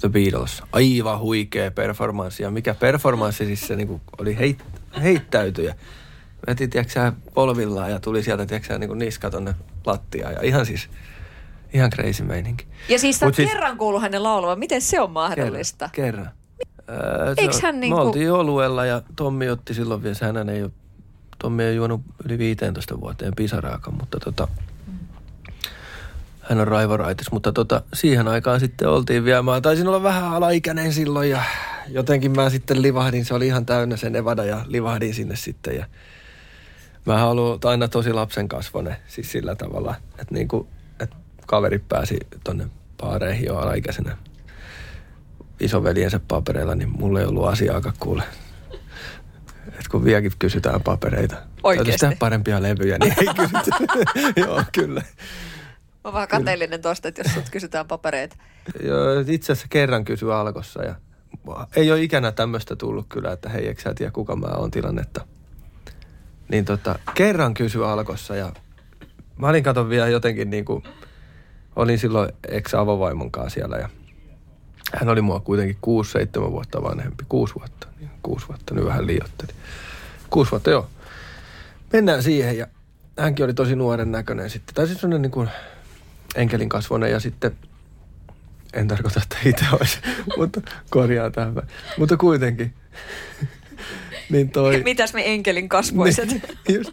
The 0.00 0.08
Beatles. 0.08 0.62
Aivan 0.72 1.18
huikea 1.18 1.70
performanssi. 1.70 2.42
Ja 2.42 2.50
mikä 2.50 2.74
performanssi 2.74 3.44
siis 3.46 3.66
se 3.66 3.76
niinku 3.76 4.00
oli 4.20 4.38
heit, 4.38 4.64
heittäytyjä. 5.02 5.74
Veti, 6.46 6.68
tiedätkö 6.68 7.12
polvillaan 7.34 7.90
ja 7.90 8.00
tuli 8.00 8.22
sieltä, 8.22 8.46
tiedätkö 8.46 8.78
niinku 8.78 8.94
niska 8.94 9.30
tonne 9.30 9.54
lattiaan. 9.86 10.32
Ja 10.34 10.40
ihan 10.42 10.66
siis, 10.66 10.88
ihan 11.72 11.90
crazy 11.90 12.24
meininki. 12.24 12.66
Ja 12.88 12.98
siis 12.98 13.18
sä 13.18 13.30
siis... 13.32 13.50
kerran 13.50 13.78
kuullut 13.78 14.02
hänen 14.02 14.22
laulavan. 14.22 14.58
Miten 14.58 14.82
se 14.82 15.00
on 15.00 15.10
mahdollista? 15.10 15.88
Kerran. 15.92 16.30
Öö, 16.90 17.34
Eiks 17.36 17.56
se 17.56 17.66
on- 17.66 17.72
hän 17.72 17.80
niinku- 17.80 17.96
Me 17.96 18.02
oltiin 18.02 18.32
oluella 18.32 18.86
ja 18.86 19.02
Tommi 19.16 19.48
otti 19.48 19.74
silloin 19.74 20.02
vielä, 20.02 20.16
hän 20.20 20.48
ei 20.48 20.62
ole, 20.62 20.70
Tommi 21.42 21.62
ei 21.62 21.76
juonut 21.76 22.00
yli 22.24 22.38
15 22.38 23.00
vuoteen 23.00 23.32
pisaraakaan, 23.36 23.96
mutta 24.00 24.20
tota, 24.20 24.48
hän 26.40 26.60
on 26.60 26.68
raivoraitis, 26.68 27.32
mutta 27.32 27.52
tota, 27.52 27.82
siihen 27.94 28.28
aikaan 28.28 28.60
sitten 28.60 28.88
oltiin 28.88 29.24
vielä, 29.24 29.42
mä 29.42 29.60
taisin 29.60 29.88
olla 29.88 30.02
vähän 30.02 30.24
alaikäinen 30.24 30.92
silloin 30.92 31.30
ja 31.30 31.42
jotenkin 31.88 32.32
mä 32.32 32.50
sitten 32.50 32.82
livahdin, 32.82 33.24
se 33.24 33.34
oli 33.34 33.46
ihan 33.46 33.66
täynnä 33.66 33.96
se 33.96 34.10
Nevada 34.10 34.44
ja 34.44 34.64
livahdin 34.66 35.14
sinne 35.14 35.36
sitten. 35.36 35.76
Ja 35.76 35.86
mä 37.06 37.18
haluan 37.18 37.58
aina 37.64 37.88
tosi 37.88 38.12
lapsen 38.12 38.48
kasvone, 38.48 38.96
siis 39.06 39.32
sillä 39.32 39.54
tavalla, 39.54 39.94
että 40.18 40.34
niinku, 40.34 40.68
että 41.00 41.16
kaverit 41.46 41.88
pääsi 41.88 42.18
tonne 42.44 42.66
paareihin 43.00 43.46
jo 43.46 43.56
alaikäisenä 43.56 44.16
isoveljensä 45.60 46.20
papereilla, 46.28 46.74
niin 46.74 46.88
mulla 46.88 47.20
ei 47.20 47.26
ollut 47.26 47.46
asiaakaan 47.46 47.94
kuule. 48.00 48.22
Et 49.68 49.88
kun 49.88 50.04
vieläkin 50.04 50.32
kysytään 50.38 50.82
papereita. 50.82 51.36
Täytyisi 51.62 51.98
tehdä 51.98 52.16
parempia 52.18 52.62
levyjä, 52.62 52.98
niin 52.98 53.14
ei 53.18 53.34
kysytä. 53.34 53.76
Joo, 54.46 54.62
kyllä. 54.72 55.00
Mä 55.00 56.08
oon 56.08 56.14
vähän 56.14 56.28
kateellinen 56.28 56.82
tosta, 56.82 57.08
että 57.08 57.22
jos 57.24 57.34
sut 57.34 57.50
kysytään 57.50 57.86
papereita. 57.86 58.36
Joo, 58.82 59.24
itse 59.26 59.52
asiassa 59.52 59.68
kerran 59.70 60.04
kysy 60.04 60.32
alkossa 60.32 60.82
ja 60.82 60.94
ei 61.76 61.92
ole 61.92 62.02
ikänä 62.02 62.32
tämmöistä 62.32 62.76
tullut 62.76 63.06
kyllä, 63.08 63.32
että 63.32 63.48
hei, 63.48 63.68
eikö 63.68 63.82
sä 63.82 63.94
tiedä 63.94 64.12
kuka 64.12 64.36
mä 64.36 64.46
oon 64.46 64.70
tilannetta. 64.70 65.26
Niin 66.48 66.64
tota, 66.64 66.98
kerran 67.14 67.54
kysy 67.54 67.84
alkossa 67.86 68.36
ja 68.36 68.52
mä 69.36 69.48
olin 69.48 69.62
katon 69.62 69.88
vielä 69.88 70.08
jotenkin 70.08 70.50
niin 70.50 70.64
kuin, 70.64 70.82
olin 71.76 71.98
silloin 71.98 72.32
ex-avovaimon 72.48 73.30
kanssa 73.30 73.54
siellä 73.54 73.76
ja 73.76 73.88
hän 74.94 75.08
oli 75.08 75.20
mua 75.22 75.40
kuitenkin 75.40 75.76
6-7 76.46 76.50
vuotta 76.50 76.82
vanhempi, 76.82 77.24
6 77.28 77.54
vuotta, 77.54 77.88
6 78.22 78.48
vuotta, 78.48 78.74
nyt 78.74 78.84
vähän 78.84 79.06
liioittelin. 79.06 79.54
6 80.30 80.50
vuotta, 80.50 80.70
joo. 80.70 80.88
Mennään 81.92 82.22
siihen 82.22 82.58
ja 82.58 82.66
hänkin 83.18 83.44
oli 83.44 83.54
tosi 83.54 83.76
nuoren 83.76 84.12
näköinen 84.12 84.50
sitten, 84.50 84.74
tai 84.74 84.86
siis 84.86 85.00
sellainen 85.00 85.22
niin 85.22 85.30
kuin 85.30 85.48
enkelin 86.34 86.68
kasvoinen 86.68 87.10
ja 87.10 87.20
sitten 87.20 87.56
en 88.72 88.88
tarkoita, 88.88 89.20
että 89.22 89.36
itse 89.44 89.64
olisi, 89.72 89.98
mutta 90.38 90.60
korjaan 90.90 91.32
tähän. 91.32 91.54
päin. 91.54 91.68
Mutta 91.98 92.16
kuitenkin. 92.16 92.74
niin 94.30 94.50
toi... 94.50 94.82
Mitäs 94.84 95.14
me 95.14 95.32
enkelin 95.32 95.68
kasvoiset? 95.68 96.28
Niin, 96.28 96.42
just, 96.74 96.92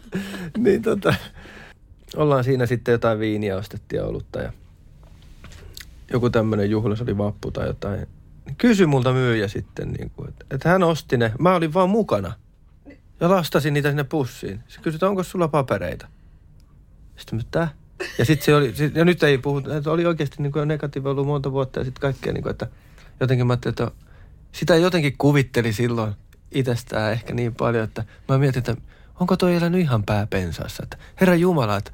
niin 0.58 0.82
tota, 0.82 1.14
ollaan 2.16 2.44
siinä 2.44 2.66
sitten 2.66 2.92
jotain 2.92 3.18
viiniä 3.18 3.56
ostettiin 3.56 3.98
ja 3.98 4.06
olutta 4.06 4.38
ja 4.38 4.52
joku 6.12 6.30
tämmöinen 6.30 6.70
juhla, 6.70 6.96
se 6.96 7.02
oli 7.02 7.18
vappu 7.18 7.50
tai 7.50 7.66
jotain. 7.66 8.06
Kysy 8.58 8.86
multa 8.86 9.12
myyjä 9.12 9.48
sitten, 9.48 9.92
niin 9.92 10.10
kuin, 10.10 10.28
että, 10.28 10.44
että 10.50 10.68
hän 10.68 10.82
osti 10.82 11.16
ne. 11.16 11.32
Mä 11.38 11.54
olin 11.54 11.74
vaan 11.74 11.90
mukana. 11.90 12.32
Ja 13.20 13.30
lastasin 13.30 13.74
niitä 13.74 13.88
sinne 13.88 14.04
pussiin. 14.04 14.60
Se 14.68 14.80
kysyi, 14.80 14.98
onko 15.02 15.22
sulla 15.22 15.48
papereita? 15.48 16.08
Sitten 17.16 17.38
mä, 17.38 17.42
tää? 17.50 17.68
Ja 18.18 18.24
sitten 18.24 18.44
se 18.44 18.54
oli, 18.54 18.74
ja 18.94 19.04
nyt 19.04 19.22
ei 19.22 19.38
puhuta, 19.38 19.76
että 19.76 19.90
oli 19.90 20.06
oikeasti 20.06 20.42
niin 20.42 20.52
kuin 20.52 20.68
negatiivinen 20.68 21.10
ollut 21.10 21.26
monta 21.26 21.52
vuotta 21.52 21.80
ja 21.80 21.84
sitten 21.84 22.00
kaikkea, 22.00 22.32
niin 22.32 22.42
kuin, 22.42 22.50
että 22.50 22.66
jotenkin 23.20 23.46
mä 23.46 23.52
ajattelin, 23.52 23.72
että 23.72 23.90
sitä 24.52 24.76
jotenkin 24.76 25.14
kuvitteli 25.18 25.72
silloin 25.72 26.14
itsestään 26.50 27.12
ehkä 27.12 27.34
niin 27.34 27.54
paljon, 27.54 27.84
että 27.84 28.04
mä 28.28 28.38
mietin, 28.38 28.58
että 28.58 28.76
onko 29.20 29.36
toi 29.36 29.56
elänyt 29.56 29.80
ihan 29.80 30.02
pääpensassa, 30.02 30.82
että 30.82 30.98
herra 31.20 31.34
Jumala, 31.34 31.76
että 31.76 31.90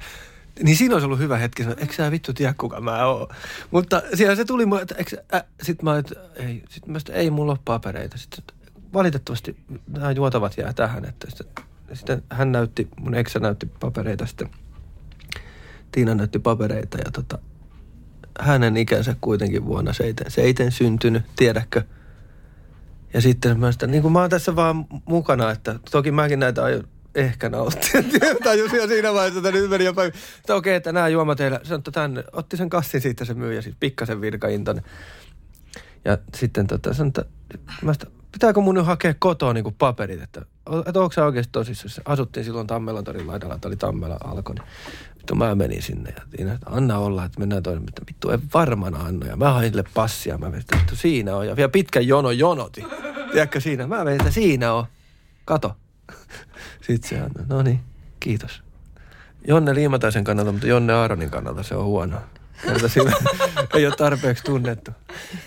niin 0.62 0.76
siinä 0.76 0.94
olisi 0.94 1.04
ollut 1.04 1.18
hyvä 1.18 1.38
hetki, 1.38 1.62
sanoa, 1.62 1.78
eikö 1.80 1.94
sä 1.94 2.10
vittu 2.10 2.32
tiedä 2.32 2.54
kuka 2.58 2.80
mä 2.80 3.06
oon. 3.06 3.28
Mutta 3.70 4.02
siellä 4.14 4.36
se 4.36 4.44
tuli, 4.44 4.66
mulle, 4.66 4.82
että 4.82 4.94
eikö, 4.94 5.16
äh, 5.34 5.44
sit 5.62 5.82
mä, 5.82 5.98
että 5.98 6.14
ei, 6.36 6.62
sit 6.68 6.86
mä, 6.86 6.98
että 6.98 7.12
ei 7.12 7.30
mulla 7.30 7.52
ole 7.52 7.58
papereita. 7.64 8.18
Sitten 8.18 8.44
valitettavasti 8.92 9.56
nämä 9.88 10.10
juotavat 10.10 10.58
jää 10.58 10.72
tähän, 10.72 11.04
että 11.04 11.26
sitten, 11.30 11.64
sitten 11.92 12.22
hän 12.30 12.52
näytti, 12.52 12.88
mun 13.00 13.14
eksä 13.14 13.38
näytti 13.38 13.66
papereita 13.80 14.26
sitten. 14.26 14.48
Tiina 15.92 16.14
näytti 16.14 16.38
papereita 16.38 16.98
ja 16.98 17.10
tota, 17.10 17.38
hänen 18.40 18.76
ikänsä 18.76 19.16
kuitenkin 19.20 19.66
vuonna 19.66 19.92
seiten, 19.92 20.30
seiten 20.30 20.72
syntynyt, 20.72 21.22
tiedätkö? 21.36 21.82
Ja 23.14 23.20
sitten 23.20 23.60
mä 23.60 23.72
sitä, 23.72 23.86
niin 23.86 24.02
kuin 24.02 24.12
mä 24.12 24.20
oon 24.20 24.30
tässä 24.30 24.56
vaan 24.56 24.86
mukana, 25.04 25.50
että 25.50 25.78
toki 25.90 26.10
mäkin 26.10 26.40
näitä 26.40 26.64
aion 26.64 26.88
ehkä 27.16 27.48
nauttia. 27.48 28.02
Tajusin 28.44 28.78
jo 28.78 28.86
siinä 28.86 29.12
vaiheessa, 29.14 29.38
että 29.38 29.52
nyt 29.52 29.70
meni 29.70 29.84
jopa, 29.84 30.04
että 30.04 30.54
okei, 30.54 30.74
että 30.74 30.92
nämä 30.92 31.08
juoma 31.08 31.34
teillä, 31.34 31.60
sanoi, 31.62 31.78
että 31.78 31.90
tänne, 31.90 32.24
otti 32.32 32.56
sen 32.56 32.70
kassin 32.70 33.00
siitä 33.00 33.24
se 33.24 33.34
myyjä, 33.34 33.62
siis 33.62 33.76
pikkasen 33.80 34.20
virkaintoinen. 34.20 34.84
Ja 36.04 36.18
sitten 36.34 36.66
tota, 36.66 36.94
sanoi, 36.94 37.08
että, 37.08 37.24
mä 37.82 37.92
sitä, 37.92 38.06
pitääkö 38.32 38.60
mun 38.60 38.74
nyt 38.74 38.86
hakea 38.86 39.14
kotoa 39.18 39.52
niin 39.52 39.64
kuin 39.64 39.74
paperit, 39.78 40.22
että, 40.22 40.42
että 40.86 41.00
onko 41.00 41.12
sä 41.12 41.24
oikeasti 41.24 41.52
tosissaan? 41.52 41.92
Asuttiin 42.04 42.44
silloin 42.44 42.66
Tammelan 42.66 43.04
torin 43.04 43.26
laidalla, 43.26 43.54
että 43.54 43.68
oli 43.68 43.76
Tammela 43.76 44.18
alkoi. 44.24 44.54
Niin, 44.54 44.64
vittu 45.16 45.34
mä 45.34 45.54
menin 45.54 45.82
sinne 45.82 46.14
ja 46.16 46.22
Tiina, 46.30 46.52
että 46.52 46.70
anna 46.70 46.98
olla, 46.98 47.24
että 47.24 47.40
mennään 47.40 47.62
toinen, 47.62 47.82
mutta 47.82 48.02
vittu 48.06 48.30
ei 48.30 48.38
varmana 48.54 48.98
anna. 48.98 49.26
Ja 49.26 49.36
mä 49.36 49.52
hain 49.52 49.70
sille 49.70 49.84
passia, 49.94 50.38
mä 50.38 50.52
vein, 50.52 50.64
että 50.82 50.96
siinä 50.96 51.36
on. 51.36 51.46
Ja 51.46 51.56
vielä 51.56 51.68
pitkä 51.68 52.00
jono 52.00 52.30
jonoti. 52.30 52.84
Tiedätkö 53.32 53.60
siinä? 53.60 53.86
Mä 53.86 54.04
vein, 54.04 54.20
että 54.20 54.32
siinä 54.32 54.72
on. 54.72 54.86
Kato. 55.44 55.76
Sitten 56.86 57.08
se 57.10 57.16
annoi, 57.16 57.44
no 57.48 57.62
niin, 57.62 57.80
kiitos. 58.20 58.62
Jonne 59.48 59.74
Liimataisen 59.74 60.24
kannalta, 60.24 60.52
mutta 60.52 60.66
Jonne 60.66 60.92
Aaronin 60.92 61.30
kannalta 61.30 61.62
se 61.62 61.74
on 61.74 61.84
huono. 61.84 62.16
Sillä 62.86 63.12
ei 63.74 63.86
ole 63.86 63.96
tarpeeksi 63.96 64.44
tunnettu. 64.44 64.90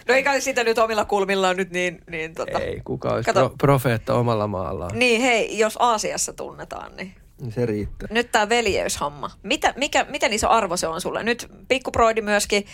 No 0.08 0.14
ei 0.16 0.24
kai 0.24 0.42
sitä 0.42 0.64
nyt 0.64 0.78
omilla 0.78 1.06
kulmillaan 1.06 1.58
nyt 1.58 1.72
niin, 1.72 2.02
niin 2.10 2.36
tota. 2.36 2.60
Ei, 2.60 2.82
kuka 2.86 3.10
olisi 3.10 3.26
Kato. 3.26 3.40
pro- 3.50 3.56
profeetta 3.58 4.14
omalla 4.14 4.48
maallaan. 4.48 5.00
Niin 5.00 5.22
hei, 5.22 5.60
jos 5.60 5.78
Aasiassa 5.80 6.34
tunnetaan, 6.34 6.92
niin 6.98 7.16
Niin 7.42 7.52
Se 7.52 7.66
riittää. 7.66 8.08
nyt 8.12 8.32
tämä 8.32 8.50
veljeyshomma. 8.50 9.32
Mitä, 9.44 9.74
mikä, 9.78 10.06
miten 10.10 10.34
iso 10.34 10.50
arvo 10.50 10.78
se 10.78 10.88
on 10.88 11.02
sulle? 11.02 11.24
Nyt 11.24 11.52
pikkuproidi 11.68 12.22
myöskin, 12.22 12.66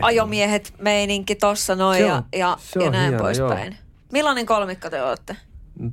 ajomiehet 0.00 0.74
meininki 0.78 1.34
tossa 1.34 1.74
noin 1.74 1.98
Se 1.98 2.06
ja, 2.06 2.14
on- 2.14 2.24
ja, 2.36 2.56
se 2.60 2.80
ja 2.80 2.86
on 2.86 2.92
näin 2.92 3.08
hieno, 3.08 3.22
poispäin. 3.22 3.76
Millainen 4.12 4.46
kolmikko 4.46 4.90
te 4.90 5.02
olette? 5.02 5.36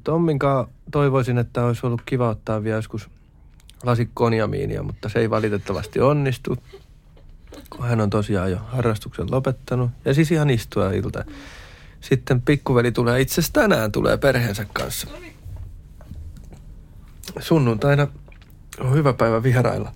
Tommin 0.04 0.40
kanssa 0.40 0.74
toivoisin, 0.92 1.38
että 1.38 1.66
olisi 1.66 1.86
ollut 1.86 2.02
kiva 2.06 2.30
ottaa 2.30 2.64
vielä 2.64 2.78
joskus 2.78 3.10
lasi 3.84 4.10
mutta 4.84 5.10
se 5.10 5.20
ei 5.20 5.30
valitettavasti 5.30 6.00
onnistu, 6.00 6.58
kun 7.70 7.88
hän 7.88 8.02
on 8.02 8.10
tosiaan 8.10 8.52
jo 8.52 8.58
harrastuksen 8.58 9.32
lopettanut. 9.32 9.92
Ja 10.06 10.14
siis 10.14 10.32
ihan 10.32 10.50
istua 10.50 10.92
ilta. 10.92 11.26
Sitten 12.02 12.42
pikkuveli 12.42 12.92
tulee 12.92 13.22
itse 13.22 13.42
tänään 13.54 13.92
tulee 13.92 14.18
perheensä 14.18 14.66
kanssa. 14.74 15.08
Sunnuntaina 17.40 18.08
on 18.80 18.94
hyvä 18.94 19.14
päivä 19.14 19.44
vierailla. 19.44 19.92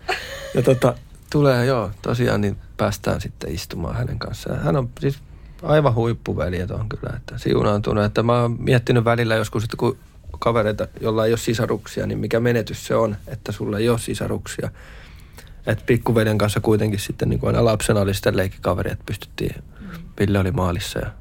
Ja 0.56 0.62
tota, 0.62 0.96
tulee 1.30 1.66
joo, 1.66 1.92
tosiaan 2.02 2.42
niin 2.42 2.58
päästään 2.78 3.22
sitten 3.22 3.52
istumaan 3.52 3.96
hänen 3.96 4.20
kanssaan. 4.20 4.60
Hän 4.60 4.76
on 4.76 4.90
siis 5.00 5.20
aivan 5.66 5.96
huippuveljet 5.96 6.72
on 6.72 6.90
kyllä, 6.90 7.14
että 7.18 7.38
siunaantunut. 7.38 8.04
Että 8.04 8.24
mä 8.24 8.42
oon 8.42 8.56
miettinyt 8.60 9.06
välillä 9.06 9.36
joskus, 9.36 9.64
että 9.64 9.78
kun 9.78 9.98
kavereita, 10.40 10.88
jolla 11.02 11.26
ei 11.26 11.32
ole 11.32 11.38
sisaruksia, 11.38 12.08
niin 12.08 12.20
mikä 12.20 12.40
menetys 12.40 12.88
se 12.88 12.96
on, 12.96 13.16
että 13.28 13.52
sulla 13.52 13.78
ei 13.80 13.90
ole 13.90 14.00
sisaruksia. 14.00 14.70
Että 15.68 15.84
pikkuveljen 15.86 16.38
kanssa 16.38 16.60
kuitenkin 16.60 17.00
sitten 17.00 17.30
niin 17.30 17.40
kuin 17.40 17.48
aina 17.48 17.66
lapsena 17.66 18.00
oli 18.00 18.14
sitten 18.14 18.38
leikkikaveri, 18.38 18.92
että 18.92 19.04
pystyttiin, 19.06 19.56
Ville 20.20 20.40
oli 20.40 20.52
maalissa 20.52 21.00
ja 21.00 21.12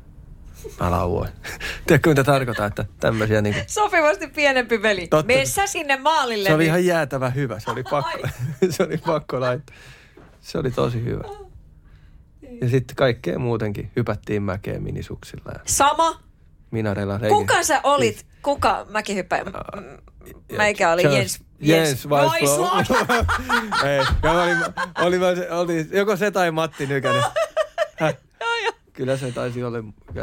mä 0.80 0.90
lauoin. 0.90 1.30
Tiedätkö 1.86 2.10
mitä 2.10 2.24
tarkoitan, 2.24 2.66
että 2.66 2.84
tämmöisiä 3.00 3.40
niin 3.42 3.54
kuin, 3.54 3.64
Sopivasti 3.68 4.26
pienempi 4.26 4.82
veli. 4.82 5.06
Totta. 5.06 5.26
Mene 5.26 5.46
sä 5.46 5.66
sinne 5.66 5.96
maalille. 5.96 6.48
se 6.48 6.54
oli 6.54 6.62
niin- 6.62 6.68
ihan 6.68 6.84
jäätävä 6.86 7.30
hyvä, 7.30 7.60
se 7.60 7.70
oli 7.70 7.82
pakko, 7.90 8.28
se 8.70 8.82
oli 8.82 8.98
pakko 8.98 9.40
laittaa. 9.40 9.76
Se 10.40 10.58
oli 10.58 10.70
tosi 10.70 11.04
hyvä. 11.04 11.43
Ja 12.64 12.70
sitten 12.70 12.96
kaikkea 12.96 13.38
muutenkin. 13.38 13.90
Hypättiin 13.96 14.42
mäkeen 14.42 14.82
minisuksilla 14.82 15.52
ja 15.54 15.60
Sama. 15.64 16.20
minareilla. 16.70 17.18
Kuka 17.28 17.62
sä 17.62 17.80
olit? 17.82 18.26
Kuka 18.42 18.86
mäkihyppäjä? 18.90 19.44
M- 19.44 20.56
Meikä 20.56 20.92
oli 20.92 21.02
Jens. 21.02 21.40
Jens 21.60 22.08
Weissblom. 22.08 22.30
Weissblom. 22.30 22.78
Ei, 23.88 23.96
ja 23.98 24.32
mä 24.32 24.42
olin, 24.42 24.56
oli, 25.02 25.18
mä, 25.18 25.26
oltiin, 25.50 25.88
joko 25.92 26.16
se 26.16 26.30
tai 26.30 26.50
Matti 26.50 26.86
Nykänen. 26.86 27.22
Häh? 28.00 28.16
Kyllä 28.92 29.16
se 29.16 29.32
taisi 29.32 29.64
olla. 29.64 29.78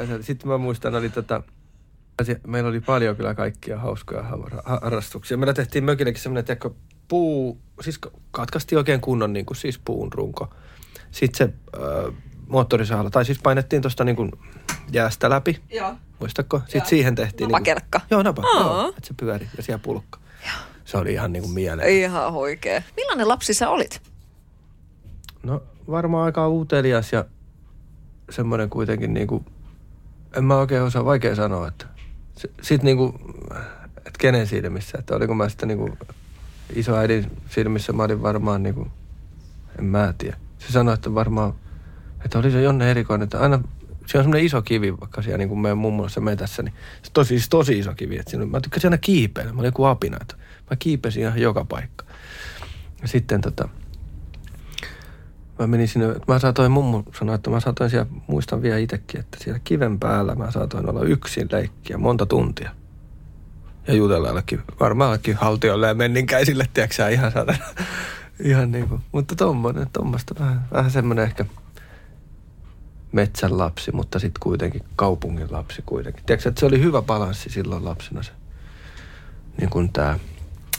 se- 0.07 0.23
Sitten 0.23 0.47
mä 0.49 0.57
muistan, 0.57 0.95
oli 0.95 1.09
tota, 1.09 1.41
meillä 2.47 2.69
oli 2.69 2.79
paljon 2.79 3.15
kyllä 3.15 3.35
kaikkia 3.35 3.77
hauskoja 3.79 4.23
har- 4.23 4.81
harrastuksia. 4.81 5.37
Meillä 5.37 5.53
tehtiin 5.53 5.83
mökillekin 5.83 6.21
semmoinen, 6.21 6.45
tiedätkö, 6.45 6.69
puu, 7.07 7.61
siis 7.81 7.99
katkaistiin 8.31 8.77
oikein 8.77 9.01
kunnon 9.01 9.33
niin 9.33 9.45
kuin, 9.45 9.57
siis 9.57 9.79
puun 9.85 10.13
runko. 10.13 10.53
Sitten 11.11 11.37
se 11.37 11.53
äh, 11.75 12.13
moottorisaalla, 12.51 13.09
tai 13.09 13.25
siis 13.25 13.39
painettiin 13.43 13.81
tuosta 13.81 14.03
niin 14.03 14.15
kuin 14.15 14.31
jäästä 14.91 15.29
läpi, 15.29 15.59
Joo. 15.69 15.95
muistatko? 16.19 16.59
Sitten 16.59 16.85
siihen 16.85 17.15
tehtiin... 17.15 17.47
Niin 17.47 17.51
Napakerkka. 17.51 18.01
joo, 18.11 18.23
napa, 18.23 18.43
Aa. 18.53 18.59
joo, 18.61 18.89
että 18.89 19.07
se 19.07 19.13
pyöri 19.17 19.49
ja 19.57 19.63
siellä 19.63 19.81
pulkka. 19.83 20.19
Se 20.85 20.97
oli 20.97 21.13
ihan 21.13 21.33
niin 21.33 21.43
kuin 21.43 21.53
mieleen. 21.53 21.89
Ihan 21.89 22.33
huikea. 22.33 22.81
Millainen 22.95 23.27
lapsi 23.27 23.53
sä 23.53 23.69
olit? 23.69 24.01
No 25.43 25.63
varmaan 25.91 26.25
aika 26.25 26.49
utelias 26.49 27.13
ja 27.13 27.25
semmoinen 28.29 28.69
kuitenkin 28.69 29.13
niinku, 29.13 29.45
en 30.35 30.43
mä 30.43 30.57
oikein 30.57 30.83
osaa 30.83 31.05
vaikea 31.05 31.35
sanoa, 31.35 31.67
että 31.67 31.85
sitten 32.61 32.85
niinku, 32.85 33.19
että 33.97 34.19
kenen 34.19 34.47
silmissä, 34.47 34.97
että 34.99 35.15
oliko 35.15 35.33
mä 35.35 35.49
sitten 35.49 35.67
niinku 35.67 35.97
isoäidin 36.75 37.31
silmissä 37.49 37.93
mä 37.93 38.03
olin 38.03 38.21
varmaan 38.21 38.63
niinku, 38.63 38.87
en 39.79 39.85
mä 39.85 40.13
tiedä. 40.17 40.37
Se 40.59 40.71
sanoi, 40.71 40.93
että 40.93 41.13
varmaan, 41.13 41.53
että 42.25 42.39
oli 42.39 42.51
se 42.51 42.61
Jonne 42.61 42.91
erikoinen, 42.91 43.23
että 43.23 43.39
aina 43.39 43.59
se 44.05 44.17
on 44.17 44.23
semmoinen 44.23 44.45
iso 44.45 44.61
kivi 44.61 44.99
vaikka 44.99 45.21
siellä 45.21 45.37
niin 45.37 45.49
kuin 45.49 45.59
meidän 45.59 45.77
mummolassa 45.77 46.21
metässä, 46.21 46.63
niin 46.63 46.73
se 47.03 47.11
tosi, 47.13 47.27
siis 47.27 47.49
tosi 47.49 47.79
iso 47.79 47.95
kivi. 47.95 48.17
Että 48.17 48.29
siinä, 48.29 48.45
mä 48.45 48.61
tykkäsin 48.61 48.87
aina 48.87 48.97
kiipeillä, 48.97 49.53
mä 49.53 49.59
olin 49.59 49.67
joku 49.67 49.83
apina. 49.83 50.17
Että 50.21 50.35
mä 50.69 50.75
kiipesin 50.79 51.23
ihan 51.23 51.41
joka 51.41 51.65
paikka. 51.65 52.05
Ja 53.01 53.07
sitten 53.07 53.41
tota, 53.41 53.69
mä 55.59 55.67
menin 55.67 55.87
sinne, 55.87 56.15
mä 56.27 56.39
saatoin, 56.39 56.71
mummu 56.71 57.03
sanoa, 57.19 57.35
että 57.35 57.49
mä 57.49 57.59
saatoin 57.59 57.89
siellä, 57.89 58.11
muistan 58.27 58.61
vielä 58.61 58.77
itsekin, 58.77 59.19
että 59.19 59.37
siellä 59.41 59.59
kiven 59.63 59.99
päällä 59.99 60.35
mä 60.35 60.51
saatoin 60.51 60.89
olla 60.89 61.03
yksin 61.03 61.47
leikkiä 61.51 61.97
monta 61.97 62.25
tuntia. 62.25 62.71
Ja 63.87 63.93
jutella 63.93 64.27
jollekin, 64.27 64.61
varmaan 64.79 65.07
jollekin 65.07 65.35
haltiolle 65.35 65.87
ja 65.87 65.93
menninkäisille, 65.93 66.65
tiedätkö 66.73 67.09
ihan 67.09 67.31
saada, 67.31 67.55
ihan 68.43 68.71
niin 68.71 68.89
kuin, 68.89 69.01
mutta 69.11 69.35
tommonen, 69.35 69.87
tommoista 69.93 70.35
vähän, 70.39 70.67
vähän 70.73 70.91
semmoinen 70.91 71.25
ehkä 71.25 71.45
metsän 73.11 73.57
lapsi, 73.57 73.91
mutta 73.91 74.19
sitten 74.19 74.39
kuitenkin 74.39 74.83
kaupungin 74.95 75.51
lapsi 75.51 75.83
kuitenkin. 75.85 76.23
Tiedätkö, 76.25 76.49
että 76.49 76.59
se 76.59 76.65
oli 76.65 76.81
hyvä 76.81 77.01
balanssi 77.01 77.49
silloin 77.49 77.85
lapsena 77.85 78.23
se, 78.23 78.31
niin 79.57 79.69
kuin 79.69 79.93
tämä 79.93 80.19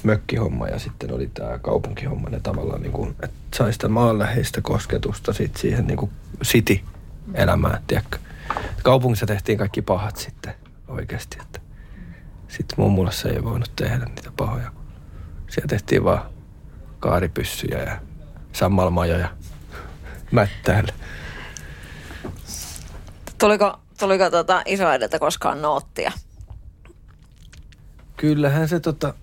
mökkihomma 0.02 0.68
ja 0.68 0.78
sitten 0.78 1.12
oli 1.12 1.30
tämä 1.34 1.58
kaupunkihomma. 1.58 2.28
Ne 2.28 2.40
tavallaan 2.40 2.82
niin 2.82 2.92
kuin, 2.92 3.10
että 3.22 3.56
sai 3.56 3.72
sitä 3.72 3.88
maanläheistä 3.88 4.60
kosketusta 4.60 5.32
sit 5.32 5.56
siihen 5.56 5.86
niin 5.86 5.96
kuin 5.96 6.10
city-elämään, 6.44 7.82
tiedätkö. 7.86 8.18
Kaupungissa 8.82 9.26
tehtiin 9.26 9.58
kaikki 9.58 9.82
pahat 9.82 10.16
sitten 10.16 10.54
oikeasti, 10.88 11.38
että 11.40 11.60
sitten 12.48 12.74
mummulassa 12.76 13.28
ei 13.28 13.44
voinut 13.44 13.72
tehdä 13.76 14.04
niitä 14.04 14.32
pahoja. 14.36 14.72
Siellä 15.48 15.68
tehtiin 15.68 16.04
vaan 16.04 16.22
kaaripyssyjä 17.00 17.78
ja 17.82 18.00
sammalmajoja 18.52 19.28
mättäälle. 20.32 20.92
Tuliko, 23.42 23.78
tuliko 23.98 24.30
tota 24.30 24.62
isoäideltä 24.66 25.18
koskaan 25.18 25.62
noottia? 25.62 26.12
Kyllähän 28.16 28.68
se 28.68 28.80
tota, 28.80 29.14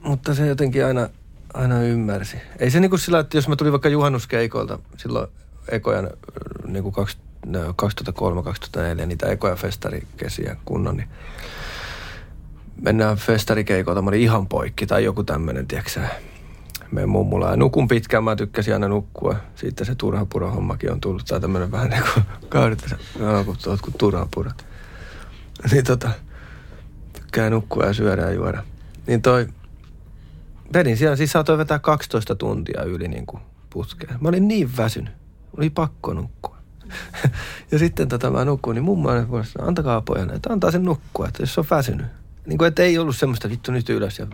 mutta 0.00 0.34
se 0.34 0.46
jotenkin 0.46 0.86
aina, 0.86 1.08
aina 1.54 1.82
ymmärsi. 1.82 2.36
Ei 2.58 2.70
se 2.70 2.80
niinku 2.80 2.98
sillä, 2.98 3.18
että 3.18 3.36
jos 3.36 3.48
mä 3.48 3.56
tulin 3.56 3.72
vaikka 3.72 3.88
juhannuskeikolta 3.88 4.78
silloin 4.96 5.28
ekoja 5.68 6.10
niinku 6.66 6.92
2003-2004 6.96 7.00
niitä 9.06 9.26
ekoja 9.26 9.56
festarikesiä 9.56 10.56
kunnon, 10.64 10.96
niin 10.96 11.08
mennään 12.80 13.16
festarikeikolta, 13.16 14.02
mä 14.02 14.08
olin 14.08 14.20
ihan 14.20 14.46
poikki 14.46 14.86
tai 14.86 15.04
joku 15.04 15.24
tämmöinen, 15.24 15.66
tiedätkö 15.66 16.00
menen 16.94 17.08
mummulaan 17.08 17.52
ja 17.52 17.56
nukun 17.56 17.88
pitkään, 17.88 18.24
mä 18.24 18.36
tykkäsin 18.36 18.74
aina 18.74 18.88
nukkua. 18.88 19.36
Siitä 19.54 19.84
se 19.84 19.94
turhapuro 19.94 20.50
hommakin 20.50 20.92
on 20.92 21.00
tullut, 21.00 21.24
tai 21.24 21.40
tämmöinen 21.40 21.72
vähän 21.72 21.90
niin 21.90 22.02
kuin 22.14 22.24
kaudit, 22.48 22.84
kuin 23.82 23.94
turhapurat. 23.98 24.66
Niin 25.72 25.84
tota, 25.84 26.10
tykkää 27.12 27.50
nukkua 27.50 27.84
ja 27.84 27.92
syödä 27.92 28.22
ja 28.22 28.32
juoda. 28.32 28.62
Niin 29.06 29.22
toi, 29.22 29.46
vedin 30.72 30.96
siellä, 30.96 31.16
siis 31.16 31.32
saatoin 31.32 31.58
vetää 31.58 31.78
12 31.78 32.34
tuntia 32.34 32.82
yli 32.82 33.08
niin 33.08 33.26
kuin 33.26 33.42
putkeen. 33.70 34.16
Mä 34.20 34.28
olin 34.28 34.48
niin 34.48 34.76
väsynyt, 34.76 35.12
oli 35.58 35.70
pakko 35.70 36.12
nukkua. 36.12 36.56
ja 37.72 37.78
sitten 37.78 38.08
tota 38.08 38.30
mä 38.30 38.44
nukkuin, 38.44 38.74
niin 38.74 38.84
mummo 38.84 39.08
aina 39.08 39.26
antakaa 39.58 40.00
pojalle, 40.00 40.32
että 40.32 40.52
antaa 40.52 40.70
sen 40.70 40.84
nukkua, 40.84 41.28
että 41.28 41.42
jos 41.42 41.58
on 41.58 41.64
väsynyt. 41.70 42.06
Niin 42.46 42.58
kuin, 42.58 42.68
että 42.68 42.82
ei 42.82 42.98
ollut 42.98 43.16
semmoista 43.16 43.50
vittu 43.50 43.72
nyt 43.72 43.88
ylös. 43.88 44.18
Ja, 44.18 44.26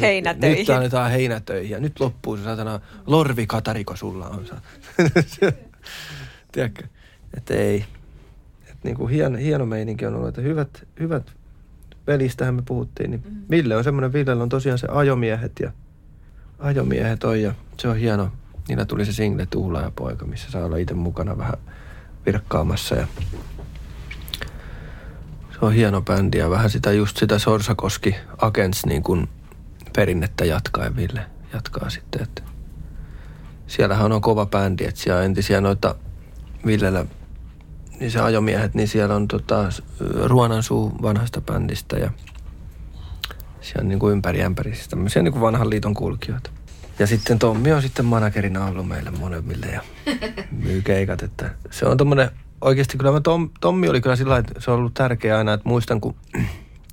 heinätöihin. 0.00 0.58
Nyt 0.58 0.70
annetaan 0.70 1.10
heinätöihin 1.10 1.70
ja 1.70 1.80
nyt 1.80 2.00
loppuu 2.00 2.36
se 2.36 2.42
satana 2.44 2.80
lorvi 3.06 3.46
katariko 3.46 3.96
sulla 3.96 4.28
on. 4.28 4.46
Tiedätkö? 6.52 6.84
Että 7.36 7.54
ei. 7.54 7.84
Että 8.62 8.78
niin 8.82 8.96
kuin 8.96 9.10
hieno, 9.10 9.38
hieno 9.38 9.66
meininki 9.66 10.06
on 10.06 10.14
ollut, 10.14 10.28
että 10.28 10.40
hyvät, 10.40 10.86
hyvät 11.00 11.32
velistähän 12.06 12.54
me 12.54 12.62
puhuttiin, 12.62 13.10
niin 13.10 13.22
mm. 13.24 13.42
Ville 13.50 13.76
on 13.76 13.84
semmoinen, 13.84 14.12
Villellä 14.12 14.42
on 14.42 14.48
tosiaan 14.48 14.78
se 14.78 14.86
ajomiehet 14.90 15.52
ja 15.60 15.72
ajomiehet 16.58 17.24
on 17.24 17.42
ja 17.42 17.54
se 17.78 17.88
on 17.88 17.96
hieno. 17.96 18.32
Niillä 18.68 18.84
tuli 18.84 19.04
se 19.04 19.12
single 19.12 19.46
Tuula 19.50 19.80
ja 19.80 19.92
poika, 19.96 20.26
missä 20.26 20.50
saa 20.50 20.64
olla 20.64 20.76
itse 20.76 20.94
mukana 20.94 21.38
vähän 21.38 21.54
virkkaamassa 22.26 22.94
ja 22.94 23.06
se 25.60 25.66
on 25.66 25.72
hieno 25.72 26.02
bändi 26.02 26.38
ja 26.38 26.50
vähän 26.50 26.70
sitä 26.70 26.92
just 26.92 27.16
sitä 27.16 27.38
Sorsakoski 27.38 28.16
Agents 28.38 28.86
niin 28.86 29.02
kuin 29.02 29.28
perinnettä 29.96 30.44
jatkaa 30.44 30.84
ja 30.84 30.96
Ville 30.96 31.20
jatkaa 31.52 31.90
sitten. 31.90 32.22
Että 32.22 32.42
siellähän 33.66 34.12
on 34.12 34.20
kova 34.20 34.46
bändi, 34.46 34.84
että 34.84 35.00
siellä 35.00 35.18
on 35.18 35.24
entisiä 35.24 35.60
noita 35.60 35.94
Villellä, 36.66 37.04
niin 38.00 38.10
se 38.10 38.20
ajomiehet, 38.20 38.74
niin 38.74 38.88
siellä 38.88 39.14
on 39.14 39.28
tota, 39.28 39.68
Ruonansuu 40.24 40.92
vanhasta 41.02 41.40
bändistä 41.40 41.96
ja 41.96 42.10
siellä 43.60 43.82
on 43.82 43.88
niin 43.88 43.98
kuin 43.98 44.12
ympäri 44.12 44.42
ämpäri, 44.42 44.74
siis 44.74 44.88
tämmöisiä 44.88 45.22
niin 45.22 45.32
kuin 45.32 45.42
vanhan 45.42 45.70
liiton 45.70 45.94
kulkijoita. 45.94 46.50
Ja 46.98 47.06
sitten 47.06 47.38
Tommi 47.38 47.72
on 47.72 47.82
sitten 47.82 48.04
managerina 48.04 48.66
ollut 48.66 48.88
meille 48.88 49.10
molemmille 49.10 49.66
ja 49.66 49.82
myy 50.50 50.82
keikat, 50.82 51.22
että 51.22 51.50
se 51.70 51.86
on 51.86 51.96
tommonen 51.96 52.30
oikeasti 52.60 52.98
kyllä 52.98 53.12
mä 53.12 53.20
Tom, 53.20 53.50
Tommi 53.60 53.88
oli 53.88 54.00
kyllä 54.00 54.16
sillä 54.16 54.38
että 54.38 54.54
se 54.58 54.70
on 54.70 54.78
ollut 54.78 54.94
tärkeä 54.94 55.38
aina, 55.38 55.52
että 55.52 55.68
muistan 55.68 56.00
kun 56.00 56.14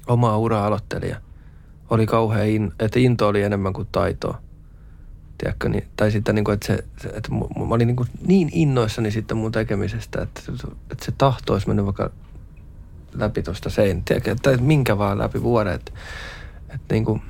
omaa 0.08 0.38
uraa 0.38 0.68
aloitteli 0.68 1.10
ja 1.10 1.22
oli 1.90 2.06
kauhean, 2.06 2.48
in, 2.48 2.72
että 2.80 3.00
into 3.00 3.28
oli 3.28 3.44
enemmän 3.44 3.74
kuin 3.74 3.88
taitoa. 3.92 4.42
Tiedätkö, 5.38 5.70
niin, 5.70 5.88
tai 5.96 6.12
sitten 6.12 6.36
niin 6.36 6.46
kuin, 6.46 6.54
että, 6.54 6.68
se, 6.68 6.84
se, 7.02 7.08
että 7.08 7.32
mä 7.32 7.76
olin 7.76 7.88
niin, 7.88 7.96
kuin 7.96 8.10
niin 8.28 8.50
innoissani 8.54 9.12
sitten 9.12 9.38
mun 9.38 9.52
tekemisestä, 9.52 10.22
että, 10.22 10.42
että 10.92 11.06
se 11.06 11.14
tahto 11.18 11.54
olisi 11.54 11.68
mennyt 11.68 11.86
vaikka 11.86 12.10
läpi 13.14 13.44
tuosta 13.44 13.70
sein, 13.70 14.04
tiedätkö, 14.04 14.32
että 14.32 14.58
minkä 14.58 14.98
vaan 14.98 15.18
läpi 15.18 15.44
vuoden, 15.44 15.74
että, 15.74 15.92
että 16.70 16.94
niin 16.94 17.06
kuin, 17.06 17.22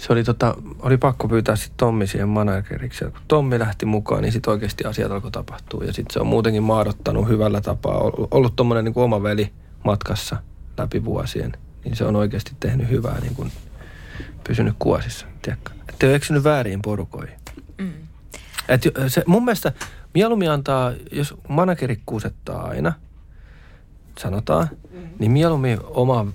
se 0.00 0.12
oli, 0.12 0.24
tota, 0.24 0.54
oli 0.78 0.96
pakko 0.96 1.28
pyytää 1.28 1.56
sitten 1.56 1.76
Tommi 1.76 2.06
siihen 2.06 2.28
manageriksi. 2.28 3.04
Ja 3.04 3.10
kun 3.10 3.20
Tommi 3.28 3.58
lähti 3.58 3.86
mukaan, 3.86 4.22
niin 4.22 4.32
sitten 4.32 4.52
oikeasti 4.52 4.84
asiat 4.84 5.12
alkoi 5.12 5.30
tapahtua. 5.30 5.84
Ja 5.84 5.92
sitten 5.92 6.12
se 6.12 6.20
on 6.20 6.26
muutenkin 6.26 6.62
maadottanut 6.62 7.28
hyvällä 7.28 7.60
tapaa. 7.60 7.98
Ollut 8.30 8.56
tuommoinen 8.56 8.84
niin 8.84 8.92
oma 8.96 9.22
veli 9.22 9.52
matkassa 9.84 10.36
läpi 10.78 11.04
vuosien. 11.04 11.52
Niin 11.84 11.96
se 11.96 12.04
on 12.04 12.16
oikeasti 12.16 12.52
tehnyt 12.60 12.88
hyvää, 12.88 13.20
niin 13.20 13.34
kuin 13.34 13.52
pysynyt 14.44 14.74
kuosissa. 14.78 15.26
Tiedätkö? 15.42 15.72
Että 15.88 16.06
ei 16.06 16.10
ole 16.10 16.16
eksynyt 16.16 16.44
väärin 16.44 16.82
porukoihin. 16.82 17.36
Mm. 17.78 17.92
Et 18.68 18.82
se, 19.08 19.22
mun 19.26 19.44
mielestä 19.44 19.72
mieluummin 20.14 20.50
antaa, 20.50 20.92
jos 21.12 21.34
manageri 21.48 22.02
kuusettaa 22.06 22.68
aina, 22.68 22.92
sanotaan, 24.18 24.68
mm. 24.92 24.98
niin 25.18 25.30
mieluummin 25.30 25.78
oma 25.82 26.26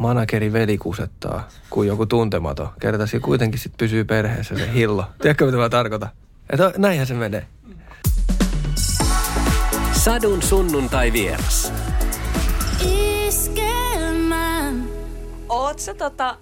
manageri 0.00 0.52
veli 0.52 0.78
kusettaa 0.78 1.48
kuin 1.70 1.88
joku 1.88 2.06
tuntematon. 2.06 2.68
Kerta 2.80 3.06
se 3.06 3.20
kuitenkin 3.20 3.60
sit 3.60 3.72
pysyy 3.78 4.04
perheessä 4.04 4.58
se 4.58 4.72
hillo. 4.72 5.04
Tiedätkö 5.22 5.46
mitä 5.46 5.58
mä 5.58 5.68
tarkoitan? 5.68 6.08
Että 6.50 6.72
näinhän 6.78 7.06
se 7.06 7.14
menee. 7.14 7.46
Sadun 9.92 10.42
sunnuntai 10.42 11.12
vieras. 11.12 11.72
Oot 15.48 15.78
sä 15.78 15.94
tota 15.94 16.36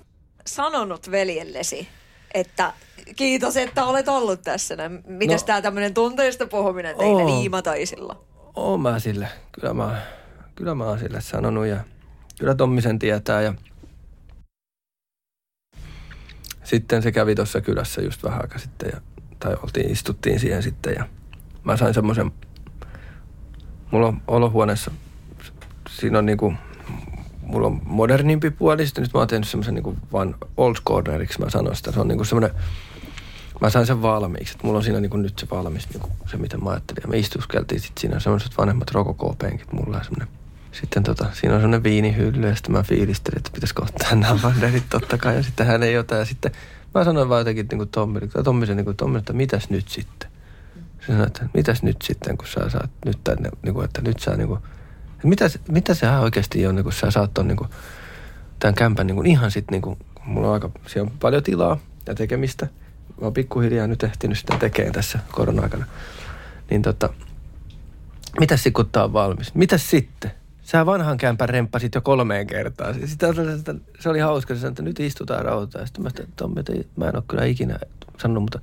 sanonut 0.47 1.11
veljellesi, 1.11 1.89
että 2.35 2.73
kiitos, 3.17 3.57
että 3.57 3.85
olet 3.85 4.09
ollut 4.09 4.43
tässä. 4.43 4.75
Mites 5.07 5.43
no, 5.43 5.47
tää 5.47 5.63
tämmönen 5.63 5.95
tunteista 5.95 6.47
puhuminen 6.47 6.97
teille 6.97 7.27
liimataisilla? 7.27 8.25
Oon 8.55 8.81
mä 8.81 8.99
sille. 8.99 9.29
Kyllä 9.53 9.75
mä, 9.75 10.03
kyllä 10.55 10.75
mä 10.75 10.85
oon 10.85 10.99
sille 10.99 11.21
sanonut 11.21 11.67
ja 11.67 11.77
kyllä 12.39 12.55
Tommi 12.55 12.83
sen 12.83 12.99
tietää 12.99 13.43
ja 13.43 13.55
sitten 16.65 17.03
se 17.03 17.13
kävi 17.13 17.35
tuossa 17.35 17.61
kylässä 17.61 18.03
just 18.03 18.23
vähän 18.23 18.41
aikaa 18.41 18.59
sitten 18.59 18.91
ja, 18.95 19.01
tai 19.39 19.57
oltiin, 19.63 19.91
istuttiin 19.91 20.41
siihen 20.41 20.63
sitten 20.63 20.95
ja 20.99 21.05
mä 21.65 21.77
sain 21.77 21.95
semmoisen, 21.95 22.33
mulla 23.91 24.07
on 24.07 24.23
olohuoneessa, 24.27 24.91
siinä 25.91 26.19
on 26.19 26.27
niinku, 26.27 26.55
mulla 27.43 27.67
on 27.67 27.81
modernimpi 27.85 28.51
puoli, 28.51 28.87
sitten 28.87 29.03
nyt 29.03 29.15
mä 29.15 29.19
oon 29.19 29.29
tehnyt 29.29 29.49
semmoisen 29.49 29.75
niinku 29.75 29.97
vaan 30.13 30.35
old 30.57 30.77
corneriksi 30.87 31.41
mä 31.41 31.51
sanoin 31.51 31.77
sitä, 31.77 31.93
se 31.93 32.01
on 32.01 32.09
niinku 32.09 32.25
semmoinen, 32.25 32.51
mä 33.61 33.71
sain 33.71 33.87
sen 33.87 34.03
valmiiksi, 34.03 34.53
että 34.53 34.67
mulla 34.67 34.79
on 34.79 34.85
siinä 34.85 35.01
niinku 35.01 35.17
nyt 35.17 35.39
se 35.39 35.47
valmis, 35.51 35.89
niinku 35.91 36.11
se 36.27 36.37
mitä 36.37 36.59
mä 36.59 36.71
ajattelin. 36.71 37.03
Ja 37.03 37.09
me 37.09 37.19
istuskeltiin 37.19 37.81
sitten 37.81 38.01
siinä 38.01 38.21
semmoiset 38.21 38.59
vanhemmat 38.59 38.91
rokokoopenkit 38.91 39.73
mulla 39.73 39.97
ja 39.97 40.05
semmoinen 40.05 40.38
sitten 40.81 41.03
tota, 41.03 41.27
siinä 41.33 41.55
on 41.55 41.61
semmoinen 41.61 41.83
viinihylly 41.83 42.49
ja 42.49 42.55
sitten 42.55 42.73
mä 42.73 42.83
fiilistelin, 42.83 43.39
että 43.39 43.51
pitäisikö 43.55 43.83
ottaa 43.83 44.15
nämä 44.15 44.39
banderit 44.43 44.85
totta 44.91 45.19
kai. 45.19 45.37
Ja 45.37 45.43
sitten 45.43 45.67
hän 45.67 45.83
ei 45.83 45.99
ota 45.99 46.15
ja 46.15 46.25
sitten 46.25 46.53
mä 46.95 47.05
sanoin 47.05 47.29
vaan 47.29 47.41
jotenkin 47.41 47.67
niin 47.71 47.79
kuin 47.79 47.89
Tommi, 47.89 48.21
Tommi, 48.45 48.67
niin 48.67 48.85
kuin, 48.85 48.97
Tommi, 48.97 49.19
että 49.19 49.33
mitäs 49.33 49.71
nyt 49.71 49.89
sitten? 49.89 50.31
Se 51.01 51.07
sanoi, 51.07 51.27
että 51.27 51.49
mitäs 51.55 51.83
nyt 51.83 52.03
sitten, 52.03 52.39
kun 52.39 52.49
sä 52.49 52.71
saat 52.71 52.91
nyt 53.05 53.19
tänne, 53.25 53.51
niin 53.63 53.75
kuin, 53.75 53.85
että 53.85 54.03
nyt 54.03 54.19
sä 54.19 54.37
niin 54.37 54.49
kuin, 54.49 54.61
mitä, 55.23 55.45
mitä 55.69 55.95
se 55.95 56.11
oikeasti 56.11 56.67
on, 56.67 56.75
niin 56.75 56.85
kun 56.85 56.93
sä 56.93 57.11
saat 57.11 57.35
ton, 57.35 57.49
niin 57.49 57.57
kuin, 57.57 57.71
tämän 58.59 58.75
kämpän 58.75 59.07
niin 59.07 59.17
kuin, 59.17 59.27
ihan 59.27 59.51
sitten, 59.51 59.73
niin 59.73 59.83
kuin, 59.83 59.99
mulla 60.25 60.49
on 60.49 60.55
aika, 60.55 60.71
siellä 60.87 61.11
on 61.11 61.19
paljon 61.19 61.43
tilaa 61.43 61.79
ja 62.07 62.15
tekemistä. 62.15 62.67
Mä 63.09 63.25
oon 63.25 63.33
pikkuhiljaa 63.33 63.87
nyt 63.87 64.03
ehtinyt 64.03 64.39
sitä 64.39 64.57
tekemään 64.59 64.93
tässä 64.93 65.19
korona-aikana. 65.33 65.87
Niin 66.71 66.83
tota, 66.83 67.09
mitäs 68.41 68.65
kun 68.73 68.89
tää 68.93 69.05
on 69.05 69.13
valmis? 69.13 69.55
Mitäs 69.55 69.91
sitten? 69.91 70.38
Sä 70.71 70.87
vanhan 70.87 71.17
kämpän 71.17 71.49
remppasit 71.49 71.95
jo 71.95 72.01
kolmeen 72.01 72.47
kertaan. 72.47 72.95
Sitä, 72.95 73.33
sitä, 73.57 73.75
se 74.01 74.09
oli 74.09 74.19
hauska. 74.19 74.55
Se 74.55 74.61
sanoi, 74.61 74.73
että 74.73 74.83
nyt 74.83 75.01
istutaan 75.01 75.45
rautaa. 75.45 75.87
Sitten 75.87 76.03
mä, 76.05 76.11
sanoin, 76.11 76.25
että 76.29 76.37
Tommi, 76.37 76.61
että 76.61 76.73
mä 76.97 77.09
en 77.09 77.17
ole 77.17 77.25
kyllä 77.29 77.45
ikinä 77.45 77.79
sanonut, 78.19 78.43
mutta... 78.43 78.61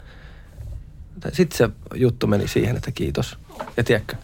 Sitten 1.34 1.58
se 1.58 1.70
juttu 1.95 2.28
meni 2.28 2.47
siihen, 2.47 2.76
että 2.76 2.91
kiitos. 2.91 3.38
Ja 3.78 3.84
tiedätkö, 3.84 4.16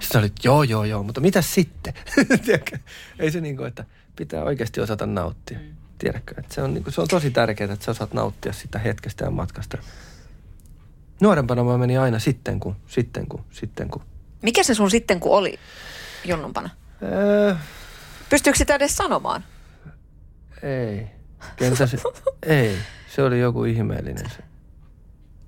sitten 0.00 0.20
oli, 0.20 0.32
joo, 0.44 0.62
joo, 0.62 0.84
joo, 0.84 1.02
mutta 1.02 1.20
mitä 1.20 1.42
sitten? 1.42 1.94
tiedätkö, 2.44 2.78
ei 3.18 3.30
se 3.30 3.40
niin 3.40 3.56
kuin, 3.56 3.68
että 3.68 3.84
pitää 4.16 4.44
oikeasti 4.44 4.80
osata 4.80 5.06
nauttia. 5.06 5.58
Tiedätkö, 5.98 6.34
että 6.38 6.54
se 6.54 6.62
on, 6.62 6.74
niin 6.74 6.84
kuin, 6.84 6.94
se 6.94 7.00
on 7.00 7.08
tosi 7.08 7.30
tärkeää, 7.30 7.72
että 7.72 7.84
sä 7.84 7.90
osaat 7.90 8.14
nauttia 8.14 8.52
sitä 8.52 8.78
hetkestä 8.78 9.24
ja 9.24 9.30
matkasta. 9.30 9.78
Nuorempana 11.20 11.64
mä 11.64 11.78
menin 11.78 12.00
aina 12.00 12.18
sitten 12.18 12.60
kun, 12.60 12.76
sitten 12.86 13.26
kun, 13.26 13.44
sitten 13.50 13.88
kun. 13.88 14.02
Mikä 14.42 14.62
se 14.62 14.74
sun 14.74 14.90
sitten 14.90 15.20
kun 15.20 15.32
oli 15.32 15.58
junnumpana? 16.24 16.70
Öö, 17.02 17.54
Pystyykö 18.30 18.58
sitä 18.58 18.74
edes 18.74 18.96
sanomaan? 18.96 19.44
ei. 20.62 21.06
Kentä 21.56 21.86
se? 21.86 21.98
ei. 22.46 22.76
Se 23.08 23.22
oli 23.22 23.40
joku 23.40 23.64
ihmeellinen 23.64 24.30
se. 24.30 24.36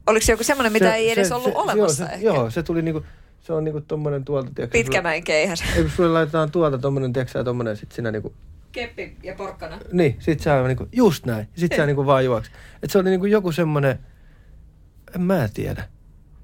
Oliko 0.06 0.26
se 0.26 0.32
joku 0.32 0.44
semmoinen, 0.44 0.72
mitä 0.72 0.84
se, 0.84 0.94
ei 0.94 1.10
edes 1.10 1.28
se, 1.28 1.34
ollut 1.34 1.52
se, 1.52 1.58
olemassa 1.58 1.78
joo, 1.78 2.08
se, 2.08 2.14
ehkä? 2.14 2.26
joo, 2.26 2.50
se 2.50 2.62
tuli 2.62 2.82
niinku, 2.82 3.04
se 3.40 3.52
on 3.52 3.64
niinku 3.64 3.80
tommonen 3.80 4.24
tuolta, 4.24 4.50
tiedätkö? 4.54 4.78
Pitkämäen 4.78 5.24
keihäs. 5.24 5.62
Ei, 5.76 5.82
kun 5.82 5.90
sulle 5.90 6.08
laitetaan 6.08 6.50
tuolta 6.50 6.78
tommonen, 6.78 7.12
tiedätkö 7.12 7.32
sä, 7.38 7.44
tommonen 7.44 7.76
sit 7.76 7.92
sinä 7.92 8.10
niinku, 8.10 8.34
Keppi 8.72 9.16
ja 9.22 9.34
porkkana. 9.34 9.78
niin, 9.92 10.16
sit 10.18 10.40
sä 10.40 10.62
niinku, 10.62 10.88
just 10.92 11.26
näin. 11.26 11.48
Sit 11.56 11.72
sä 11.76 11.86
niinku 11.86 12.06
vaan 12.06 12.24
juoks. 12.24 12.50
Et 12.82 12.90
se 12.90 12.98
oli 12.98 13.10
niinku 13.10 13.26
joku 13.26 13.52
semmonen, 13.52 13.98
en 15.14 15.20
mä 15.20 15.48
tiedä. 15.54 15.88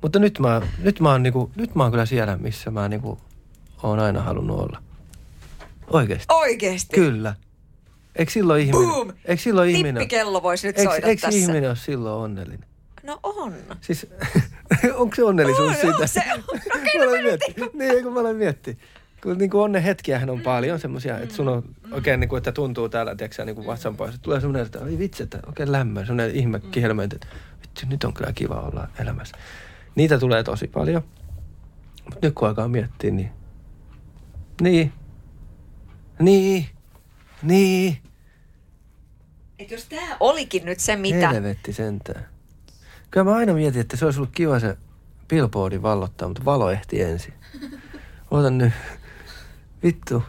Mutta 0.03 0.19
nyt 0.19 0.39
mä, 0.39 0.63
nyt 0.79 1.01
mä 1.01 1.11
oon 1.11 1.23
niinku, 1.23 1.51
nyt 1.57 1.75
mä 1.75 1.83
oon 1.83 1.93
kyllä 1.93 2.07
siellä, 2.07 2.37
missä 2.37 2.71
mä 2.71 2.89
niinku 2.89 3.19
oon 3.83 3.99
aina 3.99 4.23
halunnut 4.23 4.61
olla. 4.61 4.83
Oikeesti. 5.91 6.27
Oikeesti? 6.29 6.97
Kyllä. 6.97 7.35
Eikö 8.17 8.33
silloin 8.33 8.61
ihminen, 8.63 8.89
Boom! 8.89 9.13
eikö 9.25 9.43
silloin 9.43 9.71
ihminen, 9.71 9.95
Tippikello 9.95 10.43
voisi 10.43 10.67
nyt 10.67 10.79
eikö, 10.79 10.91
soida 10.91 11.07
eikö 11.07 11.21
tässä. 11.21 11.41
ihminen 11.41 11.71
ole 11.71 11.77
silloin 11.77 12.23
onnellinen? 12.25 12.69
No 13.03 13.21
on. 13.23 13.55
Siis, 13.81 14.07
onko 14.95 15.17
se 15.17 15.25
onnellisuus 15.25 15.69
On, 15.69 15.75
siitä? 15.75 15.97
on 16.03 16.09
se. 16.09 16.23
No 16.99 17.05
mä 17.05 17.11
olen 17.11 17.23
miettinyt. 17.23 17.75
Niin, 17.75 18.05
kun 18.05 18.13
mä 18.13 18.21
olen 18.21 18.37
miettinyt. 18.37 18.79
Kun 19.23 19.39
niin 19.39 19.51
kuin 19.51 19.61
onnen 19.63 19.83
hetkiähän 19.83 20.31
on 20.31 20.41
paljon 20.41 20.81
semmoisia, 20.81 21.19
että 21.19 21.35
sun 21.35 21.49
on 21.49 21.63
oikein 21.93 22.21
niin 22.21 22.29
kuin, 22.29 22.39
että 22.39 22.53
tuntuu 22.53 22.89
täällä, 22.89 23.17
tiedätkö 23.17 23.45
niin 23.45 23.57
kuin 23.57 23.67
vatsan 23.67 23.97
pois. 23.97 24.19
Tulee 24.23 24.41
semmoinen, 24.41 24.67
että 24.67 24.79
oi 24.79 24.99
vitsi, 24.99 25.23
että 25.23 25.39
oikein 25.47 25.73
lämmö. 25.73 26.01
Semmoinen 26.07 26.37
ihme 26.37 26.61
kihelmöinti, 26.61 27.17
että 27.17 27.27
vitsi, 27.63 27.87
nyt 27.87 28.05
on 28.05 28.15
kyllä 28.15 28.33
kiva 28.33 28.55
olla 28.55 28.89
elämässä. 29.01 29.37
Niitä 29.95 30.19
tulee 30.19 30.43
tosi 30.43 30.69
paljon. 30.69 31.03
Mutta 32.05 32.19
nyt 32.27 32.35
kun 32.35 32.49
alkaa 32.49 32.69
miettiä, 32.69 33.11
niin... 33.11 33.31
Niin. 34.61 34.93
Niin. 36.19 36.67
Niin. 37.43 37.99
Et 39.59 39.71
jos 39.71 39.85
tää 39.85 40.17
olikin 40.21 40.65
nyt 40.65 40.81
se, 40.81 40.97
mitä... 40.97 41.29
Helvetti 41.29 41.73
sentään. 41.73 42.29
Kyllä 43.11 43.25
mä 43.25 43.37
aina 43.37 43.53
mietin, 43.53 43.81
että 43.81 43.97
se 43.97 44.05
olisi 44.05 44.19
ollut 44.19 44.35
kiva 44.35 44.61
se 44.61 44.77
billboardin 45.29 45.83
vallottaa, 45.83 46.29
mutta 46.29 46.45
valo 46.45 46.71
ehti 46.71 47.03
ensin. 47.03 47.35
Otan 48.31 48.59
nyt. 48.59 48.73
Vittu. 49.83 50.23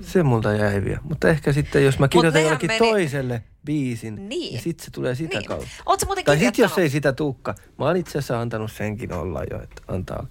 Se 0.00 0.22
multa 0.22 0.52
jäi 0.52 0.84
vielä. 0.84 1.00
Mutta 1.02 1.28
ehkä 1.28 1.52
sitten, 1.52 1.84
jos 1.84 1.98
mä 1.98 2.08
kirjoitan 2.08 2.42
jollekin 2.42 2.70
meni- 2.70 2.78
toiselle 2.78 3.42
biisin, 3.64 4.14
Niin. 4.14 4.28
niin 4.28 4.62
sit 4.62 4.80
se 4.80 4.90
tulee 4.90 5.14
sitä 5.14 5.38
Niin. 5.38 5.48
kautta. 5.48 5.68
Oot 5.86 6.00
sä 6.00 6.06
muuten 6.06 6.24
Tai 6.24 6.38
sit 6.38 6.58
jos 6.58 6.78
ei 6.78 6.90
sitä 6.90 7.12
tukka. 7.12 7.54
Mä 7.78 7.84
oon 7.84 7.96
itse 7.96 8.10
asiassa 8.18 8.40
antanut 8.40 8.72
senkin 8.72 9.12
olla 9.12 9.42
jo, 9.50 9.62
että 9.62 9.82
antaa. 9.88 10.26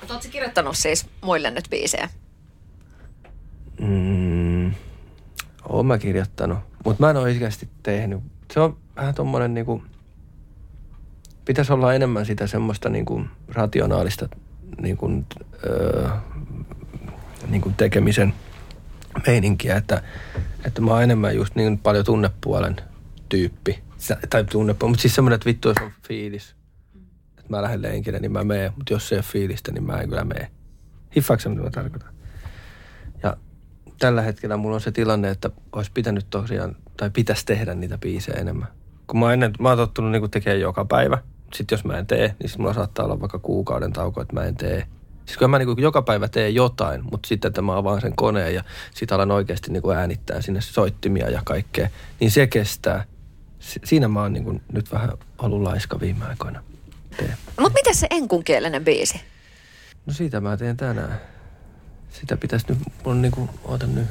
Mutta 0.00 0.14
oot 0.14 0.22
sä 0.22 0.28
kirjoittanut 0.28 0.76
siis 0.76 1.06
muille 1.20 1.50
nyt 1.50 1.64
biisejä? 1.70 2.08
Mm, 3.90 4.74
oon 5.68 5.86
mä 5.86 5.98
kirjoittanut, 5.98 6.58
mutta 6.84 7.02
mä 7.02 7.10
en 7.10 7.16
ole 7.16 7.24
oikeasti 7.24 7.68
tehnyt. 7.82 8.20
Se 8.52 8.60
on 8.60 8.76
vähän 8.96 9.14
tommonen 9.14 9.54
niinku, 9.54 9.82
pitäisi 11.44 11.72
olla 11.72 11.94
enemmän 11.94 12.26
sitä 12.26 12.46
semmoista 12.46 12.88
niinku 12.88 13.24
rationaalista 13.48 14.28
niinku, 14.80 15.24
öö, 15.66 16.08
niinku 17.48 17.72
tekemisen 17.76 18.34
meininkiä, 19.26 19.76
että, 19.76 20.02
että 20.64 20.80
mä 20.80 20.90
oon 20.90 21.02
enemmän 21.02 21.36
just 21.36 21.54
niin 21.54 21.78
paljon 21.78 22.04
tunnepuolen 22.04 22.76
tyyppi. 23.28 23.82
Tai 24.30 24.44
tunnepuolen, 24.44 24.90
mutta 24.90 25.02
siis 25.02 25.14
semmoinen, 25.14 25.34
että 25.34 25.46
vittu 25.46 25.68
jos 25.68 25.76
on 25.82 25.92
fiilis, 26.08 26.54
että 27.38 27.46
mä 27.48 27.62
lähden 27.62 27.82
lenkille, 27.82 28.18
niin 28.18 28.32
mä 28.32 28.44
meen, 28.44 28.72
mutta 28.76 28.92
jos 28.92 29.12
ei 29.12 29.18
ole 29.18 29.22
fiilistä, 29.22 29.72
niin 29.72 29.84
mä 29.84 30.00
en 30.00 30.08
kyllä 30.08 30.24
mene. 30.24 30.50
Hiffaatko 31.16 31.48
mitä 31.48 31.62
mä 31.62 31.70
tarkoitan? 31.70 32.19
Tällä 34.00 34.22
hetkellä 34.22 34.56
mulla 34.56 34.74
on 34.74 34.80
se 34.80 34.92
tilanne, 34.92 35.30
että 35.30 35.50
olisi 35.72 35.90
pitänyt 35.94 36.26
tosiaan, 36.30 36.76
tai 36.96 37.10
pitäisi 37.10 37.46
tehdä 37.46 37.74
niitä 37.74 37.98
biisejä 37.98 38.40
enemmän. 38.40 38.68
Kun 39.06 39.20
mä, 39.20 39.24
oon 39.26 39.32
ennen, 39.32 39.52
mä 39.58 39.68
oon 39.68 39.78
tottunut 39.78 40.10
niin 40.10 40.30
tekemään 40.30 40.60
joka 40.60 40.84
päivä. 40.84 41.18
Sitten 41.54 41.76
jos 41.76 41.84
mä 41.84 41.98
en 41.98 42.06
tee, 42.06 42.34
niin 42.38 42.50
mulla 42.58 42.74
saattaa 42.74 43.04
olla 43.04 43.20
vaikka 43.20 43.38
kuukauden 43.38 43.92
tauko, 43.92 44.20
että 44.20 44.34
mä 44.34 44.44
en 44.44 44.56
tee. 44.56 44.86
Siis 45.26 45.38
kyllä 45.38 45.48
mä 45.48 45.58
niin 45.58 45.78
joka 45.78 46.02
päivä 46.02 46.28
teen 46.28 46.54
jotain, 46.54 47.04
mutta 47.10 47.26
sitten, 47.26 47.48
että 47.48 47.62
mä 47.62 47.76
avaan 47.76 48.00
sen 48.00 48.16
koneen 48.16 48.54
ja 48.54 48.64
sit 48.94 49.12
alan 49.12 49.30
oikeasti 49.30 49.72
niin 49.72 49.96
äänittää 49.96 50.42
sinne 50.42 50.60
soittimia 50.60 51.30
ja 51.30 51.42
kaikkea, 51.44 51.88
niin 52.20 52.30
se 52.30 52.46
kestää. 52.46 53.04
Si- 53.58 53.80
siinä 53.84 54.08
mä 54.08 54.22
oon 54.22 54.32
niin 54.32 54.62
nyt 54.72 54.92
vähän 54.92 55.10
ollut 55.38 55.62
laiska 55.62 56.00
viime 56.00 56.24
aikoina. 56.24 56.62
Mutta 57.60 57.78
miten 57.78 57.94
se 57.94 58.06
enkunkielinen 58.10 58.84
biisi? 58.84 59.20
No 60.06 60.12
siitä 60.12 60.40
mä 60.40 60.56
teen 60.56 60.76
tänään. 60.76 61.20
Sitä 62.12 62.36
pitäisi 62.36 62.66
nyt, 62.68 62.78
on 63.04 63.22
niinku, 63.22 63.48
oota 63.64 63.86
nyt, 63.86 64.06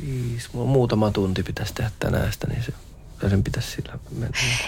viisi, 0.00 0.48
muutama 0.52 1.10
tunti 1.10 1.42
pitäisi 1.42 1.74
tehdä 1.74 1.90
tänään 1.98 2.32
sitä, 2.32 2.46
niin 2.46 2.62
se, 2.62 2.72
sen 3.30 3.42
pitäisi 3.44 3.70
sillä 3.70 3.98
mennä. 4.10 4.26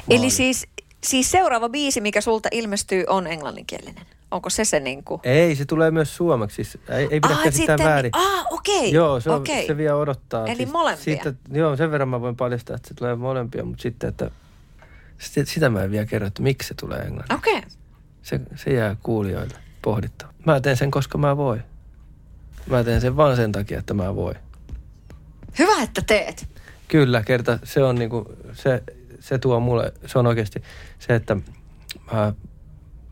Eli 0.09 0.18
maaliin. 0.18 0.30
siis, 0.30 0.66
siis 1.05 1.30
seuraava 1.30 1.68
biisi, 1.68 2.01
mikä 2.01 2.20
sulta 2.20 2.49
ilmestyy, 2.53 3.05
on 3.09 3.26
englanninkielinen. 3.26 4.07
Onko 4.30 4.51
se 4.51 4.64
se 4.64 4.80
niinku... 4.80 5.20
Ei, 5.24 5.57
se 5.57 5.64
tulee 5.64 5.91
myös 5.91 6.16
suomeksi, 6.16 6.55
siis 6.55 6.78
ei, 6.89 7.09
ei 7.11 7.20
pidä 7.20 7.35
Ah, 7.35 7.43
käsittää 7.45 7.76
sitten- 7.76 7.87
väärin. 7.87 8.11
Ah, 8.14 8.47
okei. 8.51 8.93
Joo, 8.93 9.20
se, 9.20 9.30
on, 9.30 9.41
okei. 9.41 9.66
se 9.66 9.76
vielä 9.76 9.97
odottaa. 9.97 10.47
Eli 10.47 10.66
molempia. 10.66 11.05
Siitä, 11.05 11.35
joo, 11.53 11.76
sen 11.76 11.91
verran 11.91 12.09
mä 12.09 12.20
voin 12.20 12.37
paljastaa, 12.37 12.76
että 12.76 12.89
se 12.89 12.95
tulee 12.95 13.14
molempia, 13.14 13.64
mutta 13.64 13.82
sitten, 13.82 14.09
että 14.09 14.30
sitä, 15.18 15.51
sitä 15.53 15.68
mä 15.68 15.82
en 15.82 15.91
vielä 15.91 16.07
kerro, 16.07 16.26
että 16.26 16.43
miksi 16.43 16.68
se 16.68 16.74
tulee 16.74 16.99
englanniksi. 16.99 17.35
Okei. 17.35 17.59
Okay. 17.59 17.70
Se, 18.22 18.41
se 18.57 18.70
jää 18.70 18.97
kuulijoille 19.03 19.55
pohdittava. 19.82 20.32
Mä 20.47 20.61
teen 20.61 20.76
sen, 20.76 20.91
koska 20.91 21.18
mä 21.18 21.37
voin. 21.37 21.62
Mä 22.67 22.85
teen 22.85 23.01
sen 23.01 23.17
vaan 23.17 23.37
sen 23.37 23.53
takia, 23.53 23.79
että 23.79 23.95
mä 23.95 24.15
voin. 24.15 24.37
Hyvä, 25.59 25.83
että 25.83 26.03
teet. 26.07 26.49
Kyllä, 26.89 27.23
kerta 27.23 27.59
se 27.65 27.83
on 27.83 27.95
niinku, 27.95 28.37
se, 28.53 28.83
se 29.21 29.39
tuo 29.39 29.61
mulle, 29.61 29.93
se 30.07 30.19
on 30.19 30.27
oikeasti 30.27 30.62
se, 30.99 31.15
että 31.15 31.37
mä, 32.12 32.33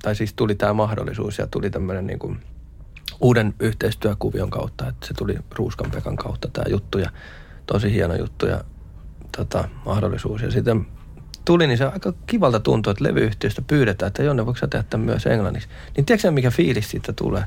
tai 0.03 0.17
siis 0.17 0.35
tuli 0.35 0.55
tämä 0.55 0.73
mahdollisuus 0.73 1.39
ja 1.39 1.47
tuli 1.47 1.71
tämmöinen 1.71 2.07
niinku 2.07 2.37
uuden 3.21 3.55
yhteistyökuvion 3.61 4.51
kautta, 4.51 4.89
että 4.89 5.07
se 5.07 5.15
tuli 5.15 5.39
Ruuskan 5.55 5.91
Pekan 5.91 6.17
kautta 6.17 6.49
tämä 6.53 6.65
juttu 6.69 6.99
ja 6.99 7.11
tosi 7.67 7.93
hieno 7.93 8.15
juttu 8.15 8.47
ja 8.47 8.65
tota, 9.37 9.69
mahdollisuus. 9.85 10.43
Ja 10.43 10.51
sitten 10.51 10.87
tuli, 11.45 11.67
niin 11.67 11.79
se 11.79 11.85
aika 11.85 12.13
kivalta 12.27 12.61
tuntui, 12.61 12.91
että 12.91 13.05
levyyhtiöstä 13.05 13.63
pyydetään, 13.67 14.09
että 14.09 14.23
Jonne, 14.23 14.47
voiko 14.47 14.59
sä 14.59 14.67
tehdä 14.67 14.85
tämän 14.91 15.05
myös 15.05 15.27
englanniksi? 15.27 15.69
Niin 15.97 16.07
tiedätkö 16.07 16.31
mikä 16.31 16.51
fiilis 16.51 16.91
siitä 16.91 17.13
tulee? 17.13 17.45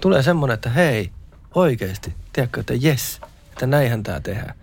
Tulee 0.00 0.22
semmoinen, 0.22 0.54
että 0.54 0.70
hei, 0.70 1.10
oikeasti, 1.54 2.14
tiedätkö, 2.32 2.60
että 2.60 2.74
jes, 2.74 3.20
että 3.52 3.66
näinhän 3.66 4.02
tämä 4.02 4.20
tehdään 4.20 4.54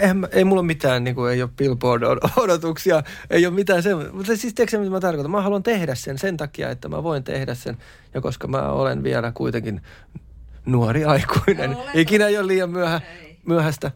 eihän, 0.00 0.28
ei 0.32 0.44
mulla 0.44 0.62
mitään, 0.62 1.04
niin 1.04 1.14
kuin, 1.14 1.32
ei 1.32 1.42
ole 1.42 1.50
billboard-odotuksia, 1.56 3.02
ei 3.30 3.46
ole 3.46 3.54
mitään 3.54 3.82
semmoista. 3.82 4.14
Mutta 4.14 4.36
siis 4.36 4.54
tiedätkö 4.54 4.78
mitä 4.78 4.90
mä 4.90 5.00
tarkoitan? 5.00 5.30
Mä 5.30 5.42
haluan 5.42 5.62
tehdä 5.62 5.94
sen 5.94 6.18
sen 6.18 6.36
takia, 6.36 6.70
että 6.70 6.88
mä 6.88 7.02
voin 7.02 7.24
tehdä 7.24 7.54
sen. 7.54 7.78
Ja 8.14 8.20
koska 8.20 8.48
mä 8.48 8.72
olen 8.72 9.02
vielä 9.02 9.32
kuitenkin 9.32 9.80
nuori 10.66 11.04
aikuinen. 11.04 11.70
No. 11.70 11.86
Ikinä 11.94 12.26
ei 12.26 12.38
ole 12.38 12.46
liian 12.46 12.70
myöhä, 12.70 13.00
Ei. 13.20 13.38
myöhäistä 13.46 13.90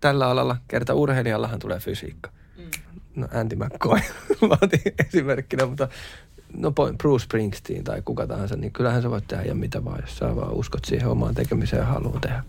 tällä 0.00 0.28
alalla. 0.28 0.56
Kerta 0.68 0.94
urheilijallahan 0.94 1.58
tulee 1.58 1.78
fysiikka. 1.78 2.30
Mm. 2.58 2.70
No 3.16 3.28
Andy 3.34 3.56
McCoy, 3.56 4.00
mä 4.48 4.56
otin 4.62 4.80
esimerkkinä, 5.06 5.66
mutta 5.66 5.88
no 6.56 6.72
Bruce 6.98 7.24
Springsteen 7.24 7.84
tai 7.84 8.02
kuka 8.04 8.26
tahansa, 8.26 8.56
niin 8.56 8.72
kyllähän 8.72 9.02
sä 9.02 9.10
voit 9.10 9.26
tehdä 9.28 9.44
ja 9.44 9.54
mitä 9.54 9.84
vaan, 9.84 10.00
jos 10.00 10.18
sä 10.18 10.36
vaan 10.36 10.52
uskot 10.52 10.84
siihen 10.84 11.08
omaan 11.08 11.34
tekemiseen 11.34 11.80
ja 11.80 11.86
haluaa 11.86 12.20
tehdä. 12.20 12.44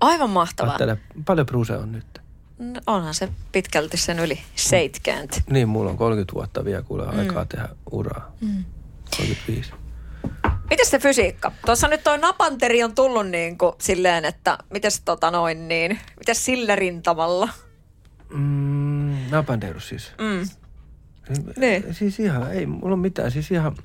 Aivan 0.00 0.30
mahtavaa. 0.30 0.72
Ajattele, 0.72 0.98
paljon 1.24 1.46
Bruce 1.46 1.76
on 1.76 1.92
nyt. 1.92 2.20
No, 2.58 2.80
Onhan 2.86 3.14
se 3.14 3.28
pitkälti 3.52 3.96
sen 3.96 4.18
yli 4.18 4.40
70. 4.54 5.40
Niin, 5.50 5.68
mulla 5.68 5.90
on 5.90 5.96
30 5.96 6.34
vuotta 6.34 6.64
vielä 6.64 6.82
kuule 6.82 7.06
aikaa 7.06 7.44
tehdä 7.44 7.68
uraa. 7.90 8.32
Mm. 8.40 8.64
35. 9.16 9.72
Miten 10.70 10.86
se 10.86 10.98
fysiikka? 10.98 11.52
Tuossa 11.66 11.88
nyt 11.88 12.04
toi 12.04 12.18
napanteri 12.18 12.82
on 12.82 12.94
tullut 12.94 13.28
niin 13.28 13.58
kuin 13.58 13.72
silleen, 13.78 14.24
että 14.24 14.58
mites 14.70 15.00
tota 15.00 15.30
noin 15.30 15.68
niin, 15.68 15.98
mites 16.18 16.44
sillä 16.44 16.76
rintamalla? 16.76 17.48
Mm, 18.34 19.16
Napandeus 19.30 19.88
siis. 19.88 20.12
Mm. 20.18 20.48
Niin. 21.56 21.94
Siis 21.94 22.20
ihan, 22.20 22.52
ei 22.52 22.66
mulla 22.66 22.94
ole 22.94 22.96
mitään. 22.96 23.30
Siis 23.30 23.50
ihan, 23.50 23.76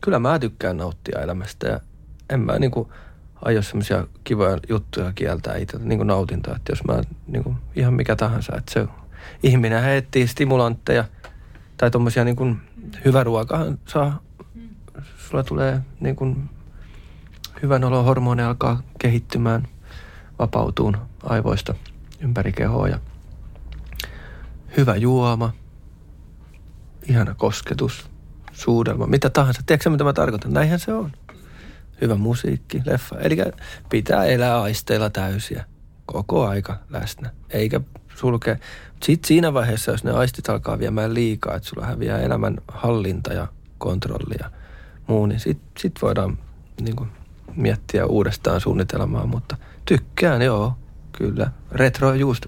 kyllä 0.00 0.18
mä 0.18 0.38
tykkään 0.38 0.76
nauttia 0.76 1.20
elämästä 1.20 1.66
ja 1.66 1.80
en 2.30 2.40
mä 2.40 2.58
niinku 2.58 2.92
aio 3.42 3.62
semmoisia 3.62 4.06
kivoja 4.24 4.58
juttuja 4.68 5.12
kieltää 5.14 5.56
itse, 5.56 5.78
niin 5.78 5.98
kuin 5.98 6.06
nautintoa. 6.06 6.56
Että 6.56 6.72
jos 6.72 6.84
mä 6.84 7.02
niin 7.26 7.44
kuin, 7.44 7.56
ihan 7.76 7.94
mikä 7.94 8.16
tahansa, 8.16 8.56
että 8.56 8.72
se 8.72 8.88
ihminen 9.42 9.84
etsii 9.84 10.26
stimulantteja 10.26 11.04
tai 11.76 11.90
tuommoisia 11.90 12.24
niin 12.24 12.36
kuin, 12.36 12.60
hyvä 13.04 13.24
ruokahan 13.24 13.78
saa, 13.88 14.22
sulla 15.18 15.42
tulee 15.42 15.80
niin 16.00 16.16
kuin, 16.16 16.50
hyvän 17.62 17.84
olon 17.84 18.04
hormoni 18.04 18.42
alkaa 18.42 18.82
kehittymään, 18.98 19.68
vapautuun 20.38 20.96
aivoista 21.22 21.74
ympäri 22.20 22.52
kehoa 22.52 22.88
ja 22.88 22.98
hyvä 24.76 24.96
juoma, 24.96 25.52
ihana 27.08 27.34
kosketus, 27.34 28.10
suudelma, 28.52 29.06
mitä 29.06 29.30
tahansa. 29.30 29.62
Tiedätkö 29.66 29.90
mitä 29.90 30.04
mä 30.04 30.12
tarkoitan? 30.12 30.52
Näinhän 30.52 30.78
se 30.78 30.92
on. 30.92 31.12
Hyvä 32.00 32.14
musiikki, 32.14 32.82
leffa. 32.84 33.18
Eli 33.18 33.36
pitää 33.90 34.24
elää 34.24 34.62
aisteilla 34.62 35.10
täysiä 35.10 35.64
koko 36.06 36.46
aika 36.46 36.78
läsnä, 36.90 37.30
eikä 37.50 37.80
sulkea. 38.16 38.56
Sitten 39.02 39.28
siinä 39.28 39.52
vaiheessa, 39.52 39.90
jos 39.90 40.04
ne 40.04 40.10
aistit 40.10 40.48
alkaa 40.48 40.78
viemään 40.78 41.14
liikaa, 41.14 41.54
että 41.54 41.68
sulla 41.68 41.86
häviää 41.86 42.20
elämän 42.20 42.56
hallinta 42.68 43.32
ja 43.32 43.48
kontrolli 43.78 44.34
ja 44.40 44.50
muu, 45.06 45.26
niin 45.26 45.40
sitten 45.40 45.68
sit 45.78 45.92
voidaan 46.02 46.38
niin 46.80 46.96
kuin, 46.96 47.10
miettiä 47.56 48.06
uudestaan 48.06 48.60
suunnitelmaa, 48.60 49.26
mutta 49.26 49.56
tykkään 49.84 50.42
joo, 50.42 50.74
kyllä. 51.18 51.50
Retro 51.72 52.14
just, 52.14 52.46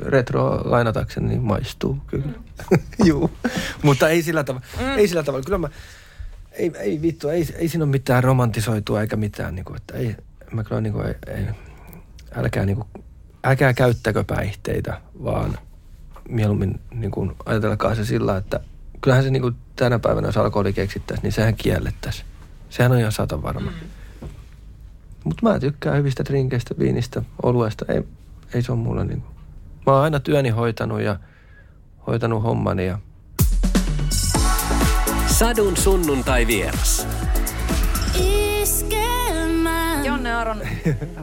retro 0.00 0.62
lainatakseni 0.64 1.28
niin 1.28 1.42
maistuu, 1.42 1.98
kyllä. 2.06 2.24
Mm. 2.26 2.78
Juu, 3.08 3.30
mutta 3.82 4.08
ei 4.08 4.22
sillä 4.22 4.44
tavalla, 4.44 4.66
mm. 4.80 4.98
ei 4.98 5.08
sillä 5.08 5.22
tavalla. 5.22 5.44
Kyllä 5.44 5.58
mä, 5.58 5.68
ei, 6.52 6.72
ei 6.78 7.02
vittu, 7.02 7.28
ei, 7.28 7.48
ei 7.54 7.68
siinä 7.68 7.84
ole 7.84 7.90
mitään 7.90 8.24
romantisoitua 8.24 9.00
eikä 9.00 9.16
mitään, 9.16 9.54
niin 9.54 9.64
kuin, 9.64 9.76
että 9.76 9.94
ei, 9.94 10.16
mä 10.52 10.64
kyllä 10.64 10.80
niin 10.80 10.92
kuin, 10.92 11.06
ei, 11.06 11.14
ei, 11.26 11.44
älkää 12.34 12.66
niin 12.66 12.76
kuin, 12.76 12.88
älkää 13.44 13.74
käyttäkö 13.74 14.24
päihteitä, 14.24 15.00
vaan 15.24 15.58
mieluummin 16.28 16.80
niin 16.94 17.10
kuin, 17.10 17.32
ajatelkaa 17.46 17.94
se 17.94 18.04
sillä, 18.04 18.36
että 18.36 18.60
kyllähän 19.00 19.24
se 19.24 19.30
niin 19.30 19.42
kuin, 19.42 19.54
tänä 19.76 19.98
päivänä, 19.98 20.28
jos 20.28 20.36
alkoholi 20.36 20.72
keksittäisiin, 20.72 21.22
niin 21.22 21.32
sehän 21.32 21.56
kiellettäisiin. 21.56 22.26
Sehän 22.70 22.92
on 22.92 22.98
ihan 22.98 23.12
sata 23.12 23.42
varma. 23.42 23.70
Mm. 23.70 23.76
Mutta 25.28 25.48
mä 25.48 25.60
tykkään 25.60 25.96
hyvistä 25.96 26.24
drinkeistä, 26.24 26.74
viinistä, 26.78 27.22
oluesta. 27.42 27.84
Ei, 27.88 28.02
ei 28.54 28.62
se 28.62 28.72
ole 28.72 28.80
mulle 28.80 29.04
niin 29.04 29.20
kuin. 29.20 29.34
Mä 29.86 29.92
oon 29.92 30.02
aina 30.02 30.20
työni 30.20 30.48
hoitanut 30.48 31.00
ja 31.00 31.18
hoitanut 32.06 32.42
hommani 32.42 32.86
ja 32.86 32.98
Sadun 35.26 35.76
sunnuntai 35.76 36.46
vieras. 36.46 37.06
Jonne 40.04 40.34
Aron, 40.34 40.62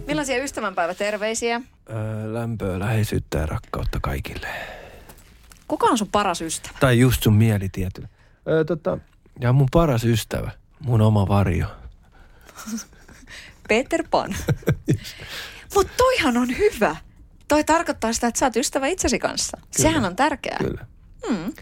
millaisia 0.08 0.44
ystävänpäiväterveisiä? 0.44 1.62
Öö, 1.90 2.34
lämpöä, 2.34 2.80
läheisyyttä 2.80 3.38
ja 3.38 3.46
rakkautta 3.46 4.00
kaikille. 4.02 4.48
Kuka 5.68 5.88
on 5.88 5.98
sun 5.98 6.08
paras 6.12 6.42
ystävä? 6.42 6.78
Tai 6.80 7.00
just 7.00 7.24
sun 7.24 7.34
mieli 7.34 7.70
tietyllä. 7.70 8.08
Öö, 8.48 8.64
tota, 8.64 8.98
ja 9.40 9.54
mun 9.54 9.68
paras 9.72 10.04
ystävä, 10.06 10.52
mun 10.80 11.02
oma 11.02 11.28
varjo. 11.28 11.68
Peter 13.68 14.04
Pan. 14.12 14.36
Mutta 15.76 15.94
toihan 15.98 16.38
on 16.38 16.58
hyvä. 16.58 16.96
Toi 17.48 17.64
tarkoittaa 17.64 18.14
sitä, 18.14 18.28
että 18.28 18.40
sä 18.40 18.46
oot 18.46 18.56
ystävä 18.56 18.88
itsesi 18.88 19.20
kanssa. 19.20 19.58
Kyllä. 19.58 19.90
Sehän 19.90 20.06
on 20.06 20.16
tärkeää. 20.16 20.58
Kyllä. 20.58 20.86
Mm. 21.30 21.54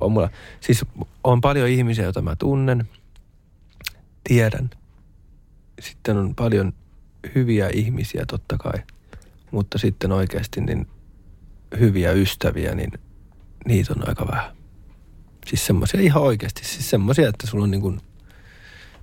On 0.00 0.12
mulla, 0.12 0.30
siis 0.60 0.84
on 1.24 1.40
paljon 1.40 1.68
ihmisiä, 1.68 2.04
joita 2.04 2.22
mä 2.22 2.36
tunnen, 2.36 2.88
tiedän. 4.28 4.70
Sitten 5.80 6.16
on 6.16 6.34
paljon 6.34 6.72
hyviä 7.34 7.68
ihmisiä 7.72 8.24
totta 8.28 8.56
kai, 8.58 8.82
mutta 9.50 9.78
sitten 9.78 10.12
oikeasti 10.12 10.60
niin 10.60 10.86
hyviä 11.78 12.12
ystäviä, 12.12 12.74
niin 12.74 12.92
niitä 13.66 13.92
on 13.96 14.08
aika 14.08 14.26
vähän. 14.26 14.56
Siis 15.46 15.66
semmoisia 15.66 16.00
ihan 16.00 16.22
oikeasti, 16.22 16.64
siis 16.64 16.90
semmoisia, 16.90 17.28
että 17.28 17.46
sulla 17.46 17.64
on 17.64 17.70
niin 17.70 17.80
kuin, 17.80 18.00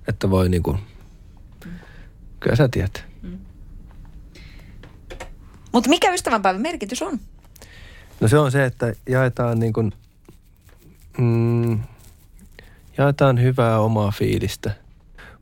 että 0.08 0.30
voi 0.30 0.48
niin 0.48 0.62
kuin, 0.62 0.78
kyllä 2.42 2.56
sä 2.56 2.68
tiedät. 2.68 3.04
Mm. 3.22 3.38
Mutta 5.72 5.90
mikä 5.90 6.12
ystävänpäivän 6.12 6.62
merkitys 6.62 7.02
on? 7.02 7.18
No 8.20 8.28
se 8.28 8.38
on 8.38 8.52
se, 8.52 8.64
että 8.64 8.92
jaetaan 9.08 9.58
niin 9.58 9.72
kuin 9.72 9.92
mm, 11.18 11.80
jaetaan 12.98 13.40
hyvää 13.42 13.78
omaa 13.80 14.10
fiilistä. 14.10 14.70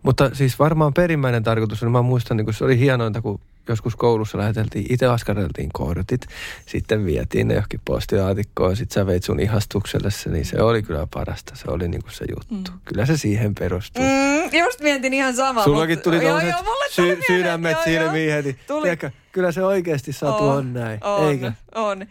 Mutta 0.03 0.31
siis 0.33 0.59
varmaan 0.59 0.95
perimmäinen 0.95 1.43
tarkoitus 1.43 1.83
on, 1.83 1.93
mä 1.93 2.03
muistan, 2.03 2.37
niin 2.37 2.45
kun 2.45 2.55
se 2.55 2.65
oli 2.65 2.79
hienointa, 2.79 3.23
kun 3.23 3.41
joskus 3.69 3.97
koulussa 3.97 4.39
läheteltiin, 4.39 4.87
itse 4.89 5.07
askareltiin 5.07 5.71
kortit, 5.73 6.27
sitten 6.67 7.05
vietiin 7.05 7.49
ne 7.49 7.55
johonkin 7.55 7.81
postilaatikkoon, 7.85 8.77
sitten 8.77 8.95
sä 8.95 9.07
veit 9.07 9.25
sun 9.25 9.41
ihastukselle 9.41 10.11
se, 10.11 10.31
niin 10.31 10.45
se 10.45 10.63
oli 10.63 10.83
kyllä 10.83 11.07
parasta, 11.15 11.57
se 11.57 11.65
oli 11.71 11.89
niin 11.89 12.03
kuin 12.03 12.13
se 12.15 12.25
juttu. 12.31 12.73
Mm. 12.73 12.81
Kyllä 12.85 13.07
se 13.07 13.17
siihen 13.17 13.55
perustuu. 13.55 14.05
Mm, 14.05 14.59
just 14.59 14.81
mietin 14.81 15.15
ihan 15.15 15.37
samaa. 15.37 15.65
Sullakin 15.65 15.99
tuli 15.99 16.21
tuollaiset 16.21 16.55
sy- 16.91 17.19
sydämet 17.27 17.77
silmiin 17.85 18.33
heti. 18.33 18.59
Tiedätkö, 18.83 19.11
kyllä 19.33 19.53
se 19.53 19.65
oikeasti 19.65 20.13
satu 20.13 20.49
on, 20.49 20.57
on 20.57 20.73
näin, 20.73 21.05
on, 21.05 21.29
eikä? 21.29 21.53
On. 21.75 22.07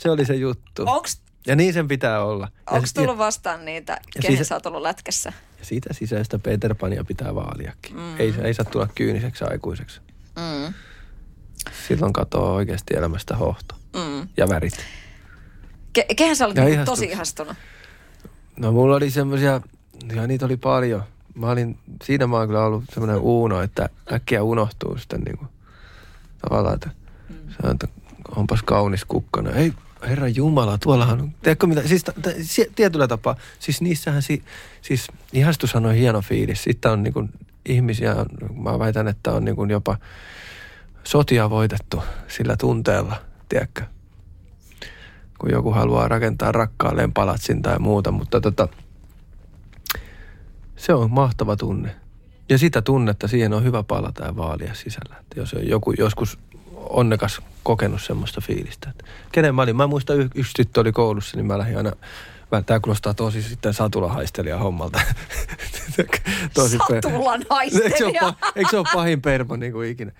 Se 0.00 0.10
oli 0.10 0.24
se 0.24 0.34
juttu. 0.34 0.84
Onks 0.86 1.20
ja 1.46 1.56
niin 1.56 1.72
sen 1.72 1.88
pitää 1.88 2.24
olla. 2.24 2.48
Onko 2.70 2.86
tullut 2.94 3.18
vastaan 3.18 3.64
niitä, 3.64 3.98
kehen 4.20 4.32
sisä... 4.32 4.44
sä 4.48 4.54
oot 4.54 4.66
ollut 4.66 4.82
lätkässä? 4.82 5.32
Ja 5.58 5.64
siitä 5.64 5.94
sisäistä 5.94 6.38
Peter 6.38 6.74
Pania 6.74 7.04
pitää 7.04 7.34
vaaliakin. 7.34 7.96
Mm. 7.96 8.20
Ei, 8.20 8.34
ei 8.42 8.54
saa 8.54 8.64
tulla 8.64 8.88
kyyniseksi 8.94 9.44
aikuiseksi. 9.44 10.00
Mm. 10.36 10.74
Silloin 11.88 12.12
katoaa 12.12 12.52
oikeasti 12.52 12.94
elämästä 12.96 13.36
hohto 13.36 13.74
mm. 13.96 14.28
ja 14.36 14.48
värit. 14.48 14.76
Ke- 15.98 16.14
kehen 16.16 16.36
sä 16.36 16.46
olit 16.46 16.56
niin 16.56 16.84
tosi 16.84 17.04
ihastunut? 17.04 17.56
No 18.56 18.72
mulla 18.72 18.96
oli 18.96 19.10
semmoisia, 19.10 19.60
ja 20.14 20.26
niitä 20.26 20.44
oli 20.44 20.56
paljon. 20.56 21.02
Mä 21.34 21.50
olin, 21.50 21.78
siinä 22.04 22.26
mä 22.26 22.36
oon 22.36 22.46
kyllä 22.46 22.64
ollut 22.64 22.84
semmoinen 22.94 23.18
uuno, 23.18 23.62
että 23.62 23.88
äkkiä 24.12 24.42
unohtuu 24.42 24.98
sitten 24.98 25.20
niin 25.20 25.38
kuin, 25.38 25.48
tavallaan, 26.48 26.74
että, 26.74 26.90
mm. 27.28 27.36
se 27.50 27.56
on, 27.62 27.70
että 27.70 27.88
onpas 28.36 28.62
kaunis 28.62 29.04
kukkana. 29.04 29.50
Ei, 29.50 29.72
Herra 30.08 30.28
Jumala, 30.28 30.78
tuollahan 30.78 31.20
on, 31.20 31.32
tiedätkö 31.42 31.66
mitä, 31.66 31.88
siis 31.88 32.04
t- 32.04 32.22
t- 32.22 32.74
tietyllä 32.74 33.08
tapaa, 33.08 33.36
siis 33.58 33.80
niissähän, 33.80 34.22
si, 34.22 34.42
siis 34.82 35.06
ihastushan 35.32 35.86
on 35.86 35.94
hieno 35.94 36.20
fiilis. 36.20 36.62
Sitten 36.62 36.90
on 36.90 37.02
niin 37.02 37.12
kuin, 37.12 37.30
ihmisiä, 37.66 38.16
mä 38.62 38.78
väitän, 38.78 39.08
että 39.08 39.32
on 39.32 39.44
niin 39.44 39.56
kuin 39.56 39.70
jopa 39.70 39.96
sotia 41.04 41.50
voitettu 41.50 42.02
sillä 42.28 42.56
tunteella, 42.56 43.16
tiedätkö? 43.48 43.82
Kun 45.38 45.50
joku 45.50 45.70
haluaa 45.70 46.08
rakentaa 46.08 46.52
rakkaalleen 46.52 47.12
palatsin 47.12 47.62
tai 47.62 47.78
muuta, 47.78 48.10
mutta 48.10 48.40
tota, 48.40 48.68
se 50.76 50.94
on 50.94 51.10
mahtava 51.10 51.56
tunne. 51.56 51.96
Ja 52.48 52.58
sitä 52.58 52.82
tunnetta 52.82 53.28
siihen 53.28 53.52
on 53.52 53.64
hyvä 53.64 53.82
palata 53.82 54.24
ja 54.24 54.36
vaalia 54.36 54.74
sisällä. 54.74 55.16
Että 55.20 55.40
jos 55.40 55.56
joku 55.62 55.92
joskus 55.98 56.38
onnekas 56.74 57.40
kokenut 57.62 58.02
semmoista 58.02 58.40
fiilistä. 58.40 58.90
Että 58.90 59.04
kenen 59.32 59.54
mä 59.54 59.62
olin? 59.62 59.76
Mä 59.76 59.86
muistan 59.86 60.30
yksi 60.34 60.52
tyttö 60.56 60.80
oli 60.80 60.92
koulussa, 60.92 61.36
niin 61.36 61.46
mä 61.46 61.58
lähdin 61.58 61.76
aina 61.76 61.92
Tämä 62.66 62.80
kuulostaa 62.80 63.14
tosi 63.14 63.42
sitten 63.42 63.74
satulahaistelija 63.74 64.58
hommalta. 64.58 65.00
tosi 66.54 66.78
Satulan 66.78 67.44
haistelija. 67.50 67.86
Eikö 67.86 67.98
se 67.98 68.24
ole, 68.24 68.34
eikö 68.56 68.70
se 68.70 68.78
ole 68.78 68.86
pahin 68.94 69.22
pervo 69.22 69.56
niin 69.56 69.72
kuin 69.72 69.90
ikinä? 69.90 70.12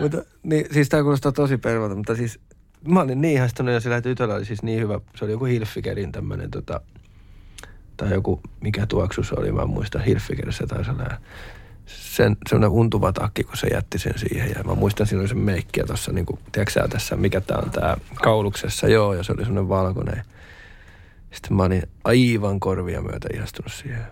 Mutta, 0.00 0.22
niin, 0.42 0.66
siis 0.72 0.88
tämä 0.88 1.02
kuulostaa 1.02 1.32
tosi 1.32 1.56
pervolta, 1.56 1.94
mutta 1.94 2.14
siis 2.14 2.40
mä 2.88 3.00
olin 3.00 3.20
niin 3.20 3.36
ihastunut 3.36 3.74
ja 3.74 3.80
sillä 3.80 4.00
tytöllä 4.00 4.34
oli 4.34 4.44
siis 4.44 4.62
niin 4.62 4.80
hyvä. 4.80 5.00
Se 5.16 5.24
oli 5.24 5.32
joku 5.32 5.44
Hilfikerin 5.44 6.12
tämmöinen 6.12 6.50
tota, 6.50 6.80
tai 7.96 8.12
joku, 8.12 8.40
mikä 8.60 8.86
tuoksu 8.86 9.22
se 9.22 9.34
oli, 9.38 9.52
mä 9.52 9.66
muistan 9.66 10.04
Hilfikerissä 10.04 10.66
taisi 10.66 10.90
olla 10.90 11.04
sen, 11.86 12.36
semmoinen 12.48 12.70
untuva 12.70 13.12
takki, 13.12 13.44
kun 13.44 13.56
se 13.56 13.66
jätti 13.66 13.98
sen 13.98 14.18
siihen. 14.18 14.52
Ja 14.56 14.64
mä 14.64 14.74
muistan 14.74 15.06
silloin 15.06 15.28
sen 15.28 15.38
meikkiä 15.38 15.84
tuossa, 15.86 16.12
niin 16.12 16.26
kuin, 16.26 16.38
tiedätkö 16.52 16.88
tässä, 16.88 17.16
mikä 17.16 17.40
tämä 17.40 17.60
on 17.64 17.70
tämä 17.70 17.96
kauluksessa, 18.14 18.88
joo, 18.88 19.14
ja 19.14 19.22
se 19.22 19.32
oli 19.32 19.44
semmoinen 19.44 19.68
valkoinen. 19.68 20.24
Sitten 21.38 21.56
mä 21.56 21.62
olin 21.62 21.82
aivan 22.04 22.60
korvia 22.60 23.02
myötä 23.02 23.28
ihastunut 23.34 23.72
siihen. 23.72 24.06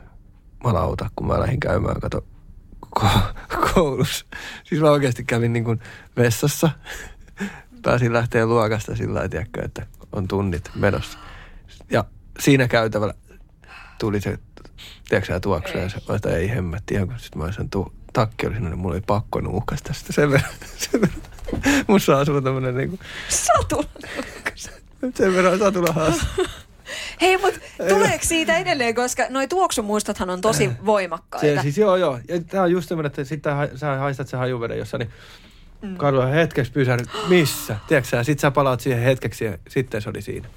Malauta, 0.65 1.11
kun 1.17 1.27
mä 1.27 1.41
lähdin 1.41 1.61
käymään, 1.61 2.01
kato, 2.01 2.27
koulussa. 3.75 4.27
Siis 4.65 4.81
mä 4.81 4.91
oikeasti 4.91 5.25
kävin 5.25 5.53
niin 5.53 5.65
kuin 5.65 5.81
vessassa. 6.17 6.71
Pääsin 7.83 8.13
lähteä 8.13 8.47
luokasta 8.47 8.97
sillä 8.97 9.19
lailla, 9.19 9.41
että 9.65 9.87
on 10.13 10.29
tunnit 10.29 10.71
menossa. 10.75 11.19
Ja 11.91 12.05
siinä 12.39 12.69
käytävällä 12.69 13.15
tuli 13.99 14.21
se 14.21 14.39
tiedätkö 15.09 15.35
sä 15.35 15.41
tuoksu, 15.41 15.79
ja 15.79 15.89
se, 15.89 15.99
että 16.17 16.37
ei 16.37 16.51
hemmetti, 16.51 16.95
ihan 16.95 17.09
kun 17.09 17.19
sitten 17.19 17.39
mä 17.39 17.45
olisin, 17.45 17.71
tu, 17.71 17.95
takki 18.13 18.47
oli 18.47 18.55
sinne, 18.55 18.71
niin 18.71 18.79
mulla 18.79 18.95
oli 18.95 19.03
pakko 19.07 19.41
nuuhkasta 19.41 19.93
sitä 19.93 20.13
sen 20.13 20.31
verran. 20.31 20.55
Sen 20.77 21.01
verran. 21.01 21.21
Musta 21.89 22.19
asuu 22.19 22.41
tämmönen 22.41 22.77
niinku... 22.77 22.99
Satula 23.29 23.85
Sen 25.15 25.35
verran 25.35 25.59
satula 25.59 25.93
haas. 25.93 26.27
Hei, 27.21 27.39
mutta 27.39 27.61
tuleeko 27.89 28.25
siitä 28.25 28.57
edelleen, 28.57 28.95
koska 28.95 29.27
noi 29.29 29.49
tuoksumuistothan 29.49 30.31
on 30.31 30.41
tosi 30.41 30.71
voimakkaita. 30.87 31.47
Se, 31.47 31.63
siis 31.63 31.79
joo, 31.79 31.97
joo. 31.97 32.21
Ja 32.29 32.41
tää 32.41 32.63
on 32.63 32.71
just 32.71 32.89
semmoinen, 32.89 33.07
että 33.07 33.25
sitten 33.25 33.53
sä 33.75 33.97
haistat 33.97 34.29
sen 34.29 34.39
hajuveden 34.39 34.79
jossa, 34.79 34.99
niin 34.99 35.11
mm. 35.83 35.97
Karlo 35.97 36.27
hetkeksi 36.27 36.73
pysähdy, 36.73 37.05
missä? 37.29 37.77
Tiedätkö 37.89 38.11
sä, 38.11 38.23
sit 38.23 38.39
sä 38.39 38.51
palaat 38.51 38.81
siihen 38.81 39.03
hetkeksi 39.03 39.45
ja 39.45 39.59
sitten 39.69 40.03
se 40.03 40.09
oli 40.09 40.23
siinä. 40.23 40.49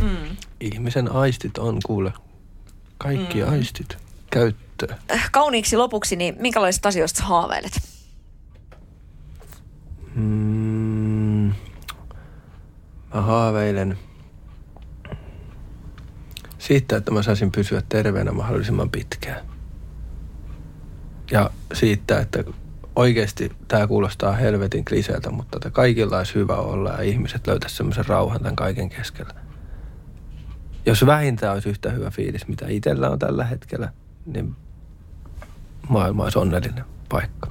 Mm. 0.00 0.36
Ihmisen 0.60 1.12
aistit 1.12 1.58
on 1.58 1.78
kuule, 1.86 2.12
kaikki 2.98 3.42
mm. 3.42 3.52
aistit 3.52 3.96
käyttöön. 4.30 4.96
Äh, 5.12 5.30
Kauniiksi 5.32 5.76
lopuksi, 5.76 6.16
niin 6.16 6.36
minkälaisista 6.38 6.88
asioista 6.88 7.18
sä 7.18 7.24
haaveilet? 7.24 7.80
Mm, 10.14 11.52
mä 13.14 13.20
haaveilen 13.20 13.98
siitä, 16.66 16.96
että 16.96 17.10
mä 17.10 17.22
saisin 17.22 17.52
pysyä 17.52 17.82
terveenä 17.88 18.32
mahdollisimman 18.32 18.90
pitkään. 18.90 19.46
Ja 21.30 21.50
siitä, 21.72 22.20
että 22.20 22.44
oikeasti 22.96 23.52
tämä 23.68 23.86
kuulostaa 23.86 24.32
helvetin 24.32 24.84
kliseeltä, 24.84 25.30
mutta 25.30 25.56
että 25.56 25.70
kaikilla 25.70 26.18
olisi 26.18 26.34
hyvä 26.34 26.56
olla 26.56 26.90
ja 26.90 27.02
ihmiset 27.02 27.46
löytäisi 27.46 27.76
semmoisen 27.76 28.06
rauhan 28.06 28.40
tämän 28.40 28.56
kaiken 28.56 28.88
keskellä. 28.88 29.34
Jos 30.86 31.06
vähintään 31.06 31.54
olisi 31.54 31.68
yhtä 31.68 31.90
hyvä 31.90 32.10
fiilis, 32.10 32.48
mitä 32.48 32.66
itsellä 32.68 33.10
on 33.10 33.18
tällä 33.18 33.44
hetkellä, 33.44 33.92
niin 34.26 34.56
maailma 35.88 36.24
olisi 36.24 36.38
onnellinen 36.38 36.84
paikka. 37.08 37.50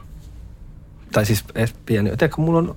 Tai 1.12 1.26
siis 1.26 1.44
edes 1.56 1.76
pieni. 1.86 2.10
Tiedätkö, 2.10 2.42
mulla 2.42 2.60
on, 2.60 2.76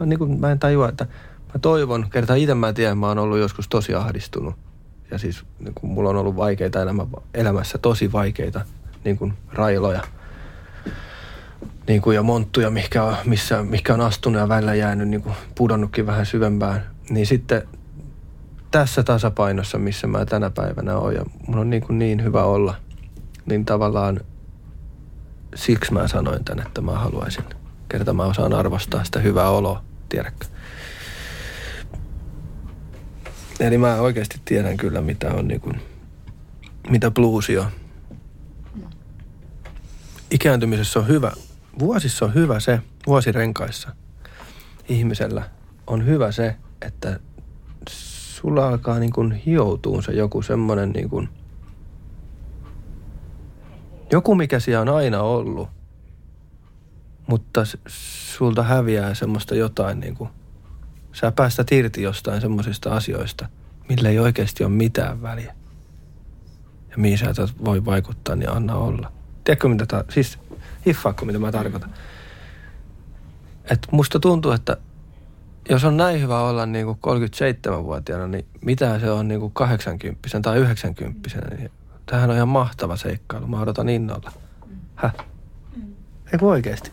mä, 0.00 0.06
niin 0.06 0.18
kuin, 0.18 0.40
mä 0.40 0.50
en 0.50 0.58
tajua, 0.58 0.88
että 0.88 1.06
mä 1.54 1.58
toivon, 1.62 2.10
kertaa 2.10 2.36
itse 2.36 2.54
mä 2.54 2.72
tiedän, 2.72 2.98
mä 2.98 3.08
oon 3.08 3.18
ollut 3.18 3.38
joskus 3.38 3.68
tosi 3.68 3.94
ahdistunut. 3.94 4.69
Ja 5.10 5.18
siis 5.18 5.44
niin 5.58 5.74
kuin, 5.74 5.90
mulla 5.90 6.10
on 6.10 6.16
ollut 6.16 6.36
vaikeita 6.36 6.82
elämä, 6.82 7.06
elämässä, 7.34 7.78
tosi 7.78 8.12
vaikeita 8.12 8.60
niin 9.04 9.18
kuin 9.18 9.34
railoja. 9.52 10.02
Niin 11.86 12.02
kuin, 12.02 12.14
ja 12.14 12.22
monttuja, 12.22 12.70
mikä 12.70 13.04
on, 13.04 13.16
missä, 13.24 13.62
mikä 13.62 13.94
on 13.94 14.00
astunut 14.00 14.40
ja 14.40 14.48
välillä 14.48 14.74
jäänyt 14.74 15.08
niin 15.08 15.22
kuin, 15.22 15.34
pudonnutkin 15.54 16.06
vähän 16.06 16.26
syvempään. 16.26 16.86
Niin 17.10 17.26
sitten 17.26 17.62
tässä 18.70 19.02
tasapainossa, 19.02 19.78
missä 19.78 20.06
mä 20.06 20.26
tänä 20.26 20.50
päivänä 20.50 20.96
oon 20.96 21.14
ja 21.14 21.24
mun 21.46 21.58
on 21.58 21.70
niin, 21.70 21.82
kuin 21.82 21.98
niin 21.98 22.24
hyvä 22.24 22.44
olla, 22.44 22.74
niin 23.46 23.64
tavallaan 23.64 24.20
siksi 25.54 25.92
mä 25.92 26.08
sanoin 26.08 26.44
tän, 26.44 26.60
että 26.66 26.80
mä 26.80 26.92
haluaisin, 26.92 27.44
kerta 27.88 28.12
mä 28.12 28.24
osaan 28.24 28.52
arvostaa 28.52 29.04
sitä 29.04 29.18
hyvää 29.18 29.50
oloa, 29.50 29.82
tiedätkö? 30.08 30.46
Eli 33.60 33.78
mä 33.78 34.00
oikeasti 34.00 34.40
tiedän 34.44 34.76
kyllä, 34.76 35.00
mitä 35.00 35.34
on 35.34 35.48
niin 35.48 35.60
kuin, 35.60 35.80
mitä 36.90 37.10
bluesi 37.10 37.58
on. 37.58 37.66
Ikääntymisessä 40.30 40.98
on 40.98 41.08
hyvä, 41.08 41.32
vuosissa 41.78 42.24
on 42.24 42.34
hyvä 42.34 42.60
se, 42.60 42.80
vuosirenkaissa 43.06 43.94
ihmisellä 44.88 45.42
on 45.86 46.06
hyvä 46.06 46.32
se, 46.32 46.56
että 46.82 47.20
sulla 47.88 48.68
alkaa 48.68 48.98
niin 48.98 49.12
kuin 49.12 49.32
hioutua 49.32 50.02
se 50.02 50.12
joku 50.12 50.42
semmoinen 50.42 50.90
niin 50.90 51.10
kuin, 51.10 51.28
joku 54.12 54.34
mikä 54.34 54.60
siellä 54.60 54.80
on 54.80 54.96
aina 54.96 55.22
ollut, 55.22 55.68
mutta 57.26 57.60
sulta 58.36 58.62
häviää 58.62 59.14
semmoista 59.14 59.54
jotain 59.54 60.00
niin 60.00 60.14
kuin, 60.14 60.30
sä 61.12 61.32
päästät 61.32 61.72
irti 61.72 62.02
jostain 62.02 62.40
semmoisista 62.40 62.96
asioista, 62.96 63.48
millä 63.88 64.08
ei 64.08 64.18
oikeasti 64.18 64.64
ole 64.64 64.72
mitään 64.72 65.22
väliä. 65.22 65.54
Ja 66.90 66.98
mihin 66.98 67.18
sä 67.18 67.30
et 67.30 67.64
voi 67.64 67.84
vaikuttaa, 67.84 68.36
niin 68.36 68.50
anna 68.50 68.74
olla. 68.74 69.12
Tiedätkö 69.44 69.68
mitä 69.68 69.86
tää, 69.86 70.04
siis 70.08 70.38
hiffaakko 70.86 71.24
mitä 71.24 71.38
mä 71.38 71.52
tarkoitan? 71.52 71.94
Et 73.70 73.88
musta 73.90 74.20
tuntuu, 74.20 74.52
että 74.52 74.76
jos 75.68 75.84
on 75.84 75.96
näin 75.96 76.20
hyvä 76.20 76.40
olla 76.40 76.66
niin 76.66 76.86
kuin 76.86 76.98
37-vuotiaana, 77.06 78.26
niin 78.26 78.46
mitä 78.60 78.98
se 78.98 79.10
on 79.10 79.28
niin 79.28 79.40
kuin 79.40 79.52
80 79.52 80.28
tai 80.42 80.58
90 80.58 81.28
niin 81.56 81.70
tämähän 82.06 82.30
on 82.30 82.36
ihan 82.36 82.48
mahtava 82.48 82.96
seikkailu. 82.96 83.46
Mä 83.46 83.60
odotan 83.60 83.88
innolla. 83.88 84.32
Häh? 84.94 85.14
Eikö 86.32 86.46
oikeasti? 86.46 86.90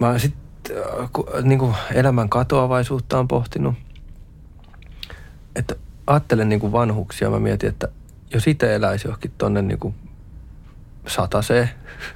Mä 0.00 0.18
sitten 0.18 0.76
äh, 0.76 1.42
niin 1.42 1.58
kuin 1.58 1.74
elämän 1.94 2.28
katoavaisuutta 2.28 3.18
on 3.18 3.28
pohtinut. 3.28 3.74
Että 5.56 5.76
ajattelen 6.06 6.48
niin 6.48 6.60
kuin 6.60 6.72
vanhuksia. 6.72 7.30
Mä 7.30 7.38
mietin, 7.38 7.68
että 7.68 7.88
jos 8.34 8.46
itse 8.46 8.74
eläisi 8.74 9.08
johonkin 9.08 9.32
tonne 9.38 9.62
niin 9.62 9.78
kuin 9.78 9.94
sataseen, 11.06 11.70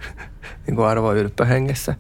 niin 0.66 0.76
kuin 0.76 0.86
arvo 0.86 1.08
hengessä, 1.48 1.94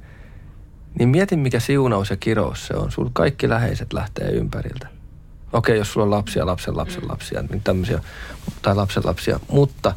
niin 0.98 1.08
mietin 1.08 1.38
mikä 1.38 1.60
siunaus 1.60 2.10
ja 2.10 2.16
kirous 2.16 2.66
se 2.66 2.74
on. 2.74 2.92
Sulla 2.92 3.10
kaikki 3.12 3.48
läheiset 3.48 3.92
lähtee 3.92 4.30
ympäriltä. 4.30 4.88
Okei, 5.52 5.78
jos 5.78 5.92
sulla 5.92 6.04
on 6.04 6.10
lapsia, 6.10 6.46
lapsen 6.46 6.76
lapsen 6.76 7.02
mm. 7.02 7.08
lapsia, 7.08 7.42
niin 7.42 7.62
tämmöisiä, 7.62 8.00
tai 8.62 8.74
lapsen 8.74 9.02
lapsia, 9.06 9.40
mutta 9.48 9.94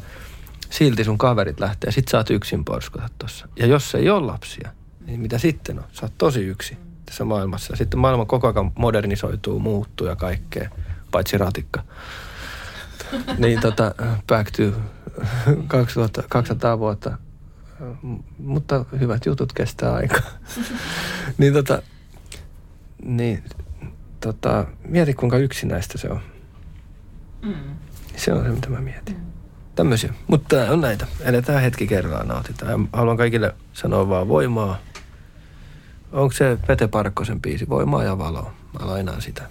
silti 0.70 1.04
sun 1.04 1.18
kaverit 1.18 1.60
lähtee. 1.60 1.92
Sit 1.92 2.08
sä 2.08 2.16
oot 2.16 2.30
yksin 2.30 2.64
porskutat 2.64 3.12
tossa. 3.18 3.48
Ja 3.56 3.66
jos 3.66 3.94
ei 3.94 4.10
ole 4.10 4.26
lapsia, 4.26 4.70
niin 5.08 5.20
mitä 5.20 5.38
sitten 5.38 5.78
on? 5.78 5.84
Sä 5.92 6.06
oot 6.06 6.12
tosi 6.18 6.40
yksi 6.40 6.76
tässä 7.06 7.24
maailmassa. 7.24 7.76
Sitten 7.76 8.00
maailma 8.00 8.24
koko 8.24 8.48
ajan 8.48 8.72
modernisoituu, 8.74 9.58
muuttuu 9.58 10.06
ja 10.06 10.16
kaikkea, 10.16 10.70
paitsi 11.10 11.38
ratikka. 11.38 11.82
niin 13.38 13.60
tota, 13.60 13.94
back 14.26 14.50
to 14.50 14.62
2200 15.68 16.78
vuotta. 16.78 17.18
Mutta 18.38 18.84
hyvät 19.00 19.26
jutut 19.26 19.52
kestää 19.52 19.94
aikaa. 19.94 20.30
niin 21.38 21.52
tota, 21.52 21.82
niin 23.02 23.44
tota, 24.20 24.66
mieti 24.88 25.14
kuinka 25.14 25.36
yksinäistä 25.36 25.98
se 25.98 26.08
on. 26.10 26.20
Mm. 27.42 27.54
Se 28.16 28.32
on 28.32 28.44
se, 28.44 28.50
mitä 28.50 28.70
mä 28.70 28.80
mietin. 28.80 29.16
Mm. 29.16 29.26
Tämmöisiä. 29.74 30.14
Mutta 30.26 30.56
on 30.70 30.80
näitä. 30.80 31.06
Eletään 31.20 31.62
hetki 31.62 31.86
kerrallaan, 31.86 32.28
nautitaan. 32.28 32.88
haluan 32.92 33.16
kaikille 33.16 33.54
sanoa 33.72 34.08
vaan 34.08 34.28
voimaa. 34.28 34.78
Onko 36.12 36.32
se 36.32 36.58
Pete 36.66 36.88
Parkkosen 36.88 37.40
biisi 37.40 37.68
Voimaa 37.68 38.04
ja 38.04 38.18
valoa? 38.18 38.52
Mä 38.80 38.86
lainaan 38.86 39.22
sitä 39.22 39.48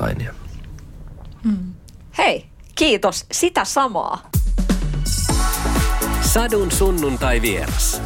lainia. 0.00 0.34
Mm. 1.44 1.74
Hei, 2.18 2.46
kiitos. 2.74 3.26
Sitä 3.32 3.64
samaa. 3.64 4.30
Sadun 6.20 6.70
sunnuntai 6.70 7.42
vieras. 7.42 8.02